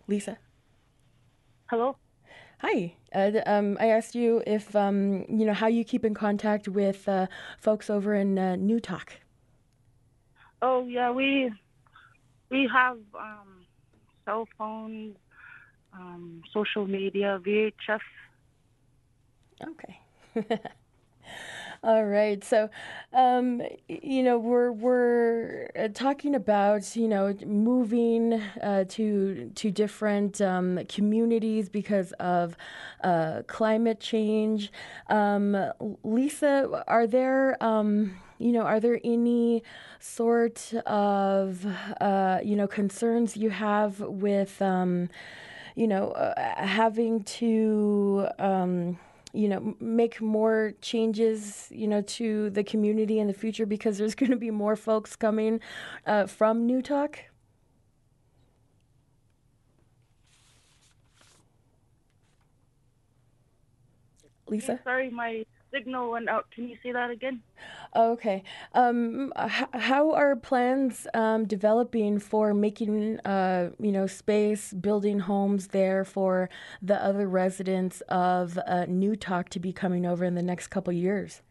Lisa. 0.07 0.37
Hello. 1.69 1.97
Hi. 2.63 2.95
Uh, 3.13 3.31
um, 3.45 3.77
I 3.79 3.87
asked 3.87 4.15
you 4.15 4.41
if 4.47 4.73
um, 4.75 5.25
you 5.27 5.45
know 5.45 5.53
how 5.53 5.67
you 5.67 5.83
keep 5.83 6.05
in 6.05 6.13
contact 6.13 6.67
with 6.67 7.07
uh, 7.09 7.27
folks 7.59 7.89
over 7.89 8.15
in 8.15 8.39
uh, 8.39 8.55
Newtok. 8.57 9.09
Oh 10.61 10.85
yeah, 10.87 11.11
we 11.11 11.51
we 12.49 12.69
have 12.73 12.97
um, 13.19 13.65
cell 14.23 14.47
phones, 14.57 15.17
um, 15.93 16.41
social 16.53 16.87
media, 16.87 17.39
VHF. 17.45 17.99
Okay. 19.61 19.99
All 21.83 22.05
right. 22.05 22.41
So, 22.41 22.69
um, 23.11 23.61
you 23.89 24.23
know, 24.23 24.37
we're 24.39 24.71
we're 24.71 25.69
uh, 25.77 25.89
talking 25.93 26.33
about 26.33 26.95
you 26.95 27.09
know 27.09 27.35
moving 27.45 28.41
uh, 28.61 28.85
to 28.87 29.51
to 29.53 29.69
different 29.69 30.39
um, 30.39 30.79
communities 30.87 31.67
because 31.67 32.13
of 32.13 32.55
uh, 33.03 33.41
climate 33.47 33.99
change. 33.99 34.71
Um, 35.09 35.57
Lisa, 36.05 36.85
are 36.87 37.05
there 37.05 37.61
um, 37.61 38.15
you 38.37 38.53
know 38.53 38.61
are 38.61 38.79
there 38.79 39.01
any 39.03 39.61
sort 39.99 40.73
of 40.85 41.65
uh, 41.99 42.39
you 42.41 42.55
know 42.55 42.67
concerns 42.67 43.35
you 43.35 43.49
have 43.49 43.99
with 43.99 44.61
um, 44.61 45.09
you 45.75 45.87
know 45.87 46.11
uh, 46.11 46.65
having 46.65 47.23
to 47.23 48.27
um, 48.39 48.97
you 49.33 49.49
know 49.49 49.75
make 49.79 50.21
more 50.21 50.73
changes 50.81 51.67
you 51.71 51.87
know 51.87 52.01
to 52.01 52.51
the 52.51 52.63
community 52.63 53.19
in 53.19 53.27
the 53.27 53.33
future 53.33 53.65
because 53.65 53.97
there's 53.97 54.15
going 54.21 54.31
to 54.31 54.37
be 54.37 54.51
more 54.51 54.75
folks 54.75 55.15
coming 55.15 55.59
uh, 56.05 56.27
from 56.27 56.67
Newtok? 56.67 57.15
Lisa? 64.47 64.79
Sorry, 64.83 65.09
my 65.09 65.45
signal 65.73 66.11
went 66.11 66.29
out. 66.29 66.45
Can 66.51 66.69
you 66.69 66.77
say 66.83 66.91
that 66.91 67.09
again? 67.09 67.41
Okay. 67.95 68.43
Um, 68.73 69.33
h- 69.37 69.67
how 69.73 70.11
are 70.13 70.35
plans 70.35 71.07
um, 71.13 71.45
developing 71.45 72.19
for 72.19 72.53
making, 72.53 73.19
uh, 73.21 73.71
you 73.79 73.91
know, 73.91 74.07
space, 74.07 74.73
building 74.73 75.19
homes 75.19 75.67
there 75.67 76.05
for 76.05 76.49
the 76.81 77.03
other 77.03 77.27
residents 77.27 78.01
of 78.09 78.57
uh, 78.59 78.85
Newtok 78.87 79.49
to 79.49 79.59
be 79.59 79.73
coming 79.73 80.05
over 80.05 80.23
in 80.23 80.35
the 80.35 80.43
next 80.43 80.67
couple 80.67 80.93
years? 80.93 81.41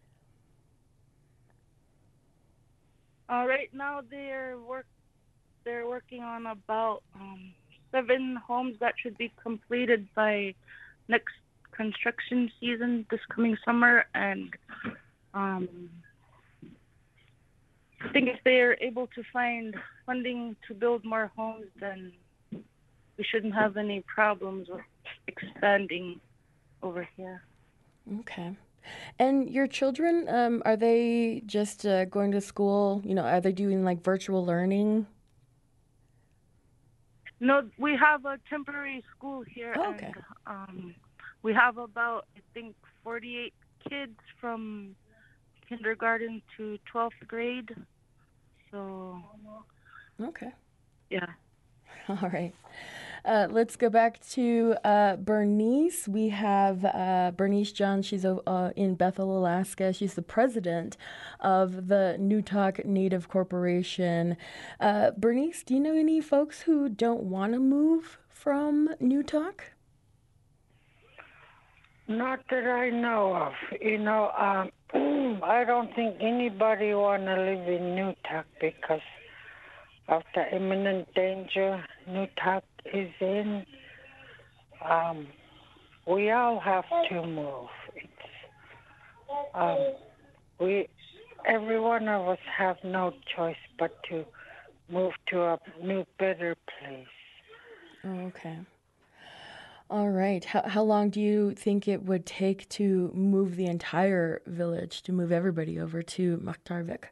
Uh, 3.28 3.46
right 3.46 3.70
now, 3.72 4.00
they're 4.10 4.58
work. 4.58 4.86
They're 5.64 5.86
working 5.86 6.22
on 6.22 6.46
about 6.46 7.02
um, 7.14 7.52
seven 7.92 8.36
homes 8.46 8.76
that 8.80 8.94
should 9.00 9.16
be 9.16 9.32
completed 9.42 10.08
by 10.14 10.54
next 11.08 11.34
construction 11.72 12.50
season 12.60 13.06
this 13.10 13.20
coming 13.34 13.56
summer, 13.64 14.04
and 14.14 14.50
um, 15.34 15.90
I 18.00 18.12
think 18.12 18.28
if 18.28 18.38
they 18.44 18.60
are 18.60 18.76
able 18.80 19.06
to 19.08 19.22
find 19.32 19.74
funding 20.06 20.56
to 20.68 20.74
build 20.74 21.04
more 21.04 21.30
homes, 21.36 21.66
then 21.80 22.12
we 22.52 23.24
shouldn't 23.24 23.54
have 23.54 23.76
any 23.76 24.02
problems 24.02 24.68
with 24.68 24.80
expanding 25.28 26.20
over 26.82 27.08
here. 27.16 27.42
Okay. 28.20 28.56
And 29.18 29.48
your 29.48 29.68
children, 29.68 30.26
um, 30.28 30.62
are 30.64 30.76
they 30.76 31.42
just 31.46 31.86
uh, 31.86 32.04
going 32.06 32.32
to 32.32 32.40
school? 32.40 33.00
You 33.04 33.14
know, 33.14 33.22
are 33.22 33.40
they 33.40 33.52
doing 33.52 33.84
like 33.84 34.02
virtual 34.02 34.44
learning? 34.44 35.06
No, 37.38 37.68
we 37.78 37.96
have 37.96 38.24
a 38.24 38.38
temporary 38.48 39.04
school 39.16 39.42
here. 39.42 39.74
Oh, 39.76 39.94
okay. 39.94 40.12
And, 40.12 40.24
um, 40.46 40.94
we 41.42 41.52
have 41.54 41.78
about 41.78 42.26
I 42.36 42.40
think 42.54 42.74
48 43.04 43.52
kids 43.88 44.18
from 44.40 44.94
kindergarten 45.68 46.42
to 46.56 46.78
12th 46.92 47.26
grade. 47.26 47.74
So 48.70 49.22
okay. 50.20 50.52
Yeah. 51.10 51.26
All 52.08 52.30
right. 52.30 52.54
Uh, 53.24 53.46
let's 53.50 53.76
go 53.76 53.88
back 53.88 54.18
to 54.30 54.74
uh, 54.84 55.14
Bernice. 55.16 56.08
We 56.08 56.30
have 56.30 56.84
uh, 56.84 57.30
Bernice 57.36 57.70
John. 57.70 58.02
She's 58.02 58.24
uh, 58.24 58.72
in 58.74 58.96
Bethel, 58.96 59.38
Alaska. 59.38 59.92
She's 59.92 60.14
the 60.14 60.22
president 60.22 60.96
of 61.38 61.86
the 61.86 62.16
Newtok 62.18 62.84
Native 62.84 63.28
Corporation. 63.28 64.36
Uh, 64.80 65.12
Bernice, 65.16 65.62
do 65.62 65.74
you 65.74 65.80
know 65.80 65.94
any 65.94 66.20
folks 66.20 66.62
who 66.62 66.88
don't 66.88 67.22
want 67.22 67.52
to 67.52 67.60
move 67.60 68.18
from 68.28 68.88
Newtok? 69.00 69.60
Not 72.18 72.40
that 72.50 72.66
I 72.66 72.90
know 72.90 73.34
of. 73.34 73.52
You 73.80 73.98
know, 73.98 74.30
um, 74.38 74.70
I 75.42 75.64
don't 75.64 75.94
think 75.94 76.16
anybody 76.20 76.92
want 76.92 77.24
to 77.24 77.36
live 77.36 77.68
in 77.68 77.96
Newtok 77.96 78.44
because 78.60 79.00
of 80.08 80.22
the 80.34 80.54
imminent 80.54 81.12
danger 81.14 81.82
Newtok 82.08 82.62
is 82.92 83.10
in. 83.20 83.64
Um, 84.84 85.28
we 86.06 86.30
all 86.30 86.60
have 86.60 86.84
to 87.08 87.26
move. 87.26 87.68
It's, 87.94 88.12
um, 89.54 89.78
we, 90.60 90.88
every 91.46 91.80
one 91.80 92.08
of 92.08 92.28
us 92.28 92.38
have 92.58 92.76
no 92.84 93.14
choice 93.34 93.56
but 93.78 93.96
to 94.10 94.24
move 94.90 95.12
to 95.28 95.42
a 95.42 95.58
new, 95.82 96.04
better 96.18 96.56
place. 96.78 97.06
Oh, 98.04 98.26
okay. 98.26 98.58
All 99.92 100.08
right. 100.08 100.42
How, 100.42 100.62
how 100.66 100.82
long 100.84 101.10
do 101.10 101.20
you 101.20 101.52
think 101.52 101.86
it 101.86 102.02
would 102.04 102.24
take 102.24 102.66
to 102.70 103.10
move 103.12 103.56
the 103.56 103.66
entire 103.66 104.40
village, 104.46 105.02
to 105.02 105.12
move 105.12 105.30
everybody 105.30 105.78
over 105.78 106.02
to 106.02 106.38
Mertarvik? 106.38 107.04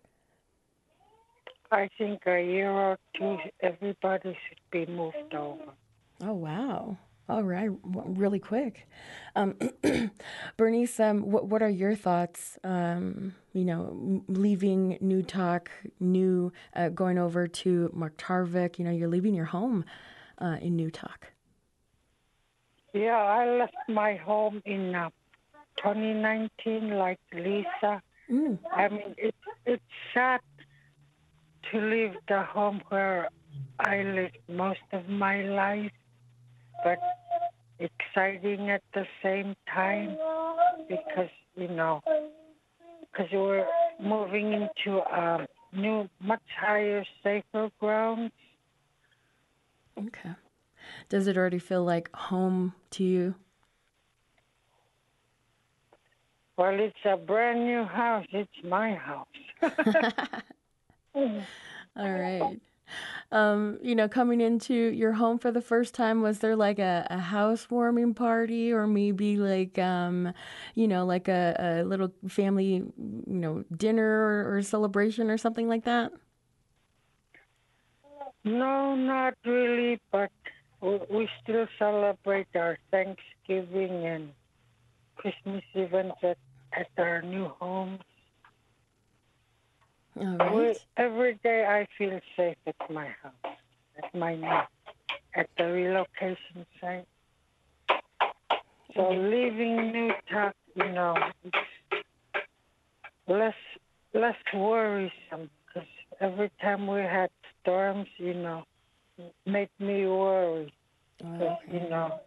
I 1.71 1.91
think 1.99 2.23
a 2.25 2.43
year 2.43 2.71
or 2.71 2.99
two, 3.19 3.37
everybody 3.61 4.35
should 4.49 4.59
be 4.71 4.91
moved 4.91 5.35
over. 5.35 5.75
Oh, 6.23 6.33
wow. 6.33 6.97
All 7.29 7.43
right, 7.43 7.69
really 7.85 8.39
quick. 8.39 8.89
Um, 9.37 9.59
Bernice, 10.57 10.99
um, 11.01 11.31
what, 11.31 11.49
what 11.49 11.63
are 11.63 11.69
your 11.69 11.95
thoughts? 11.95 12.59
Um, 12.65 13.35
you 13.53 13.67
know, 13.67 14.25
leaving 14.27 14.97
Newtok, 15.03 15.67
new, 16.01 16.51
uh, 16.75 16.89
going 16.89 17.19
over 17.19 17.47
to 17.47 17.93
Mertarvik, 17.95 18.79
you 18.79 18.87
know, 18.87 18.91
you're 18.91 19.07
leaving 19.07 19.35
your 19.35 19.45
home 19.45 19.85
uh, 20.39 20.57
in 20.63 20.79
Newtok. 20.79 21.29
Yeah, 22.93 23.17
I 23.17 23.59
left 23.59 23.75
my 23.89 24.17
home 24.17 24.61
in 24.65 24.95
uh, 24.95 25.11
2019, 25.79 26.91
like 26.97 27.19
Lisa. 27.33 28.03
Mm. 28.31 28.59
I 28.73 28.89
mean, 28.89 29.15
it, 29.17 29.35
it's 29.65 29.83
sad 30.13 30.41
to 31.71 31.81
leave 31.81 32.15
the 32.29 32.43
home 32.43 32.83
where 32.89 33.29
I 33.79 34.03
lived 34.03 34.39
most 34.49 34.81
of 34.93 35.09
my 35.09 35.43
life, 35.43 35.93
but 36.83 36.99
exciting 37.79 38.71
at 38.71 38.83
the 38.95 39.05
same 39.23 39.55
time 39.73 40.17
because, 40.89 41.31
you 41.57 41.69
know, 41.69 42.01
because 43.01 43.31
we're 43.33 43.67
moving 44.03 44.53
into 44.53 44.99
a 44.99 45.47
new, 45.73 46.09
much 46.21 46.43
higher, 46.61 47.05
safer 47.23 47.71
ground. 47.79 48.31
Okay. 49.99 50.35
Does 51.09 51.27
it 51.27 51.37
already 51.37 51.59
feel 51.59 51.85
like 51.85 52.15
home 52.15 52.75
to 52.91 53.05
you? 53.05 53.35
Well, 56.57 56.79
it's 56.79 56.97
a 57.05 57.17
brand 57.17 57.65
new 57.65 57.85
house. 57.85 58.27
It's 58.33 58.51
my 58.65 58.95
house. 58.95 59.27
All 61.15 61.33
right. 61.97 62.61
Um, 63.33 63.79
you 63.83 63.95
know, 63.95 64.09
coming 64.09 64.41
into 64.41 64.75
your 64.75 65.13
home 65.13 65.39
for 65.39 65.51
the 65.51 65.61
first 65.61 65.95
time, 65.95 66.23
was 66.23 66.41
there 66.41 66.57
like 66.57 66.79
a, 66.79 67.07
a 67.11 67.19
housewarming 67.19 68.15
party 68.15 68.73
or 68.73 68.87
maybe 68.87 69.37
like, 69.37 69.79
um, 69.79 70.33
you 70.75 70.89
know, 70.89 71.07
like 71.07 71.29
a, 71.29 71.57
a 71.59 71.85
little 71.85 72.13
family, 72.29 72.75
you 72.77 72.93
know, 73.27 73.65
dinner 73.77 74.05
or, 74.07 74.57
or 74.57 74.63
celebration 74.63 75.31
or 75.31 75.39
something 75.39 75.69
like 75.69 75.85
that? 75.85 76.13
No, 78.45 78.95
not 78.97 79.35
really, 79.45 79.99
but 80.11 80.31
we 80.81 81.29
still 81.43 81.67
celebrate 81.79 82.49
our 82.55 82.79
Thanksgiving 82.91 84.07
and 84.07 84.31
Christmas 85.17 85.63
events 85.75 86.17
at, 86.23 86.39
at 86.73 86.89
our 86.97 87.23
new 87.23 87.49
homes. 87.61 88.01
All 90.19 90.37
right. 90.37 90.55
We, 90.55 90.77
every 90.97 91.35
day 91.43 91.65
I 91.65 91.87
feel 91.97 92.21
safe 92.37 92.57
at 92.67 92.75
my 92.91 93.09
house, 93.23 93.57
at 94.03 94.15
my 94.15 94.37
new, 94.37 94.61
at 95.35 95.49
the 95.57 95.65
relocation 95.65 96.67
site. 96.81 97.07
So 98.95 99.01
mm-hmm. 99.01 99.31
leaving 99.31 99.93
New 99.93 100.13
Newtok, 100.33 100.53
you 100.75 100.93
know, 100.93 101.17
it's 101.45 102.05
less 103.29 103.55
less 104.13 104.37
worrisome 104.53 105.51
because 105.67 105.89
every 106.21 106.51
time 106.61 106.87
we 106.87 107.01
had 107.01 107.31
storms, 107.63 108.09
you 108.17 108.35
know, 108.35 108.65
made 109.47 109.71
me 109.79 110.07
worry. 110.07 110.73
Oh, 111.25 111.59
You 111.71 111.81
know, 111.89 112.21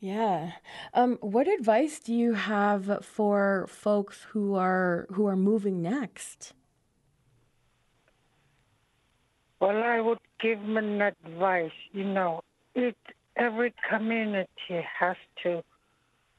Yeah. 0.00 0.52
Um, 0.94 1.18
what 1.20 1.46
advice 1.48 2.00
do 2.00 2.12
you 2.12 2.34
have 2.34 3.04
for 3.04 3.66
folks 3.68 4.22
who 4.30 4.54
are 4.54 5.06
who 5.12 5.26
are 5.26 5.36
moving 5.36 5.80
next? 5.80 6.52
well, 9.60 9.82
I 9.82 10.00
would 10.00 10.18
give 10.40 10.60
them 10.60 10.76
an 10.76 11.00
advice. 11.00 11.72
You 11.92 12.04
know, 12.04 12.42
it 12.74 12.96
every 13.36 13.72
community 13.88 14.84
has 14.98 15.16
to 15.42 15.62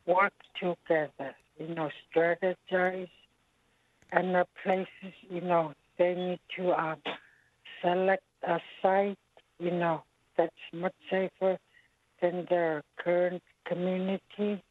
work 0.05 0.33
together. 0.59 1.35
You 1.59 1.73
know, 1.75 1.89
strategize, 2.13 3.09
and 4.11 4.35
the 4.35 4.45
places, 4.63 5.13
you 5.29 5.41
know, 5.41 5.73
they 5.97 6.15
need 6.15 6.39
to 6.57 6.73
um, 6.73 6.97
select 7.83 8.23
a 8.43 8.59
site. 8.81 9.17
You 9.59 9.71
know, 9.71 10.03
that's 10.37 10.51
much 10.71 10.95
safer 11.09 11.57
than 12.21 12.47
their 12.49 12.83
current 12.97 13.43
community. 13.65 14.63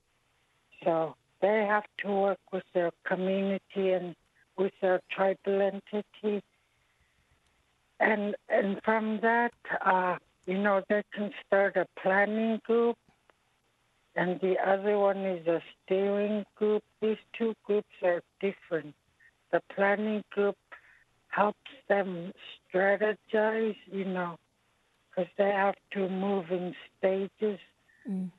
So 0.85 1.15
they 1.41 1.67
have 1.69 1.85
to 1.99 2.09
work 2.13 2.41
with 2.53 2.65
their 2.75 2.91
community 3.05 3.93
and 3.93 4.15
with 4.57 4.73
their 4.81 5.01
tribal 5.11 5.61
entity. 5.61 6.43
And 8.01 8.35
and 8.49 8.81
from 8.85 9.21
that, 9.23 9.55
uh, 9.85 10.17
you 10.47 10.59
know, 10.59 10.83
they 10.89 11.03
can 11.15 11.31
start 11.47 11.77
a 11.77 11.87
planning 12.01 12.61
group, 12.65 12.97
and 14.17 14.41
the 14.41 14.57
other 14.59 14.99
one 14.99 15.19
is 15.19 15.47
a 15.47 15.63
steering 15.85 16.45
group. 16.57 16.83
These 17.01 17.23
two 17.39 17.55
groups 17.65 17.95
are 18.03 18.23
different. 18.41 18.95
The 19.53 19.61
planning 19.75 20.25
group 20.31 20.57
helps 21.33 21.59
them 21.89 22.33
strategize, 22.73 23.77
you 23.91 24.05
know, 24.05 24.39
because 25.11 25.31
they 25.37 25.51
have 25.51 25.75
to 25.93 26.09
move 26.09 26.47
in 26.51 26.75
stages. 26.99 27.59
Mm. 28.09 28.31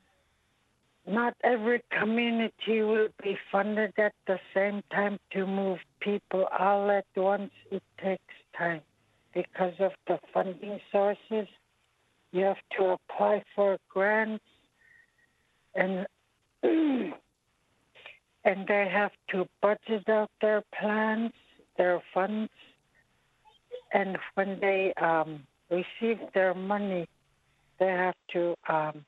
Not 1.05 1.35
every 1.43 1.81
community 1.99 2.81
will 2.81 3.09
be 3.21 3.37
funded 3.51 3.93
at 3.97 4.13
the 4.25 4.39
same 4.53 4.81
time 4.91 5.19
to 5.31 5.45
move 5.45 5.79
people 5.99 6.47
all 6.57 6.89
at 6.89 7.05
once. 7.15 7.51
It 7.71 7.83
takes 8.01 8.33
time 8.57 8.81
because 9.33 9.73
of 9.79 9.91
the 10.07 10.19
funding 10.33 10.79
sources. 10.91 11.47
You 12.31 12.45
have 12.45 12.63
to 12.77 12.97
apply 12.97 13.43
for 13.55 13.77
grants 13.89 14.43
and 15.75 16.07
and 16.63 17.13
they 18.67 18.87
have 18.91 19.11
to 19.31 19.45
budget 19.61 20.07
out 20.07 20.31
their 20.41 20.63
plans, 20.79 21.31
their 21.77 22.01
funds, 22.13 22.51
and 23.93 24.17
when 24.33 24.57
they 24.59 24.93
um, 25.01 25.43
receive 25.69 26.17
their 26.33 26.53
money, 26.53 27.07
they 27.79 27.87
have 27.87 28.15
to 28.33 28.55
um, 28.67 29.05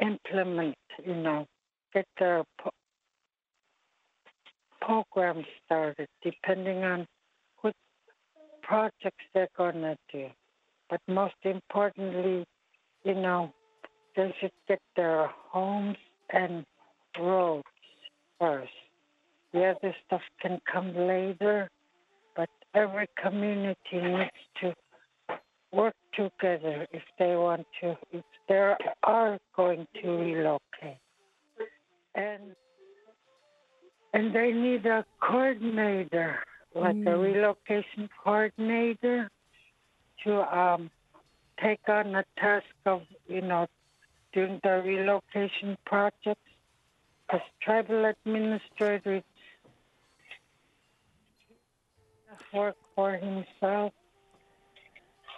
implement, 0.00 0.76
you 1.04 1.14
know, 1.14 1.46
get 1.92 2.06
their 2.18 2.44
po- 2.60 2.70
program 4.80 5.44
started, 5.64 6.08
depending 6.22 6.84
on 6.84 7.06
what 7.60 7.74
projects 8.62 9.24
they're 9.34 9.48
going 9.56 9.80
to 9.80 9.96
do. 10.12 10.26
But 10.88 11.00
most 11.08 11.34
importantly, 11.42 12.46
you 13.04 13.14
know, 13.14 13.52
they 14.14 14.34
should 14.40 14.52
get 14.68 14.80
their 14.94 15.28
homes 15.50 15.96
and 16.30 16.64
roads 17.18 17.64
first. 18.38 18.70
The 19.52 19.64
other 19.64 19.94
stuff 20.06 20.20
can 20.40 20.60
come 20.70 20.94
later, 20.94 21.68
every 22.74 23.08
community 23.22 23.76
needs 23.92 24.30
to 24.60 24.74
work 25.72 25.94
together 26.14 26.86
if 26.92 27.02
they 27.18 27.36
want 27.36 27.66
to, 27.80 27.96
if 28.12 28.24
they 28.48 28.74
are 29.02 29.38
going 29.54 29.86
to 30.02 30.08
relocate. 30.08 30.98
And 32.14 32.54
and 34.14 34.34
they 34.34 34.50
need 34.50 34.86
a 34.86 35.04
coordinator, 35.20 36.42
like 36.74 36.96
a 37.04 37.10
Mm. 37.10 37.22
relocation 37.22 38.08
coordinator, 38.22 39.28
to 40.24 40.58
um, 40.58 40.90
take 41.62 41.86
on 41.88 42.12
the 42.12 42.24
task 42.38 42.64
of, 42.86 43.02
you 43.26 43.42
know, 43.42 43.66
doing 44.32 44.58
the 44.62 44.82
relocation 44.82 45.76
projects. 45.84 46.40
As 47.28 47.40
tribal 47.60 48.04
administrator, 48.06 49.22
work 52.52 52.76
for 52.94 53.12
himself. 53.12 53.92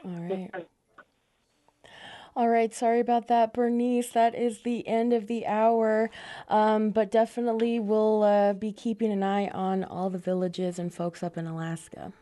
All 0.04 0.10
right. 0.10 0.50
All 2.36 2.48
right, 2.48 2.72
sorry 2.72 3.00
about 3.00 3.26
that, 3.26 3.52
Bernice. 3.52 4.10
That 4.10 4.36
is 4.36 4.60
the 4.60 4.86
end 4.86 5.12
of 5.12 5.26
the 5.26 5.44
hour. 5.44 6.08
Um, 6.48 6.90
but 6.90 7.10
definitely 7.10 7.80
we'll 7.80 8.22
uh, 8.22 8.52
be 8.52 8.70
keeping 8.70 9.10
an 9.10 9.24
eye 9.24 9.48
on 9.48 9.82
all 9.82 10.08
the 10.08 10.18
villages 10.18 10.78
and 10.78 10.94
folks 10.94 11.24
up 11.24 11.36
in 11.36 11.48
Alaska. 11.48 12.12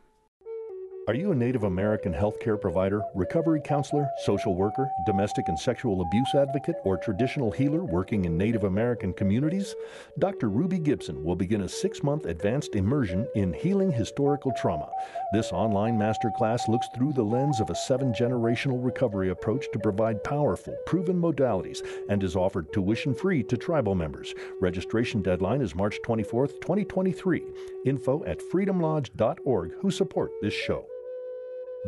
Are 1.08 1.14
you 1.14 1.30
a 1.30 1.36
Native 1.36 1.62
American 1.62 2.12
healthcare 2.12 2.60
provider, 2.60 3.00
recovery 3.14 3.60
counselor, 3.64 4.10
social 4.24 4.56
worker, 4.56 4.90
domestic 5.04 5.46
and 5.46 5.56
sexual 5.56 6.00
abuse 6.00 6.34
advocate, 6.34 6.74
or 6.82 6.96
traditional 6.96 7.52
healer 7.52 7.84
working 7.84 8.24
in 8.24 8.36
Native 8.36 8.64
American 8.64 9.12
communities? 9.12 9.76
Dr. 10.18 10.48
Ruby 10.48 10.80
Gibson 10.80 11.22
will 11.22 11.36
begin 11.36 11.60
a 11.60 11.68
six 11.68 12.02
month 12.02 12.26
advanced 12.26 12.74
immersion 12.74 13.24
in 13.36 13.52
healing 13.52 13.92
historical 13.92 14.52
trauma. 14.60 14.88
This 15.32 15.52
online 15.52 15.96
masterclass 15.96 16.66
looks 16.66 16.88
through 16.92 17.12
the 17.12 17.22
lens 17.22 17.60
of 17.60 17.70
a 17.70 17.76
seven 17.76 18.12
generational 18.12 18.84
recovery 18.84 19.30
approach 19.30 19.66
to 19.74 19.78
provide 19.78 20.24
powerful, 20.24 20.76
proven 20.86 21.20
modalities 21.20 21.86
and 22.08 22.24
is 22.24 22.34
offered 22.34 22.72
tuition 22.72 23.14
free 23.14 23.44
to 23.44 23.56
tribal 23.56 23.94
members. 23.94 24.34
Registration 24.60 25.22
deadline 25.22 25.60
is 25.60 25.76
March 25.76 26.00
24th, 26.04 26.60
2023. 26.60 27.44
Info 27.84 28.24
at 28.24 28.40
freedomlodge.org 28.40 29.72
who 29.80 29.90
support 29.92 30.32
this 30.42 30.52
show. 30.52 30.84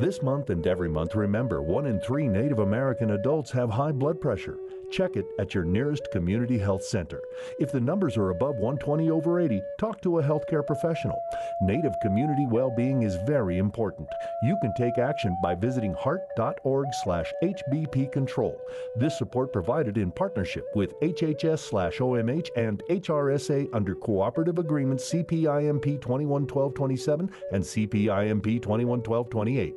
This 0.00 0.22
month 0.22 0.50
and 0.50 0.64
every 0.64 0.88
month, 0.88 1.16
remember 1.16 1.60
one 1.60 1.86
in 1.86 1.98
three 1.98 2.28
Native 2.28 2.60
American 2.60 3.10
adults 3.10 3.50
have 3.50 3.68
high 3.68 3.90
blood 3.90 4.20
pressure. 4.20 4.56
Check 4.92 5.16
it 5.16 5.26
at 5.40 5.54
your 5.54 5.64
nearest 5.64 6.08
community 6.12 6.56
health 6.56 6.84
center. 6.84 7.20
If 7.58 7.72
the 7.72 7.80
numbers 7.80 8.16
are 8.16 8.30
above 8.30 8.58
120 8.58 9.10
over 9.10 9.40
80, 9.40 9.60
talk 9.76 10.00
to 10.02 10.20
a 10.20 10.22
healthcare 10.22 10.64
professional. 10.64 11.20
Native 11.62 11.94
community 12.00 12.46
well-being 12.48 13.02
is 13.02 13.16
very 13.26 13.58
important. 13.58 14.08
You 14.44 14.56
can 14.62 14.72
take 14.78 14.98
action 14.98 15.36
by 15.42 15.56
visiting 15.56 15.94
heart.org/hbp 15.94 18.12
control. 18.12 18.56
This 18.94 19.18
support 19.18 19.52
provided 19.52 19.98
in 19.98 20.12
partnership 20.12 20.64
with 20.76 20.94
HHS/OMH 21.00 22.50
and 22.54 22.84
HRSA 22.88 23.68
under 23.72 23.96
cooperative 23.96 24.60
agreements 24.60 25.12
CPIMP 25.12 26.00
211227 26.00 27.28
and 27.50 27.64
CPIMP 27.64 28.62
211228. 28.62 29.76